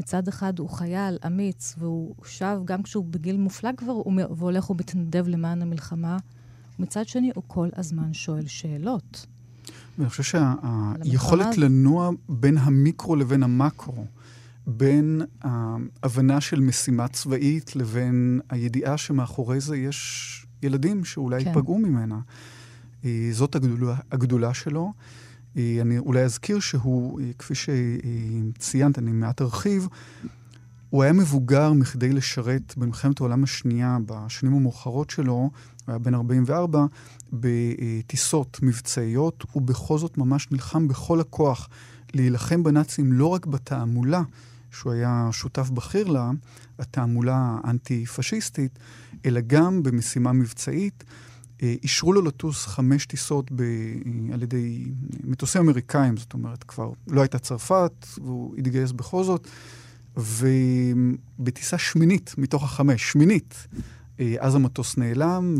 מצד 0.00 0.28
אחד 0.28 0.58
הוא 0.58 0.68
חייל 0.68 1.18
אמיץ, 1.26 1.74
והוא 1.78 2.14
שב, 2.24 2.60
גם 2.64 2.82
כשהוא 2.82 3.04
בגיל 3.04 3.36
מופלג 3.36 3.74
כבר, 3.76 3.92
הוא 3.92 4.12
והולך 4.30 4.70
ומתנדב 4.70 5.28
למען 5.28 5.62
המלחמה. 5.62 6.16
ומצד 6.78 7.08
שני, 7.08 7.30
הוא 7.34 7.44
כל 7.46 7.68
הזמן 7.76 8.14
שואל 8.14 8.46
שאלות. 8.46 9.26
ואני 9.98 10.10
חושב 10.10 10.22
שהיכולת 10.22 11.58
לנוע 11.58 12.10
בין 12.28 12.58
המיקרו 12.58 13.16
לבין 13.16 13.42
המקרו, 13.42 14.04
בין 14.66 15.22
ההבנה 15.42 16.40
של 16.40 16.60
משימה 16.60 17.08
צבאית 17.08 17.76
לבין 17.76 18.40
הידיעה 18.50 18.96
שמאחורי 18.96 19.60
זה 19.60 19.76
יש 19.76 20.46
ילדים 20.62 21.04
שאולי 21.04 21.44
כן. 21.44 21.48
ייפגעו 21.48 21.78
ממנה. 21.78 22.18
אה, 23.04 23.28
זאת 23.32 23.54
הגדולה, 23.54 23.96
הגדולה 24.12 24.54
שלו. 24.54 24.92
אה, 25.56 25.78
אני 25.80 25.98
אולי 25.98 26.22
אזכיר 26.22 26.60
שהוא, 26.60 27.20
אה, 27.20 27.30
כפי 27.38 27.54
שציינת, 27.54 28.98
אני 28.98 29.12
מעט 29.12 29.42
ארחיב, 29.42 29.88
הוא 30.90 31.02
היה 31.02 31.12
מבוגר 31.12 31.72
מכדי 31.72 32.12
לשרת 32.12 32.74
במלחמת 32.76 33.20
העולם 33.20 33.44
השנייה, 33.44 33.98
בשנים 34.06 34.54
המאוחרות 34.54 35.10
שלו, 35.10 35.32
הוא 35.32 35.50
היה 35.86 35.98
בן 35.98 36.14
44, 36.14 36.86
בטיסות 37.32 38.58
מבצעיות, 38.62 39.44
ובכל 39.56 39.98
זאת 39.98 40.18
ממש 40.18 40.50
נלחם 40.50 40.88
בכל 40.88 41.20
הכוח 41.20 41.68
להילחם 42.14 42.62
בנאצים 42.62 43.12
לא 43.12 43.26
רק 43.26 43.46
בתעמולה, 43.46 44.22
שהוא 44.72 44.92
היה 44.92 45.28
שותף 45.32 45.70
בכיר 45.70 46.08
לה, 46.08 46.30
התעמולה 46.78 47.56
האנטי-פשיסטית, 47.64 48.78
אלא 49.26 49.40
גם 49.46 49.82
במשימה 49.82 50.32
מבצעית. 50.32 51.04
אה, 51.62 51.74
אישרו 51.82 52.12
לו 52.12 52.22
לטוס 52.22 52.66
חמש 52.66 53.06
טיסות 53.06 53.52
ב... 53.52 53.62
על 54.32 54.42
ידי 54.42 54.84
מטוסים 55.24 55.62
אמריקאים, 55.62 56.16
זאת 56.16 56.32
אומרת, 56.32 56.64
כבר 56.64 56.92
לא 57.08 57.20
הייתה 57.20 57.38
צרפת, 57.38 58.06
והוא 58.18 58.56
התגייס 58.58 58.92
בכל 58.92 59.24
זאת. 59.24 59.48
ובטיסה 60.16 61.78
שמינית 61.78 62.34
מתוך 62.38 62.64
החמש, 62.64 63.12
שמינית, 63.12 63.66
אה, 64.20 64.34
אז 64.38 64.54
המטוס 64.54 64.96
נעלם, 64.96 65.54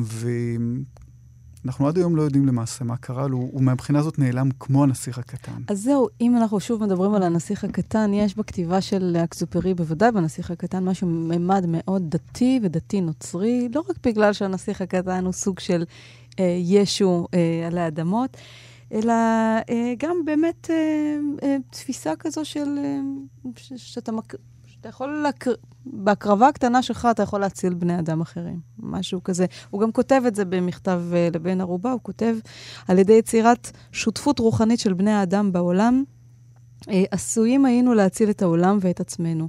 ואנחנו 1.65 1.89
עד 1.89 1.97
היום 1.97 2.17
לא 2.17 2.23
יודעים 2.23 2.47
למעשה 2.47 2.85
מה 2.85 2.97
קרה 2.97 3.27
לו, 3.29 3.37
הוא 3.37 3.63
מהבחינה 3.63 3.99
הזאת 3.99 4.19
נעלם 4.19 4.49
כמו 4.61 4.83
הנסיך 4.83 5.19
הקטן. 5.19 5.63
אז 5.69 5.83
זהו, 5.83 6.09
אם 6.21 6.37
אנחנו 6.37 6.61
שוב 6.61 6.85
מדברים 6.85 7.15
על 7.15 7.23
הנסיך 7.23 7.65
הקטן, 7.65 8.15
יש 8.15 8.37
בכתיבה 8.37 8.81
של 8.81 9.17
אקסופרי, 9.25 9.75
בוודאי 9.75 10.13
בנסיך 10.13 10.51
הקטן, 10.51 10.85
משהו 10.85 11.09
ממד 11.09 11.65
מאוד 11.69 12.03
דתי 12.11 12.61
ודתי 12.63 13.01
נוצרי, 13.01 13.69
לא 13.75 13.85
רק 13.89 13.97
בגלל 14.07 14.33
שהנסיך 14.33 14.81
הקטן 14.81 15.25
הוא 15.25 15.33
סוג 15.33 15.61
של 15.61 15.85
אה, 16.41 16.57
ישו 16.59 17.27
אה, 17.35 17.67
על 17.67 17.79
האדמות, 17.79 18.37
אלא 18.93 19.13
אה, 19.71 19.95
גם 19.99 20.17
באמת 20.25 20.71
אה, 20.71 21.17
אה, 21.43 21.57
תפיסה 21.71 22.13
כזו 22.19 22.45
של... 22.45 22.79
אה, 22.79 23.01
ש, 23.57 23.73
שאתה 23.77 24.13
מק... 24.13 24.35
שאתה 24.83 24.89
יכול, 24.89 25.25
לק... 25.29 25.47
בהקרבה 25.87 26.49
הקטנה 26.49 26.83
שלך 26.83 27.09
אתה 27.11 27.23
יכול 27.23 27.41
להציל 27.41 27.75
בני 27.75 27.99
אדם 27.99 28.21
אחרים, 28.21 28.61
משהו 28.79 29.23
כזה. 29.23 29.47
הוא 29.71 29.81
גם 29.81 29.93
כותב 29.93 30.23
את 30.27 30.35
זה 30.35 30.45
במכתב 30.45 31.03
אה, 31.13 31.29
לבן 31.35 31.61
ערובה, 31.61 31.93
הוא 31.93 32.01
כותב 32.03 32.37
על 32.89 32.99
ידי 32.99 33.13
יצירת 33.13 33.71
שותפות 33.93 34.39
רוחנית 34.39 34.81
של 34.81 34.93
בני 34.93 35.11
האדם 35.11 35.53
בעולם, 35.53 36.05
אה, 36.89 37.05
עשויים 37.11 37.65
היינו 37.65 37.95
להציל 37.95 38.31
את 38.31 38.43
העולם 38.43 38.79
ואת 38.81 39.01
עצמנו. 39.01 39.49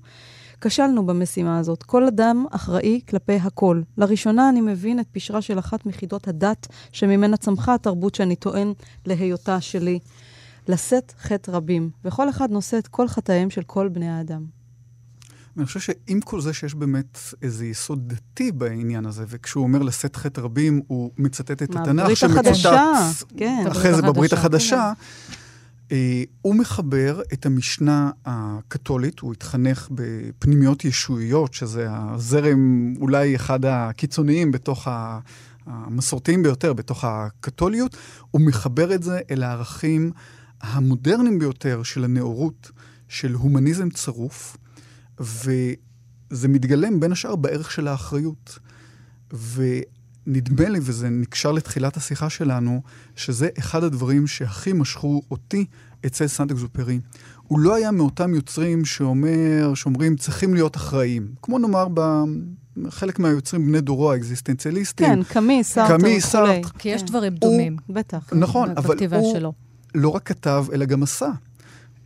כשלנו 0.62 1.06
במשימה 1.06 1.60
הזאת. 1.60 1.84
כל 1.84 2.08
אדם 2.08 2.46
אחראי 2.52 3.02
כלפי 3.10 3.36
הכל. 3.36 3.82
לראשונה 3.98 4.50
אני 4.50 4.62
מבין 4.62 5.00
את 5.00 5.08
פשרה 5.12 5.42
של 5.42 5.60
אחת 5.60 5.86
מיחידות 5.86 6.28
הדת 6.28 6.68
שממנה 6.92 7.38
צמחה 7.38 7.74
התרבות 7.74 8.16
שאני 8.16 8.36
טוען 8.36 8.74
להיותה 9.06 9.62
שלי. 9.62 10.00
לשאת 10.68 11.14
חטא 11.20 11.52
רבים, 11.52 11.90
וכל 12.06 12.30
אחד 12.30 12.52
נושא 12.52 12.78
את 12.78 12.88
כל 12.88 13.08
חטאיהם 13.08 13.50
של 13.50 13.64
כל 13.64 13.90
בני 13.90 14.10
האדם. 14.10 14.63
אני 15.58 15.66
חושב 15.66 15.80
שעם 15.80 16.20
כל 16.20 16.42
זה 16.42 16.54
שיש 16.54 16.76
באמת 16.76 17.20
איזה 17.42 17.66
יסוד 17.66 18.14
דתי 18.14 18.52
בעניין 18.52 19.06
הזה, 19.06 19.26
וכשהוא 19.28 19.64
אומר 19.64 19.82
לשאת 19.82 20.16
חטא 20.16 20.42
רבים, 20.42 20.82
הוא 20.88 21.12
מצטט 21.18 21.64
את 21.64 21.76
התנ"ך 21.76 22.18
שמצוטט 22.18 23.24
כן. 23.38 23.66
אחרי 23.72 23.94
זה 23.94 24.02
בברית 24.02 24.34
החדשה. 24.34 24.94
כן. 24.98 25.34
אה, 25.92 26.24
הוא 26.42 26.56
מחבר 26.56 27.22
את 27.34 27.46
המשנה 27.46 28.12
הקתולית, 28.26 29.20
הוא 29.20 29.34
התחנך 29.34 29.88
בפנימיות 29.92 30.86
ישועיות, 30.86 31.54
שזה 31.54 31.88
הזרם 31.90 32.94
אולי 33.02 33.36
אחד 33.36 33.66
הקיצוניים 33.66 34.52
בתוך 34.52 34.88
המסורתיים 35.66 36.44
ביותר, 36.44 36.74
בתוך 36.74 37.04
הקתוליות, 37.04 37.98
הוא 38.32 38.42
מחבר 38.42 38.96
את 38.96 39.04
זה 39.04 39.20
אל 39.32 39.44
הערכים 39.44 40.12
המודרניים 40.62 41.40
ביותר 41.40 41.84
של 41.84 42.04
הנאורות, 42.04 42.72
של 43.08 43.34
הומניזם 43.34 43.90
צרוף, 43.90 44.58
וזה 45.20 46.48
מתגלם 46.48 47.00
בין 47.00 47.12
השאר 47.12 47.36
בערך 47.36 47.72
של 47.72 47.88
האחריות. 47.88 48.60
ונדמה 49.34 50.70
לי, 50.70 50.80
וזה 50.82 51.10
נקשר 51.10 51.52
לתחילת 51.52 51.98
השיחה 51.98 52.30
שלנו, 52.30 52.82
שזה 53.16 53.50
אחד 53.60 53.84
הדברים 53.84 54.28
שהכי 54.28 54.74
משכו 54.74 55.22
אותי 55.32 55.66
אצל 56.06 56.28
סנט 56.28 56.52
אקזופרי. 56.52 57.00
הוא 57.48 57.60
לא 57.60 57.76
היה 57.76 57.92
מאותם 57.92 58.36
יוצרים 58.36 58.86
שאומר, 58.86 59.72
שאומרים, 59.76 60.16
צריכים 60.16 60.54
להיות 60.54 60.76
אחראים. 60.76 61.28
כמו 61.42 61.60
נאמר 61.60 61.88
בחלק 62.78 63.20
מהיוצרים 63.20 63.66
בני 63.66 63.82
דורו 63.82 64.12
האקזיסטנציאליסטים. 64.12 65.08
כן, 65.08 65.24
קמי, 65.24 65.64
סארטר 65.64 65.96
וכולי. 65.96 66.22
סארט. 66.22 66.66
כי 66.80 66.90
יש 66.90 67.04
דברים 67.04 67.36
דומים. 67.36 67.78
בטח. 67.90 68.34
נכון, 68.34 68.70
אבל 68.78 68.96
הוא 69.16 69.34
שלו. 69.34 69.54
לא 69.96 70.10
רק 70.10 70.28
כתב, 70.28 70.66
אלא 70.74 70.86
גם 70.86 71.04
עשה. 71.04 71.30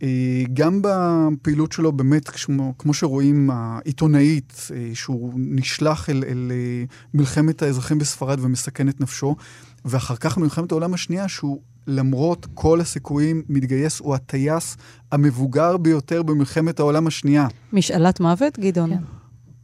אה, 0.02 0.42
גם 0.52 0.82
בפעילות 0.82 1.72
שלו, 1.72 1.92
באמת, 1.92 2.28
כמו, 2.28 2.74
כמו 2.78 2.94
שרואים, 2.94 3.50
העיתונאית, 3.52 4.68
אה, 4.74 4.90
שהוא 4.94 5.32
נשלח 5.36 6.10
אל, 6.10 6.24
אל 6.28 6.52
אה, 6.54 6.84
מלחמת 7.14 7.62
האזרחים 7.62 7.98
בספרד 7.98 8.38
ומסכן 8.40 8.88
את 8.88 9.00
נפשו, 9.00 9.36
ואחר 9.84 10.16
כך 10.16 10.38
במלחמת 10.38 10.72
העולם 10.72 10.94
השנייה, 10.94 11.28
שהוא 11.28 11.60
למרות 11.86 12.46
כל 12.54 12.80
הסיכויים 12.80 13.42
מתגייס, 13.48 14.00
הוא 14.00 14.14
הטייס 14.14 14.76
המבוגר 15.12 15.76
ביותר 15.76 16.22
במלחמת 16.22 16.80
העולם 16.80 17.06
השנייה. 17.06 17.46
משאלת 17.72 18.20
מוות, 18.20 18.58
גדעון? 18.58 18.90
כן. 18.90 19.02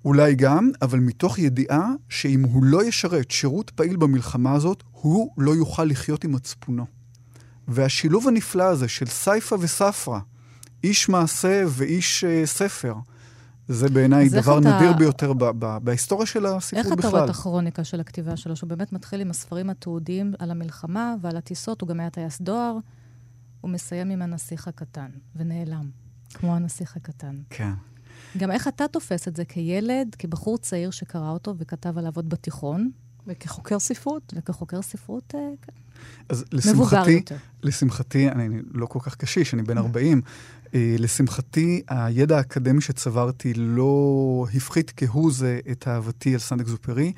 אולי 0.05 0.35
גם, 0.35 0.71
אבל 0.83 0.99
מתוך 0.99 1.39
ידיעה 1.39 1.93
שאם 2.09 2.43
הוא 2.43 2.65
לא 2.65 2.85
ישרת 2.85 3.31
שירות 3.31 3.71
פעיל 3.71 3.97
במלחמה 3.97 4.53
הזאת, 4.53 4.83
הוא 4.91 5.31
לא 5.39 5.51
יוכל 5.51 5.85
לחיות 5.85 6.25
עם 6.25 6.33
מצפונו. 6.33 6.87
והשילוב 7.69 8.29
הנפלא 8.29 8.65
הזה 8.65 8.89
של 8.89 9.07
סייפה 9.07 9.57
וספרה, 9.61 10.21
איש 10.85 11.09
מעשה 11.09 11.65
ואיש 11.69 12.25
uh, 12.25 12.47
ספר, 12.47 12.95
זה 13.69 13.89
בעיניי 13.89 14.29
דבר 14.29 14.59
אתה... 14.59 14.77
נדיר 14.77 14.93
ביותר 14.93 15.33
ב- 15.33 15.45
ב- 15.59 15.79
בהיסטוריה 15.83 16.27
של 16.27 16.47
הספרות 16.47 16.83
בכלל. 16.83 16.93
איך 16.93 16.99
אתה 16.99 17.09
רואה 17.09 17.25
את 17.25 17.31
הכרוניקה 17.31 17.85
של 17.85 18.01
הכתיבה 18.01 18.37
שלו, 18.37 18.57
שהוא 18.57 18.69
באמת 18.69 18.93
מתחיל 18.93 19.21
עם 19.21 19.31
הספרים 19.31 19.71
התיעודיים 19.71 20.33
על 20.39 20.51
המלחמה 20.51 21.15
ועל 21.21 21.37
הטיסות, 21.37 21.81
הוא 21.81 21.89
גם 21.89 22.01
היה 22.01 22.11
טייס 22.11 22.41
דואר, 22.41 22.77
הוא 23.61 23.71
מסיים 23.71 24.11
עם 24.11 24.23
הנסיך 24.23 24.69
הקטן, 24.69 25.11
ונעלם, 25.37 25.91
כמו 26.35 26.57
הנסיך 26.57 26.97
הקטן. 26.97 27.37
כן. 27.51 27.71
גם 28.37 28.51
איך 28.51 28.69
אתה 28.69 28.89
תופס 28.89 29.29
את 29.29 29.37
זה 29.37 29.45
כילד, 29.45 30.17
כבחור 30.19 30.59
צעיר 30.59 30.91
שקרא 30.91 31.31
אותו 31.31 31.55
וכתב 31.59 31.99
עליו 31.99 32.13
עוד 32.17 32.29
בתיכון? 32.29 32.91
וכחוקר 33.27 33.79
ספרות. 33.79 34.35
וכחוקר 34.37 34.83
ספרות, 34.83 35.35
אה, 35.35 35.41
כן. 35.63 35.73
אז 36.29 36.45
לשמחתי, 36.53 37.23
לשמחתי, 37.63 38.29
אני, 38.29 38.47
אני 38.47 38.61
לא 38.75 38.87
כל 38.87 38.99
כך 39.03 39.17
קשיש, 39.17 39.55
אני 39.55 39.63
בן 39.63 39.79
40, 39.79 40.21
אה, 40.75 40.97
לשמחתי, 40.99 41.83
הידע 41.89 42.37
האקדמי 42.37 42.81
שצברתי 42.81 43.55
לא 43.55 44.47
הפחית 44.55 44.93
כהוא 44.97 45.33
זה 45.33 45.61
את 45.71 45.89
אהבתי 45.89 46.33
על 46.33 46.41
סנט 46.41 46.61
אקזופרי. 46.61 47.13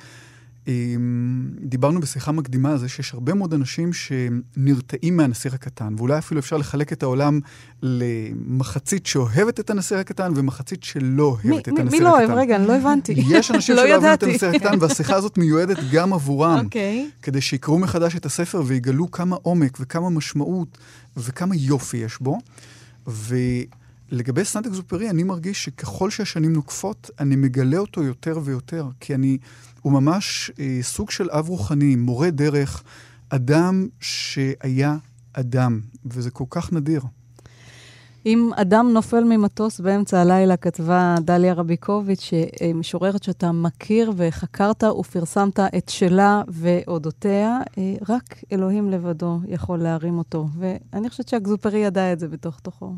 אמ, 0.69 1.51
דיברנו 1.61 2.01
בשיחה 2.01 2.33
מקדימה 2.33 2.73
על 2.73 2.79
זה 2.79 2.89
שיש 2.89 3.15
הרבה 3.15 3.35
מאוד 3.35 3.55
אנשים 3.55 3.91
שנרתעים 3.93 5.17
מהנסיך 5.17 5.55
הקטן, 5.55 5.95
ואולי 5.97 6.19
אפילו 6.19 6.41
אפשר 6.41 6.57
לחלק 6.57 6.93
את 6.93 7.03
העולם 7.03 7.41
למחצית 7.83 9.07
שאוהבת 9.07 9.61
את 9.61 9.71
הנסיך 9.71 9.99
הקטן 9.99 10.33
ומחצית 10.37 10.83
שלא 10.83 11.23
אוהבת 11.45 11.69
את 11.69 11.69
הנסיך 11.69 11.85
הקטן. 11.85 11.91
מי 11.91 12.01
לא 12.01 12.19
אוהב? 12.19 12.31
רגע, 12.31 12.57
אני 12.57 12.67
לא 12.67 12.77
הבנתי. 12.77 13.15
יש 13.29 13.51
אנשים 13.51 13.75
לא 13.77 13.83
שלא 13.83 13.93
אוהבים 13.93 14.13
את 14.13 14.23
הנסיך 14.23 14.55
הקטן, 14.55 14.79
והשיחה 14.81 15.15
הזאת 15.15 15.39
מיועדת 15.39 15.79
גם 15.93 16.13
עבורם. 16.13 16.65
אוקיי. 16.65 17.09
Okay. 17.09 17.23
כדי 17.23 17.41
שיקראו 17.41 17.79
מחדש 17.79 18.17
את 18.17 18.27
הספר 18.27 18.63
ויגלו 18.67 19.11
כמה 19.11 19.37
עומק 19.43 19.79
וכמה 19.81 20.11
משמעות 20.11 20.79
וכמה 21.17 21.57
יופי 21.57 21.97
יש 21.97 22.19
בו. 22.21 22.39
ולגבי 24.13 24.45
סנט 24.45 24.67
אקזופרי, 24.67 25.11
אני 25.11 25.23
מרגיש 25.23 25.65
שככל 25.65 26.11
שהשנים 26.11 26.53
נוקפות, 26.53 27.11
אני 27.21 27.37
מגלה 27.37 27.79
אותו 27.79 28.03
יותר 28.03 28.39
ויותר, 28.45 28.89
כי 29.01 29.15
אני, 29.15 29.39
הוא 29.83 29.93
ממש 29.93 30.51
אה, 30.59 30.79
סוג 30.83 31.11
של 31.11 31.31
אב 31.31 31.49
רוחני, 31.49 31.97
מורה 31.97 32.31
דרך, 32.31 32.83
אדם 33.29 33.87
שהיה 34.01 34.97
אדם, 35.33 35.81
וזה 36.05 36.31
כל 36.31 36.45
כך 36.51 36.73
נדיר. 36.73 37.01
אם 38.27 38.51
אדם 38.57 38.93
נופל 38.93 39.25
ממטוס 39.25 39.81
באמצע 39.81 40.21
הלילה, 40.21 40.57
כתבה 40.57 41.15
דליה 41.21 41.55
רביקוביץ', 41.55 42.31
משוררת 42.75 43.23
שאתה 43.23 43.53
מכיר 43.53 44.13
וחקרת 44.17 44.85
ופרסמת 44.85 45.61
את 45.61 45.89
שלה 45.89 46.43
ואודותיה, 46.49 47.59
אה, 47.79 47.95
רק 48.09 48.43
אלוהים 48.53 48.91
לבדו 48.91 49.41
יכול 49.49 49.79
להרים 49.79 50.19
אותו. 50.19 50.49
ואני 50.59 51.11
חושבת 51.11 51.29
שהגזופרי 51.29 51.79
ידע 51.79 52.13
את 52.13 52.19
זה 52.19 52.29
בתוך 52.29 52.61
תוכו. 52.61 52.93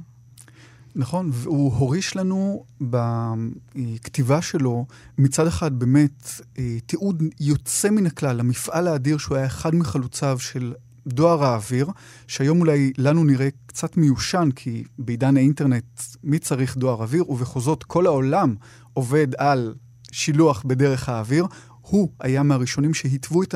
נכון, 0.99 1.31
והוא 1.33 1.75
הוריש 1.75 2.17
לנו 2.17 2.65
בכתיבה 2.81 4.43
שלו, 4.43 4.87
מצד 5.19 5.47
אחד 5.47 5.79
באמת 5.79 6.31
אה, 6.59 6.79
תיעוד 6.87 7.23
יוצא 7.41 7.91
מן 7.91 8.07
הכלל 8.07 8.37
למפעל 8.37 8.89
האדיר 8.89 9.19
שהוא 9.19 9.37
היה 9.37 9.47
אחד 9.47 9.75
מחלוציו 9.75 10.39
של 10.39 10.75
דואר 11.07 11.45
האוויר, 11.45 11.91
שהיום 12.27 12.61
אולי 12.61 12.93
לנו 12.99 13.25
נראה 13.25 13.49
קצת 13.67 13.97
מיושן, 13.97 14.49
כי 14.57 14.85
בעידן 14.99 15.37
האינטרנט 15.37 16.01
מי 16.25 16.39
צריך 16.39 16.77
דואר 16.77 17.03
אוויר, 17.03 17.31
ובכל 17.31 17.61
זאת 17.61 17.85
כל 17.85 18.07
העולם 18.07 18.55
עובד 18.93 19.29
על 19.39 19.75
שילוח 20.13 20.63
בדרך 20.67 21.09
האוויר. 21.09 21.47
הוא 21.81 22.09
היה 22.21 22.43
מהראשונים 22.43 22.95
שהתוו 22.95 23.43
את 23.43 23.55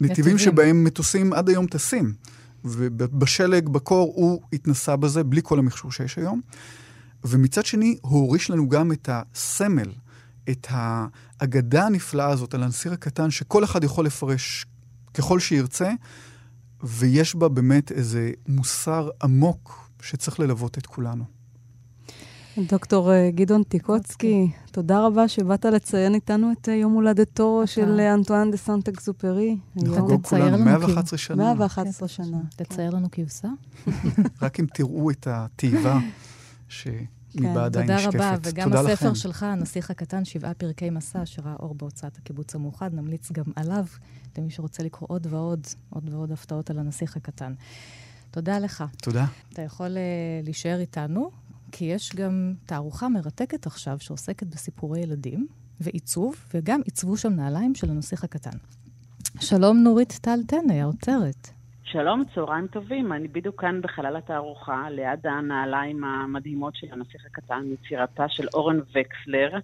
הנתיבים 0.00 0.38
שבהם 0.38 0.84
מטוסים 0.84 1.32
עד 1.32 1.48
היום 1.48 1.66
טסים. 1.66 2.14
ובשלג, 2.64 3.68
בקור, 3.68 4.12
הוא 4.16 4.42
התנסה 4.52 4.96
בזה 4.96 5.24
בלי 5.24 5.40
כל 5.44 5.58
המכשור 5.58 5.92
שיש 5.92 6.18
היום. 6.18 6.40
ומצד 7.24 7.66
שני, 7.66 7.98
הוא 8.00 8.20
הוריש 8.20 8.50
לנו 8.50 8.68
גם 8.68 8.92
את 8.92 9.08
הסמל, 9.12 9.92
את 10.50 10.66
האגדה 10.70 11.86
הנפלאה 11.86 12.28
הזאת 12.28 12.54
על 12.54 12.62
הנסיר 12.62 12.92
הקטן, 12.92 13.30
שכל 13.30 13.64
אחד 13.64 13.84
יכול 13.84 14.06
לפרש 14.06 14.66
ככל 15.14 15.40
שירצה, 15.40 15.92
ויש 16.82 17.34
בה 17.34 17.48
באמת 17.48 17.92
איזה 17.92 18.30
מוסר 18.48 19.08
עמוק 19.22 19.90
שצריך 20.02 20.40
ללוות 20.40 20.78
את 20.78 20.86
כולנו. 20.86 21.39
דוקטור 22.58 23.12
אה, 23.12 23.30
גדעון 23.30 23.62
טיקוצקי, 23.62 24.50
תודה 24.70 25.06
רבה 25.06 25.28
שבאת 25.28 25.64
לציין 25.64 26.14
איתנו 26.14 26.52
את 26.52 26.68
אה, 26.68 26.74
יום 26.74 26.92
הולדתו 26.92 27.62
של 27.66 28.00
אה, 28.00 28.14
אנטואן 28.14 28.50
דה 28.50 28.56
סנט 28.56 28.88
אקסופרי. 28.88 29.56
נחגוג 29.76 30.26
כולנו 30.26 30.58
111 30.58 31.18
שנה. 31.18 31.36
111 31.36 32.08
שנה. 32.08 32.38
תצייר 32.56 32.90
לנו 32.90 33.08
כבשה. 33.12 33.48
רק 34.42 34.60
אם 34.60 34.66
תראו 34.74 35.10
את 35.10 35.26
התיבה 35.30 35.98
ש... 36.68 36.88
ליבה 37.34 37.64
עדיין 37.64 37.90
נשקפת. 37.90 38.12
תודה 38.12 38.30
רבה, 38.30 38.38
וגם 38.42 38.72
הספר 38.72 39.14
שלך, 39.14 39.42
הנסיך 39.42 39.90
הקטן, 39.90 40.24
שבעה 40.24 40.54
פרקי 40.54 40.90
מסע, 40.90 41.26
שראה 41.26 41.54
אור 41.58 41.74
בהוצאת 41.74 42.16
הקיבוץ 42.16 42.54
המאוחד, 42.54 42.94
נמליץ 42.94 43.32
גם 43.32 43.44
עליו, 43.56 43.84
למי 44.38 44.50
שרוצה 44.50 44.82
לקרוא 44.82 45.08
עוד 45.10 45.26
ועוד, 45.30 45.66
עוד 45.90 46.08
ועוד 46.14 46.32
הפתעות 46.32 46.70
על 46.70 46.78
הנסיך 46.78 47.16
הקטן. 47.16 47.52
תודה 48.30 48.58
לך. 48.58 48.84
תודה. 49.02 49.26
אתה 49.52 49.62
יכול 49.62 49.86
uh, 49.86 50.44
להישאר 50.44 50.80
איתנו, 50.80 51.30
כי 51.72 51.84
יש 51.84 52.14
גם 52.14 52.54
תערוכה 52.66 53.08
מרתקת 53.08 53.66
עכשיו 53.66 53.96
שעוסקת 54.00 54.46
בסיפורי 54.46 55.00
ילדים 55.00 55.46
ועיצוב, 55.80 56.36
וגם 56.54 56.80
עיצבו 56.84 57.16
שם 57.16 57.32
נעליים 57.32 57.74
של 57.74 57.90
הנסיך 57.90 58.24
הקטן. 58.24 58.58
שלום 59.40 59.78
נורית 59.78 60.18
טל 60.22 60.40
טנא, 60.46 60.72
האוצרת. 60.72 61.50
שלום, 61.92 62.22
צהריים 62.34 62.66
טובים. 62.66 63.12
אני 63.12 63.28
בדיוק 63.28 63.60
כאן 63.60 63.80
בחלל 63.82 64.16
התערוכה, 64.16 64.90
ליד 64.90 65.26
הנעליים 65.26 66.04
המדהימות 66.04 66.76
של 66.76 66.86
הנסיך 66.90 67.26
הקטן, 67.26 67.62
יצירתה 67.72 68.24
של 68.28 68.46
אורן 68.54 68.78
וקסלר. 68.78 69.58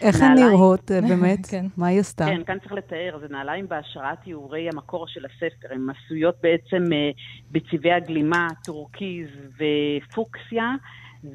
איך 0.00 0.20
הן 0.20 0.34
נראות 0.34 0.90
אה, 0.90 1.00
באמת? 1.08 1.46
כן. 1.46 1.66
מה 1.76 1.86
היא 1.86 2.00
עשתה? 2.00 2.24
כן, 2.24 2.44
כאן 2.44 2.58
צריך 2.58 2.72
לתאר. 2.72 3.18
זה 3.20 3.26
נעליים 3.30 3.68
בהשראת 3.68 4.26
איורי 4.26 4.68
המקור 4.72 5.06
של 5.08 5.24
הספר. 5.24 5.74
הן 5.74 5.86
עשויות 5.90 6.34
בעצם 6.42 6.92
אה, 6.92 7.10
בצבעי 7.50 7.92
הגלימה, 7.92 8.48
טורקיז 8.64 9.28
ופוקסיה. 9.54 10.74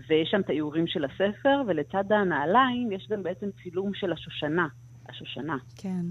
ויש 0.07 0.29
שם 0.31 0.41
את 0.41 0.49
האיורים 0.49 0.87
של 0.87 1.05
הספר, 1.05 1.61
ולצד 1.67 2.11
הנעליים 2.11 2.91
יש 2.91 3.07
גם 3.09 3.23
בעצם 3.23 3.47
צילום 3.63 3.93
של 3.93 4.13
השושנה. 4.13 4.67
השושנה. 5.09 5.57
כן. 5.77 6.05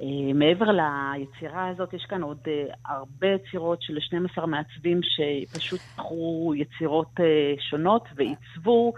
Uh, 0.00 0.04
מעבר 0.34 0.64
ליצירה 0.64 1.68
הזאת, 1.68 1.94
יש 1.94 2.06
כאן 2.08 2.22
עוד 2.22 2.38
uh, 2.44 2.74
הרבה 2.86 3.26
יצירות 3.26 3.82
של 3.82 4.00
12 4.00 4.46
מעצבים 4.46 5.00
שפשוט 5.02 5.80
בחרו 5.96 6.52
יצירות 6.56 7.10
uh, 7.16 7.22
שונות 7.70 8.08
ועיצבו 8.16 8.92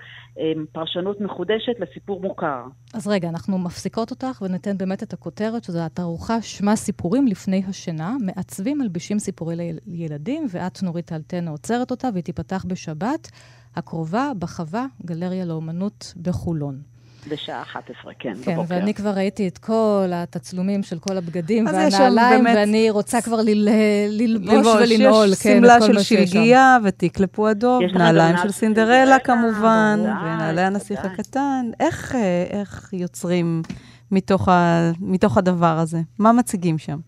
פרשנות 0.72 1.20
מחודשת 1.20 1.72
לסיפור 1.78 2.20
מוכר. 2.20 2.64
אז 2.94 3.08
רגע, 3.08 3.28
אנחנו 3.28 3.58
מפסיקות 3.58 4.10
אותך 4.10 4.42
וניתן 4.42 4.78
באמת 4.78 5.02
את 5.02 5.12
הכותרת, 5.12 5.64
שזו 5.64 5.78
התערוכה 5.78 6.42
שמה 6.42 6.76
סיפורים 6.76 7.26
לפני 7.26 7.62
השינה, 7.68 8.16
מעצבים 8.20 8.78
מלבישים 8.78 9.18
סיפורי 9.18 9.56
לילדים, 9.86 10.46
ואת 10.50 10.82
נורית 10.82 11.12
אלטנה 11.12 11.50
עוצרת 11.50 11.90
אותה, 11.90 12.08
והיא 12.12 12.24
תיפתח 12.24 12.64
בשבת 12.68 13.30
הקרובה 13.76 14.30
בחווה, 14.38 14.86
גלריה 15.04 15.44
לאומנות 15.44 16.14
בחולון. 16.22 16.95
בשעה 17.28 17.62
11, 17.62 18.12
כן, 18.18 18.32
כן 18.44 18.54
בבוקר. 18.54 18.68
כן, 18.68 18.80
ואני 18.80 18.94
כבר 18.94 19.10
ראיתי 19.10 19.48
את 19.48 19.58
כל 19.58 20.10
התצלומים 20.12 20.82
של 20.82 20.98
כל 20.98 21.16
הבגדים 21.16 21.66
והנעליים, 21.66 22.44
באמת... 22.44 22.56
ואני 22.56 22.90
רוצה 22.90 23.20
כבר 23.20 23.40
ל... 23.42 23.68
ללבוש 24.08 24.66
ולנעול, 24.66 25.34
כן, 25.42 25.64
את 25.64 25.82
כל 25.82 25.92
מה 25.92 26.00
שיש 26.00 26.08
שם. 26.08 26.14
יש 26.14 26.22
שמלה 26.22 26.26
של 26.26 26.32
שלגיה 26.32 26.78
ותיק 26.84 27.20
לפועדו, 27.20 27.78
נעליים 27.94 28.36
של 28.42 28.50
סינדרלה 28.50 29.18
כמובן, 29.18 30.00
ונעלי 30.00 30.62
הנסיך 30.62 31.04
הקטן. 31.04 31.70
איך, 31.80 32.14
אה, 32.14 32.44
איך 32.50 32.90
יוצרים 32.92 33.62
מתוך, 34.10 34.48
ה, 34.48 34.90
מתוך 35.00 35.38
הדבר 35.38 35.78
הזה? 35.78 36.00
מה 36.18 36.32
מציגים 36.32 36.78
שם? 36.78 36.98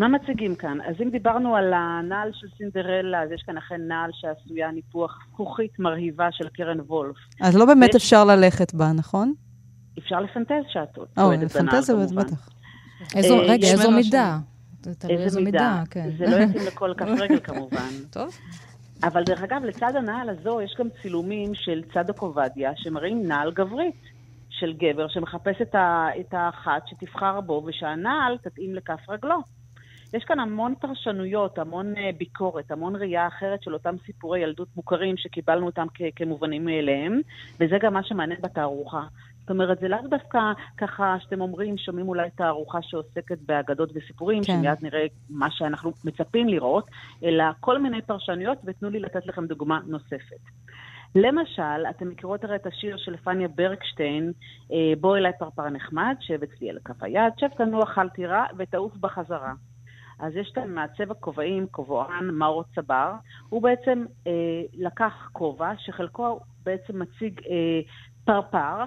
מה 0.00 0.08
מציגים 0.08 0.54
כאן? 0.54 0.78
אז 0.80 0.94
אם 1.02 1.10
דיברנו 1.10 1.56
על 1.56 1.72
הנעל 1.72 2.30
של 2.34 2.46
סינדרלה, 2.58 3.22
אז 3.22 3.30
יש 3.30 3.42
כאן 3.46 3.56
אכן 3.56 3.80
נעל 3.88 4.10
שעשויה 4.12 4.70
ניפוח 4.70 5.18
זכוכית 5.32 5.78
מרהיבה 5.78 6.28
של 6.32 6.48
קרן 6.48 6.80
וולף. 6.80 7.16
אז 7.40 7.56
לא 7.56 7.64
באמת 7.64 7.94
אפשר 7.94 8.24
ללכת 8.24 8.74
בה, 8.74 8.92
נכון? 8.92 9.34
אפשר 9.98 10.20
לפנטז 10.20 10.64
שאת 10.68 10.88
צועדת 10.94 11.16
בנעל, 11.16 11.36
כמובן. 11.38 11.44
לפנטז 11.44 11.86
זה 11.86 12.14
בטח. 12.16 12.48
רגע, 13.14 13.66
איזו 13.66 13.90
מידה? 13.90 14.38
איזו 15.08 15.40
מידה, 15.40 15.82
כן. 15.90 16.10
זה 16.18 16.24
לא 16.24 16.36
יתאים 16.36 16.66
לכל 16.66 16.94
כף 16.96 17.08
רגל 17.18 17.40
כמובן. 17.48 17.90
טוב. 18.10 18.38
אבל 19.02 19.24
דרך 19.24 19.42
אגב, 19.42 19.64
לצד 19.64 19.96
הנעל 19.96 20.28
הזו 20.28 20.60
יש 20.60 20.74
גם 20.78 20.86
צילומים 21.02 21.54
של 21.54 21.82
צדוק 21.94 22.18
עובדיה 22.18 22.72
שמראים 22.76 23.26
נעל 23.26 23.52
גברית 23.52 24.02
של 24.50 24.72
גבר 24.72 25.08
שמחפש 25.08 25.56
את 26.20 26.34
האחת 26.34 26.82
שתבחר 26.86 27.40
בו 27.40 27.62
ושהנעל 27.66 28.38
תתאים 28.42 28.74
לכף 28.74 29.08
רגלו. 29.08 29.59
יש 30.14 30.24
כאן 30.24 30.40
המון 30.40 30.74
פרשנויות, 30.80 31.58
המון 31.58 31.96
אה, 31.96 32.10
ביקורת, 32.18 32.70
המון 32.70 32.96
ראייה 32.96 33.26
אחרת 33.26 33.62
של 33.62 33.74
אותם 33.74 33.94
סיפורי 34.06 34.40
ילדות 34.40 34.68
מוכרים 34.76 35.16
שקיבלנו 35.16 35.66
אותם 35.66 35.86
כ- 35.94 36.02
כמובנים 36.16 36.64
מאליהם, 36.64 37.20
וזה 37.60 37.78
גם 37.80 37.94
מה 37.94 38.02
שמעניין 38.02 38.40
בתערוכה. 38.42 39.02
זאת 39.40 39.50
אומרת, 39.50 39.80
זה 39.80 39.88
לאו 39.88 39.98
דווקא 40.10 40.38
ככה 40.76 41.16
שאתם 41.20 41.40
אומרים, 41.40 41.78
שומעים 41.78 42.08
אולי 42.08 42.30
תערוכה 42.30 42.78
שעוסקת 42.82 43.38
באגדות 43.46 43.90
וסיפורים, 43.94 44.44
כן. 44.44 44.52
שמיד 44.52 44.78
נראה 44.82 45.06
מה 45.30 45.50
שאנחנו 45.50 45.92
מצפים 46.04 46.48
לראות, 46.48 46.90
אלא 47.24 47.44
כל 47.60 47.78
מיני 47.78 48.02
פרשנויות, 48.02 48.58
ותנו 48.64 48.90
לי 48.90 49.00
לתת 49.00 49.26
לכם 49.26 49.46
דוגמה 49.46 49.80
נוספת. 49.86 50.40
למשל, 51.14 51.86
אתם 51.90 52.08
מכירות 52.08 52.44
הרי 52.44 52.56
את 52.56 52.66
השיר 52.66 52.96
של 52.96 53.16
פניה 53.16 53.48
ברקשטיין, 53.48 54.32
בוא 55.00 55.16
אליי 55.16 55.32
פרפר 55.38 55.68
נחמד, 55.68 56.14
שב 56.20 56.42
אצלי 56.42 56.70
על 56.70 56.78
כף 56.84 57.02
היד, 57.02 57.32
שב 57.36 57.48
תנוח 57.56 57.98
אל 57.98 58.08
תירא 58.08 58.44
ותעוף 58.56 58.96
בחזרה. 58.96 59.52
אז 60.20 60.36
יש 60.36 60.50
כאן 60.54 60.74
מעצב 60.74 61.10
הכובעים, 61.10 61.66
כובען 61.70 62.30
מאור 62.32 62.64
צבר, 62.74 63.12
הוא 63.48 63.62
בעצם 63.62 64.04
אה, 64.26 64.32
לקח 64.74 65.28
כובע 65.32 65.72
שחלקו 65.78 66.40
בעצם 66.62 66.98
מציג 66.98 67.40
אה, 67.50 67.80
פרפר, 68.24 68.84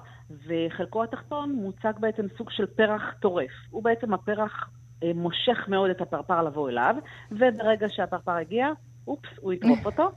וחלקו 0.48 1.04
התחתון 1.04 1.52
מוצג 1.52 1.94
בעצם 2.00 2.26
סוג 2.38 2.50
של 2.50 2.66
פרח 2.66 3.02
טורף. 3.20 3.52
הוא 3.70 3.84
בעצם 3.84 4.14
הפרח 4.14 4.70
אה, 5.04 5.12
מושך 5.16 5.58
מאוד 5.68 5.90
את 5.90 6.02
הפרפר 6.02 6.44
לבוא 6.44 6.70
אליו, 6.70 6.96
וברגע 7.32 7.90
שהפרפר 7.90 8.32
הגיע, 8.32 8.68
אופס, 9.08 9.30
הוא 9.42 9.54
יטרוף 9.54 9.86
אותו. 9.86 10.12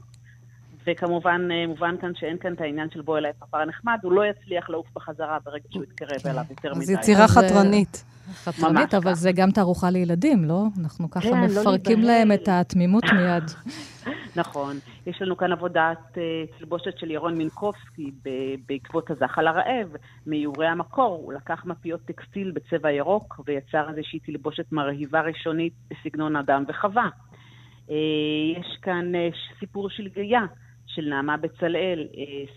וכמובן, 0.87 1.47
אה, 1.51 1.67
מובן 1.67 1.95
כאן 2.01 2.11
שאין 2.15 2.37
כאן 2.37 2.53
את 2.53 2.61
העניין 2.61 2.89
של 2.89 3.01
בוא 3.01 3.17
אליי 3.17 3.31
פרפר 3.39 3.65
נחמד, 3.65 3.99
הוא 4.03 4.11
לא 4.11 4.25
יצליח 4.25 4.69
לעוף 4.69 4.87
בחזרה 4.95 5.37
ברגע 5.45 5.67
שהוא 5.71 5.83
יתקרב 5.83 6.19
אליו 6.25 6.43
יותר 6.49 6.73
מדי. 6.73 6.83
אז 6.83 6.89
יצירה 6.89 7.27
חתרנית. 7.27 8.03
חתרנית, 8.33 8.93
אבל 8.93 9.13
זה 9.13 9.31
גם 9.31 9.51
תערוכה 9.51 9.89
לילדים, 9.89 10.45
לא? 10.45 10.63
אנחנו 10.79 11.11
ככה 11.11 11.29
כן, 11.29 11.41
לא 11.41 11.61
מפרקים 11.61 12.01
לא 12.01 12.07
להם 12.07 12.31
את 12.31 12.47
התמימות 12.47 13.03
מיד. 13.17 13.43
נכון. 14.35 14.77
יש 15.07 15.21
לנו 15.21 15.37
כאן 15.37 15.51
עבודת 15.51 15.97
uh, 16.13 16.57
תלבושת 16.59 16.97
של 16.97 17.11
ירון 17.11 17.37
מינקובסקי 17.37 18.11
בעקבות 18.67 19.11
הזחל 19.11 19.47
הרעב, 19.47 19.87
מאיורי 20.27 20.67
המקור. 20.67 21.21
הוא 21.23 21.33
לקח 21.33 21.65
מפיות 21.65 22.01
טקסטיל 22.05 22.51
בצבע 22.51 22.91
ירוק 22.91 23.39
ויצר 23.45 23.89
איזושהי 23.89 24.19
תלבושת 24.19 24.71
מרהיבה 24.71 25.21
ראשונית 25.21 25.73
בסגנון 25.89 26.35
אדם 26.35 26.63
וחווה. 26.67 27.09
Uh, 27.87 27.91
יש 28.59 28.77
כאן 28.81 29.11
uh, 29.15 29.59
סיפור 29.59 29.89
של 29.89 30.07
גאיה. 30.15 30.41
של 30.87 31.09
נעמה 31.09 31.37
בצלאל, 31.37 32.07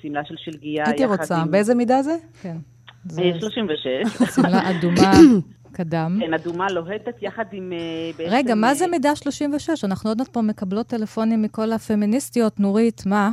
שמלה 0.03 0.25
של 0.25 0.35
שלגיה 0.39 0.85
הייתי 0.87 1.05
רוצה, 1.05 1.37
עם... 1.37 1.51
באיזה 1.51 1.75
מידה 1.75 2.03
זה? 2.03 2.17
כן. 2.43 2.57
זה... 3.05 3.23
36. 3.41 3.87
שמלה 4.35 4.71
אדומה 4.71 5.13
קדם. 5.73 6.19
כן, 6.21 6.35
אדומה 6.35 6.71
לוהטת 6.71 7.23
יחד 7.23 7.45
עם... 7.53 7.73
בעצם... 8.17 8.33
רגע, 8.33 8.55
מה 8.55 8.75
זה 8.75 8.87
מידה 8.87 9.17
36? 9.17 9.85
אנחנו 9.85 10.11
עוד 10.11 10.19
מעט 10.19 10.29
פה 10.29 10.43
מקבלות 10.43 10.87
טלפונים 10.87 11.43
מכל 11.43 11.73
הפמיניסטיות. 11.73 12.61
נורית, 12.61 13.03
מה? 13.07 13.31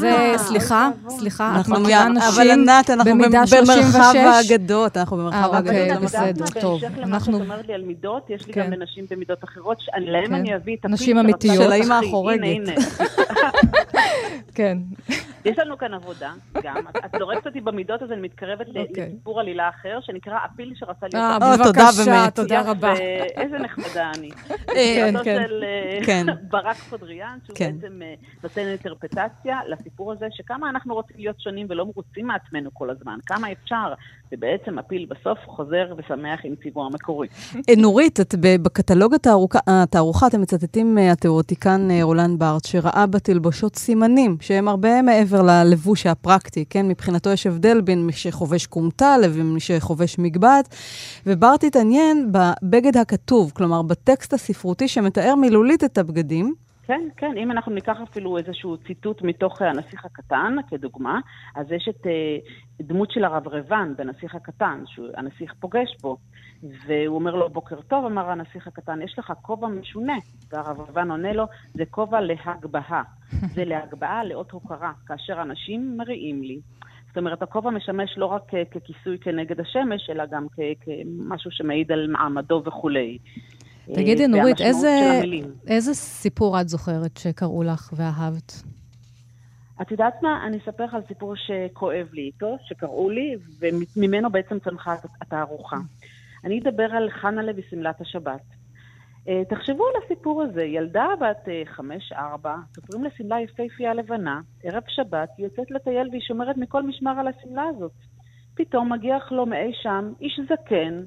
זה, 0.00 0.12
אה, 0.12 0.38
סליחה, 0.38 0.90
סליחה, 1.08 1.60
את 1.60 1.68
מכירה 1.68 2.08
נשים 2.08 2.28
אבל 2.28 2.50
ענת, 2.50 2.90
אנחנו 2.90 3.12
במרחב 3.14 4.14
האגדות, 4.16 4.96
אנחנו 4.96 5.16
במרחב 5.16 5.54
האגדות. 5.54 5.74
אוקיי, 5.74 5.98
בסדר, 5.98 6.60
טוב. 6.60 6.80
בהמשך 6.80 6.98
למה 6.98 7.20
שאת 7.20 7.34
אומרת 7.34 7.66
לי 7.66 7.74
על 7.74 7.82
מידות, 7.82 8.30
יש 8.30 8.46
לי 8.46 8.52
גם 8.52 8.72
לנשים 8.72 9.06
כן. 9.06 9.14
במידות 9.14 9.44
אחרות, 9.44 9.78
להם 9.98 10.26
כן. 10.26 10.34
אני 10.34 10.56
אביא 10.56 10.76
את 10.80 10.86
נשים 10.86 11.18
אמיתיות. 11.18 11.56
של 11.56 11.72
האימא 11.72 11.94
החורגת. 11.94 12.42
כן. 14.54 14.78
יש 15.44 15.58
לנו 15.58 15.78
כאן 15.78 15.94
עבודה, 15.94 16.32
גם. 16.62 16.76
את 17.04 17.10
זורקת 17.18 17.46
אותי 17.46 17.60
במידות, 17.60 18.02
אז 18.02 18.12
אני 18.12 18.20
מתקרבת 18.20 18.66
אוקיי. 18.68 19.06
לסיפור 19.06 19.40
עלילה 19.40 19.68
אחר, 19.68 19.98
שנקרא 20.00 20.38
הפיל 20.44 20.72
שרצה 20.74 21.06
להיות... 21.12 21.42
אה, 21.42 21.56
בבקשה, 21.56 22.30
תודה 22.34 22.60
רבה. 22.60 22.92
איזה 23.36 23.58
נחמדה 23.58 24.10
אני. 24.14 24.30
כן, 24.66 25.14
כן. 25.24 25.42
של 25.48 25.64
אה, 26.08 26.34
ברק 26.50 26.76
חודריאן, 26.90 27.38
שהוא 27.46 27.56
כן. 27.56 27.76
בעצם 27.80 28.02
אה, 28.02 28.14
נותן 28.42 28.60
אינטרפטציה 28.60 29.26
לסיפור 29.68 30.12
הזה, 30.12 30.26
שכמה 30.30 30.70
אנחנו 30.70 30.94
רוצים 30.94 31.16
להיות 31.18 31.40
שונים 31.40 31.66
ולא 31.70 31.86
מרוצים 31.86 32.26
מעצמנו 32.26 32.70
כל 32.72 32.90
הזמן, 32.90 33.18
כמה 33.26 33.52
אפשר, 33.52 33.92
ובעצם 34.32 34.78
הפיל 34.78 35.06
בסוף 35.06 35.38
חוזר 35.46 35.94
ושמח 35.96 36.40
עם 36.44 36.54
ציבור 36.62 36.86
המקורי. 36.86 37.28
אה, 37.68 37.74
נורית, 37.76 38.20
את 38.20 38.34
בקטלוג 38.62 39.14
התערוכה 39.66 40.26
אתם 40.26 40.40
מצטטים 40.40 40.94
מהתיאורטיקן 40.94 41.88
רולן 42.02 42.38
בארט, 42.38 42.64
שראה 42.64 43.06
בתלבושות 43.06 43.76
סימנים, 43.76 44.36
שהם 44.40 44.68
הרבה 44.68 45.02
מעבר 45.02 45.42
ללבוש 45.42 46.06
הפרקטי, 46.06 46.64
כן? 46.70 46.88
מבחינתו 46.88 47.30
יש 47.30 47.46
הבדל 47.46 47.80
בין 47.80 48.06
מי 48.06 48.12
שחובש 48.12 48.66
כומתה 48.66 49.18
לבין 49.18 49.54
מי 49.54 49.60
שחובש 49.60 50.18
מגבעת. 50.18 50.74
וברט 51.26 51.64
התעניין 51.64 52.32
בבגד 52.32 52.96
הכתוב, 52.96 53.52
כלומר, 53.54 53.82
בטקסט 53.82 54.32
הספרותי 54.32 54.88
שמתאר 54.88 55.34
מילולית 55.34 55.84
את 55.84 55.98
הבגדים. 55.98 56.54
כן, 56.90 57.08
כן, 57.16 57.36
אם 57.36 57.50
אנחנו 57.50 57.72
ניקח 57.72 57.96
אפילו 58.10 58.38
איזשהו 58.38 58.76
ציטוט 58.76 59.22
מתוך 59.22 59.62
הנסיך 59.62 60.04
הקטן, 60.04 60.56
כדוגמה, 60.68 61.20
אז 61.56 61.72
יש 61.72 61.88
את 61.88 62.06
uh, 62.06 62.82
דמות 62.82 63.10
של 63.10 63.24
הרברבן 63.24 63.92
בנסיך 63.98 64.34
הקטן, 64.34 64.82
שהנסיך 64.86 65.54
פוגש 65.60 65.96
בו, 66.02 66.16
והוא 66.62 67.14
אומר 67.14 67.34
לו, 67.34 67.48
בוקר 67.48 67.80
טוב, 67.80 68.04
אמר 68.04 68.30
הנסיך 68.30 68.66
הקטן, 68.66 69.02
יש 69.02 69.18
לך 69.18 69.32
כובע 69.42 69.68
משונה. 69.68 70.16
והרברבן 70.52 71.10
עונה 71.10 71.32
לו, 71.32 71.44
זה 71.74 71.84
כובע 71.90 72.20
להגבהה. 72.20 73.02
זה 73.54 73.64
להגבהה 73.64 74.24
לאות 74.24 74.50
הוקרה, 74.50 74.92
כאשר 75.06 75.42
אנשים 75.42 75.96
מריעים 75.96 76.42
לי. 76.42 76.60
זאת 77.08 77.18
אומרת, 77.18 77.42
הכובע 77.42 77.70
משמש 77.70 78.18
לא 78.18 78.26
רק 78.26 78.42
ככיסוי 78.70 79.18
כנגד 79.18 79.60
השמש, 79.60 80.10
אלא 80.10 80.26
גם 80.26 80.46
כמשהו 80.80 81.50
שמעיד 81.50 81.92
על 81.92 82.06
מעמדו 82.06 82.62
וכולי. 82.66 83.18
תגידי, 83.94 84.26
נורית, 84.26 84.60
איזה, 84.60 85.20
איזה 85.66 85.94
סיפור 85.94 86.60
את 86.60 86.68
זוכרת 86.68 87.16
שקראו 87.16 87.62
לך 87.62 87.92
ואהבת? 87.96 88.62
את 89.82 89.90
יודעת 89.90 90.22
מה? 90.22 90.46
אני 90.46 90.58
אספר 90.58 90.84
לך 90.84 90.94
על 90.94 91.02
סיפור 91.08 91.34
שכואב 91.36 92.06
לי 92.12 92.22
איתו, 92.22 92.56
שקראו 92.64 93.10
לי, 93.10 93.36
וממנו 93.96 94.30
בעצם 94.30 94.58
צמחה 94.58 94.94
התערוכה. 95.20 95.76
אני 96.44 96.60
אדבר 96.60 96.84
על 96.92 97.10
חנה 97.10 97.42
לוי 97.42 97.62
שמלת 97.70 98.00
השבת. 98.00 98.40
אה, 99.28 99.42
תחשבו 99.48 99.84
על 99.86 100.02
הסיפור 100.04 100.42
הזה, 100.42 100.62
ילדה 100.62 101.06
בת 101.20 101.48
אה, 101.48 101.62
חמש-ארבע, 101.66 102.56
סופרים 102.74 103.04
לה 103.04 103.10
שמלה 103.16 103.40
יפהפייה 103.40 103.94
לבנה, 103.94 104.40
ערב 104.64 104.82
שבת, 104.88 105.28
היא 105.36 105.46
יוצאת 105.46 105.70
לטייל 105.70 106.08
והיא 106.10 106.22
שומרת 106.22 106.56
מכל 106.56 106.82
משמר 106.82 107.18
על 107.18 107.28
השמלה 107.28 107.64
הזאת. 107.76 107.92
פתאום 108.54 108.92
מגיח 108.92 109.32
לו 109.32 109.46
מאי 109.46 109.72
שם 109.82 110.12
איש 110.20 110.40
זקן, 110.44 111.00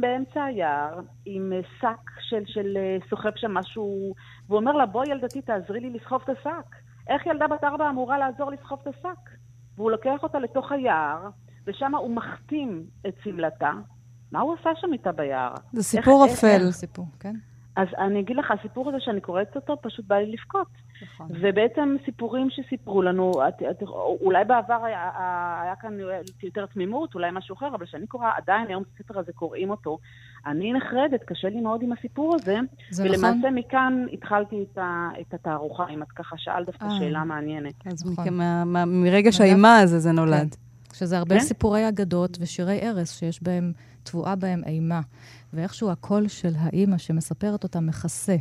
באמצע 0.00 0.44
היער, 0.44 1.00
עם 1.24 1.52
אה, 1.52 1.60
שק 1.80 2.10
של, 2.20 2.42
של 2.46 2.76
סוחב 3.10 3.30
שם 3.36 3.54
משהו, 3.54 4.14
והוא 4.46 4.58
אומר 4.58 4.72
לה, 4.72 4.86
בואי 4.86 5.10
ילדתי, 5.10 5.42
תעזרי 5.42 5.80
לי 5.80 5.90
לסחוב 5.90 6.22
את 6.24 6.28
השק. 6.28 6.76
איך 7.08 7.26
ילדה 7.26 7.46
בת 7.46 7.64
ארבע 7.64 7.90
אמורה 7.90 8.18
לעזור 8.18 8.50
לסחוב 8.50 8.78
את 8.82 8.86
השק? 8.86 9.30
והוא 9.76 9.90
לוקח 9.90 10.22
אותה 10.22 10.38
לתוך 10.38 10.72
היער, 10.72 11.28
ושם 11.66 11.94
הוא 11.94 12.10
מחתים 12.10 12.84
את 13.08 13.14
שמלתה, 13.24 13.72
מה 14.32 14.40
הוא 14.40 14.56
עשה 14.60 14.70
שם 14.80 14.92
איתה 14.92 15.12
ביער? 15.12 15.54
זה 15.72 15.82
סיפור 15.82 16.24
איך, 16.24 16.32
אפל. 16.32 16.46
איך, 16.46 16.70
סיפור, 16.70 17.06
כן. 17.20 17.34
אז 17.76 17.88
אני 17.98 18.20
אגיד 18.20 18.36
לך, 18.36 18.50
הסיפור 18.50 18.88
הזה 18.88 18.98
שאני 19.00 19.20
קוראת 19.20 19.56
אותו, 19.56 19.76
פשוט 19.82 20.06
בא 20.06 20.16
לי 20.16 20.32
לבכות. 20.32 20.66
נכון. 21.02 21.28
ובעצם 21.30 21.96
סיפורים 22.04 22.48
שסיפרו 22.50 23.02
לנו, 23.02 23.32
את, 23.48 23.62
את, 23.70 23.82
אולי 24.20 24.44
בעבר 24.44 24.84
היה, 24.84 25.10
היה 25.62 25.76
כאן 25.76 25.98
יותר 26.42 26.66
תמימות, 26.66 27.14
אולי 27.14 27.30
משהו 27.32 27.56
אחר, 27.56 27.68
אבל 27.74 27.86
כשאני 27.86 28.06
קוראה, 28.06 28.30
עדיין 28.36 28.66
היום 28.68 28.82
הספר 28.94 29.18
הזה 29.18 29.32
קוראים 29.32 29.70
אותו, 29.70 29.98
אני 30.46 30.72
נחרדת, 30.72 31.24
קשה 31.24 31.48
לי 31.48 31.60
מאוד 31.60 31.82
עם 31.82 31.92
הסיפור 31.92 32.34
הזה. 32.34 32.56
זה 32.90 33.04
ולמעשה 33.04 33.36
נכון. 33.38 33.54
מכאן 33.54 34.06
התחלתי 34.12 34.64
את, 34.72 34.78
ה, 34.78 35.08
את 35.20 35.34
התערוכה, 35.34 35.84
אם 35.94 36.02
את 36.02 36.12
ככה 36.12 36.36
שאלת 36.38 36.66
דווקא 36.66 36.84
אה. 36.84 36.98
שאלה 36.98 37.24
מעניינת. 37.24 37.86
אז 37.86 38.12
נכון. 38.12 38.38
מרגע 38.86 39.32
שהאימה 39.32 39.78
הזה 39.78 39.98
זה 39.98 40.12
נולד. 40.12 40.54
כן. 40.54 40.70
שזה 40.94 41.18
הרבה 41.18 41.34
כן? 41.34 41.40
סיפורי 41.40 41.88
אגדות 41.88 42.38
ושירי 42.40 42.78
ערש 42.80 43.08
שיש 43.08 43.42
בהם 43.42 43.72
טבועה 44.02 44.36
בהם 44.36 44.62
אימה, 44.66 45.00
ואיכשהו 45.52 45.90
הקול 45.90 46.28
של 46.28 46.52
האימא 46.58 46.98
שמספרת 46.98 47.64
אותה 47.64 47.80
מכסה. 47.80 48.36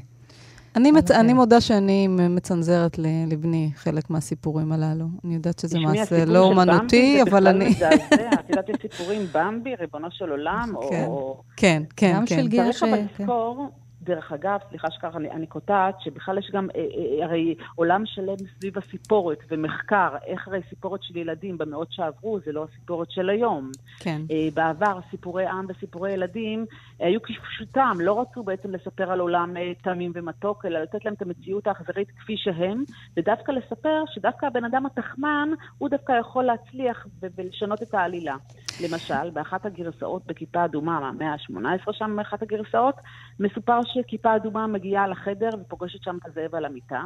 אני, 0.76 0.92
מצ... 0.92 1.12
אני 1.12 1.34
מודה 1.34 1.62
שאני 1.62 2.08
מצנזרת 2.08 2.98
לבני 3.28 3.72
חלק 3.76 4.10
מהסיפורים 4.10 4.72
הללו. 4.72 5.06
אני 5.26 5.34
יודעת 5.34 5.60
שזה 5.60 5.80
מעשה 5.80 6.26
לא 6.26 6.40
אומנותי, 6.40 7.22
אבל 7.22 7.48
אני... 7.48 7.74
את 7.74 8.50
יודעת, 8.50 8.70
יש 8.70 8.76
סיפורים 8.82 9.26
במבי, 9.34 9.76
ריבונו 9.76 10.08
של 10.12 10.30
עולם, 10.30 10.74
כן, 10.90 11.06
או... 11.08 11.42
כן, 11.58 11.84
כן, 11.96 12.08
כן. 12.12 12.16
גם 12.16 12.28
של 12.28 12.48
גיל 12.48 12.72
ש... 12.72 12.80
צריך 12.80 12.94
אבל 12.94 13.00
לזכור 13.20 13.70
דרך 14.10 14.32
אגב, 14.32 14.60
סליחה 14.70 14.91
שככה 14.91 15.18
אני, 15.18 15.32
אני 15.32 15.47
קוטעת, 15.47 15.95
שבכלל 16.01 16.38
יש 16.38 16.51
גם 16.53 16.68
אה, 16.76 16.82
אה, 16.82 17.26
הרי 17.26 17.55
עולם 17.76 18.03
שלם 18.05 18.36
סביב 18.57 18.74
הסיפורת 18.78 19.38
ומחקר, 19.49 20.16
איך 20.26 20.47
הרי 20.47 20.60
סיפורת 20.70 21.03
של 21.03 21.18
ילדים 21.18 21.57
במאות 21.57 21.88
שעברו, 21.91 22.39
זה 22.45 22.51
לא 22.51 22.66
הסיפורת 22.72 23.12
של 23.12 23.30
היום. 23.30 23.72
כן. 23.99 24.22
אה, 24.32 24.47
בעבר 24.53 24.99
סיפורי 25.12 25.45
עם 25.47 25.66
וסיפורי 25.70 26.12
ילדים 26.12 26.66
אה, 27.01 27.07
היו 27.07 27.22
כפשוטם, 27.22 27.97
לא 27.99 28.22
רצו 28.22 28.43
בעצם 28.43 28.72
לספר 28.72 29.12
על 29.12 29.20
עולם 29.20 29.57
אה, 29.57 29.72
תמים 29.84 30.12
ומתוק, 30.16 30.66
אלא 30.66 30.80
לתת 30.80 31.05
להם 31.05 31.14
את 31.14 31.22
המציאות 31.22 31.68
האכזרית 31.68 32.12
כפי 32.12 32.38
שהם, 32.38 32.84
ודווקא 33.18 33.51
לספר 33.51 34.03
שדווקא 34.14 34.45
הבן 34.45 34.66
אדם 34.66 34.86
התחמן, 34.86 35.49
הוא 35.78 35.89
דווקא 35.89 36.14
יכול 36.20 36.43
להצליח 36.43 37.07
ולשנות 37.22 37.82
את 37.82 37.93
העלילה. 37.93 38.36
למשל, 38.82 39.30
באחת 39.34 39.66
הגרסאות 39.66 40.26
בכיפה 40.26 40.66
אדומה, 40.66 41.00
מהמאה 41.00 41.34
ה-18 41.34 41.94
שם, 41.94 42.16
באחת 42.18 42.42
הגרסאות, 42.42 42.96
מסופר 43.40 43.80
שכיפה 43.84 44.36
אדומה 44.36 44.68
מגיעה 44.68 45.08
לחדר 45.08 45.50
ופוגשת 45.62 46.04
שם 46.04 46.18
את 46.22 46.28
הזאב 46.28 46.56
על 46.56 46.66
המיטה. 46.66 47.02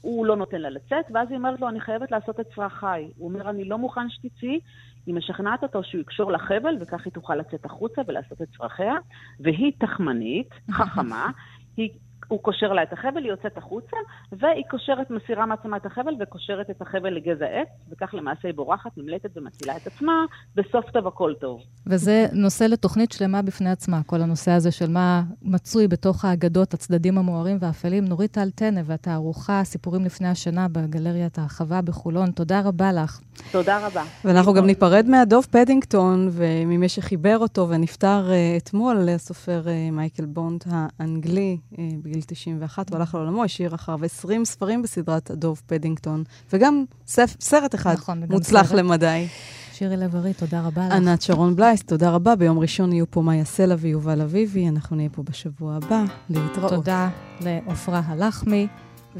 הוא 0.00 0.26
לא 0.26 0.36
נותן 0.36 0.60
לה 0.60 0.70
לצאת, 0.70 1.04
ואז 1.14 1.28
היא 1.30 1.38
אומרת 1.38 1.60
לו, 1.60 1.68
אני 1.68 1.80
חייבת 1.80 2.10
לעשות 2.10 2.40
את 2.40 2.46
צרכיי. 2.54 3.10
הוא 3.16 3.28
אומר, 3.28 3.50
אני 3.50 3.64
לא 3.64 3.78
מוכן 3.78 4.10
שתצאי. 4.10 4.60
היא 5.06 5.14
משכנעת 5.14 5.62
אותו 5.62 5.82
שהוא 5.82 6.00
יקשור 6.00 6.32
לה 6.32 6.38
חבל, 6.38 6.76
וכך 6.80 7.04
היא 7.04 7.12
תוכל 7.12 7.34
לצאת 7.34 7.64
החוצה 7.64 8.02
ולעשות 8.06 8.42
את 8.42 8.48
צרכיה. 8.58 8.94
והיא 9.40 9.72
תחמנית, 9.78 10.48
חכמה, 10.70 11.30
היא 11.76 11.90
הוא 12.28 12.42
קושר 12.42 12.72
לה 12.72 12.82
את 12.82 12.92
החבל, 12.92 13.22
היא 13.22 13.30
יוצאת 13.30 13.58
החוצה, 13.58 13.96
והיא 14.32 14.64
קושרת, 14.70 15.10
מסירה 15.10 15.46
מעצמה 15.46 15.76
את 15.76 15.86
החבל 15.86 16.14
וקושרת 16.20 16.70
את 16.70 16.82
החבל 16.82 17.10
לגזע 17.10 17.46
עץ, 17.46 17.68
וכך 17.90 18.14
למעשה 18.14 18.48
היא 18.48 18.54
בורחת, 18.54 18.90
נמלטת 18.96 19.36
ומצילה 19.36 19.76
את 19.76 19.86
עצמה, 19.86 20.24
בסוף 20.54 20.90
טוב 20.90 21.06
הכל 21.06 21.34
טוב. 21.40 21.60
וזה 21.86 22.26
נושא 22.32 22.64
לתוכנית 22.64 23.12
שלמה 23.12 23.42
בפני 23.42 23.70
עצמה, 23.70 24.00
כל 24.06 24.20
הנושא 24.20 24.50
הזה 24.50 24.72
של 24.72 24.90
מה 24.90 25.22
מצוי 25.42 25.88
בתוך 25.88 26.24
האגדות, 26.24 26.74
הצדדים 26.74 27.18
המוארים 27.18 27.56
והאפלים. 27.60 28.04
נורית 28.04 28.32
טל 28.32 28.50
טנא 28.50 28.80
והתערוכה 28.84 29.64
סיפורים 29.64 30.04
לפני 30.04 30.28
השנה 30.28 30.66
בגלריית 30.72 31.38
ההרחבה 31.38 31.82
בחולון, 31.82 32.30
תודה 32.30 32.60
רבה 32.64 32.92
לך. 32.92 33.20
תודה 33.50 33.86
רבה. 33.86 34.04
ואנחנו 34.24 34.54
גם 34.54 34.66
ניפרד 34.66 35.06
מהדוב 35.08 35.46
פדינגטון, 35.50 36.28
וממי 36.32 36.88
שחיבר 36.88 37.38
אותו 37.38 37.68
ונפטר 37.68 38.28
uh, 38.28 38.62
אתמול, 38.62 39.08
הסופר 39.08 39.62
uh, 39.64 39.92
מייקל 39.92 40.24
בונד 40.24 40.64
האנגלי, 40.66 41.56
uh, 41.72 41.76
בגיל 42.02 42.20
91, 42.26 42.90
הוא 42.90 42.98
הלך 42.98 43.14
לעולמו, 43.14 43.44
השאיר 43.44 43.74
אחריו 43.74 44.04
20 44.04 44.44
ספרים 44.44 44.82
בסדרת 44.82 45.30
הדוב 45.30 45.62
פדינגטון, 45.66 46.24
וגם 46.52 46.84
סף, 47.06 47.36
סרט 47.40 47.74
אחד 47.74 47.94
נכון, 47.94 48.22
מוצלח 48.30 48.66
סרט. 48.66 48.78
למדי. 48.78 49.26
שירי 49.72 49.96
לב-ארי, 49.96 50.32
תודה 50.34 50.60
רבה 50.60 50.86
לך. 50.86 50.92
ענת 50.92 51.22
שרון 51.22 51.56
בלייס, 51.56 51.82
תודה 51.82 52.10
רבה. 52.10 52.36
ביום 52.36 52.58
ראשון 52.58 52.92
יהיו 52.92 53.10
פה 53.10 53.22
מאיה 53.22 53.44
סלע 53.44 53.74
ויובל 53.78 54.20
אביבי, 54.20 54.68
אנחנו 54.68 54.96
נהיה 54.96 55.08
פה 55.08 55.22
בשבוע 55.22 55.74
הבא. 55.74 56.04
להתראות. 56.30 56.72
תודה 56.72 57.08
לעופרה 57.40 58.00
הלחמי. 58.06 58.66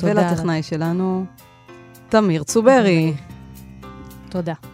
ולטכנאי 0.00 0.62
שלנו, 0.62 1.24
תמיר 2.08 2.42
צוברי. 2.42 3.14
תודה. 4.35 4.74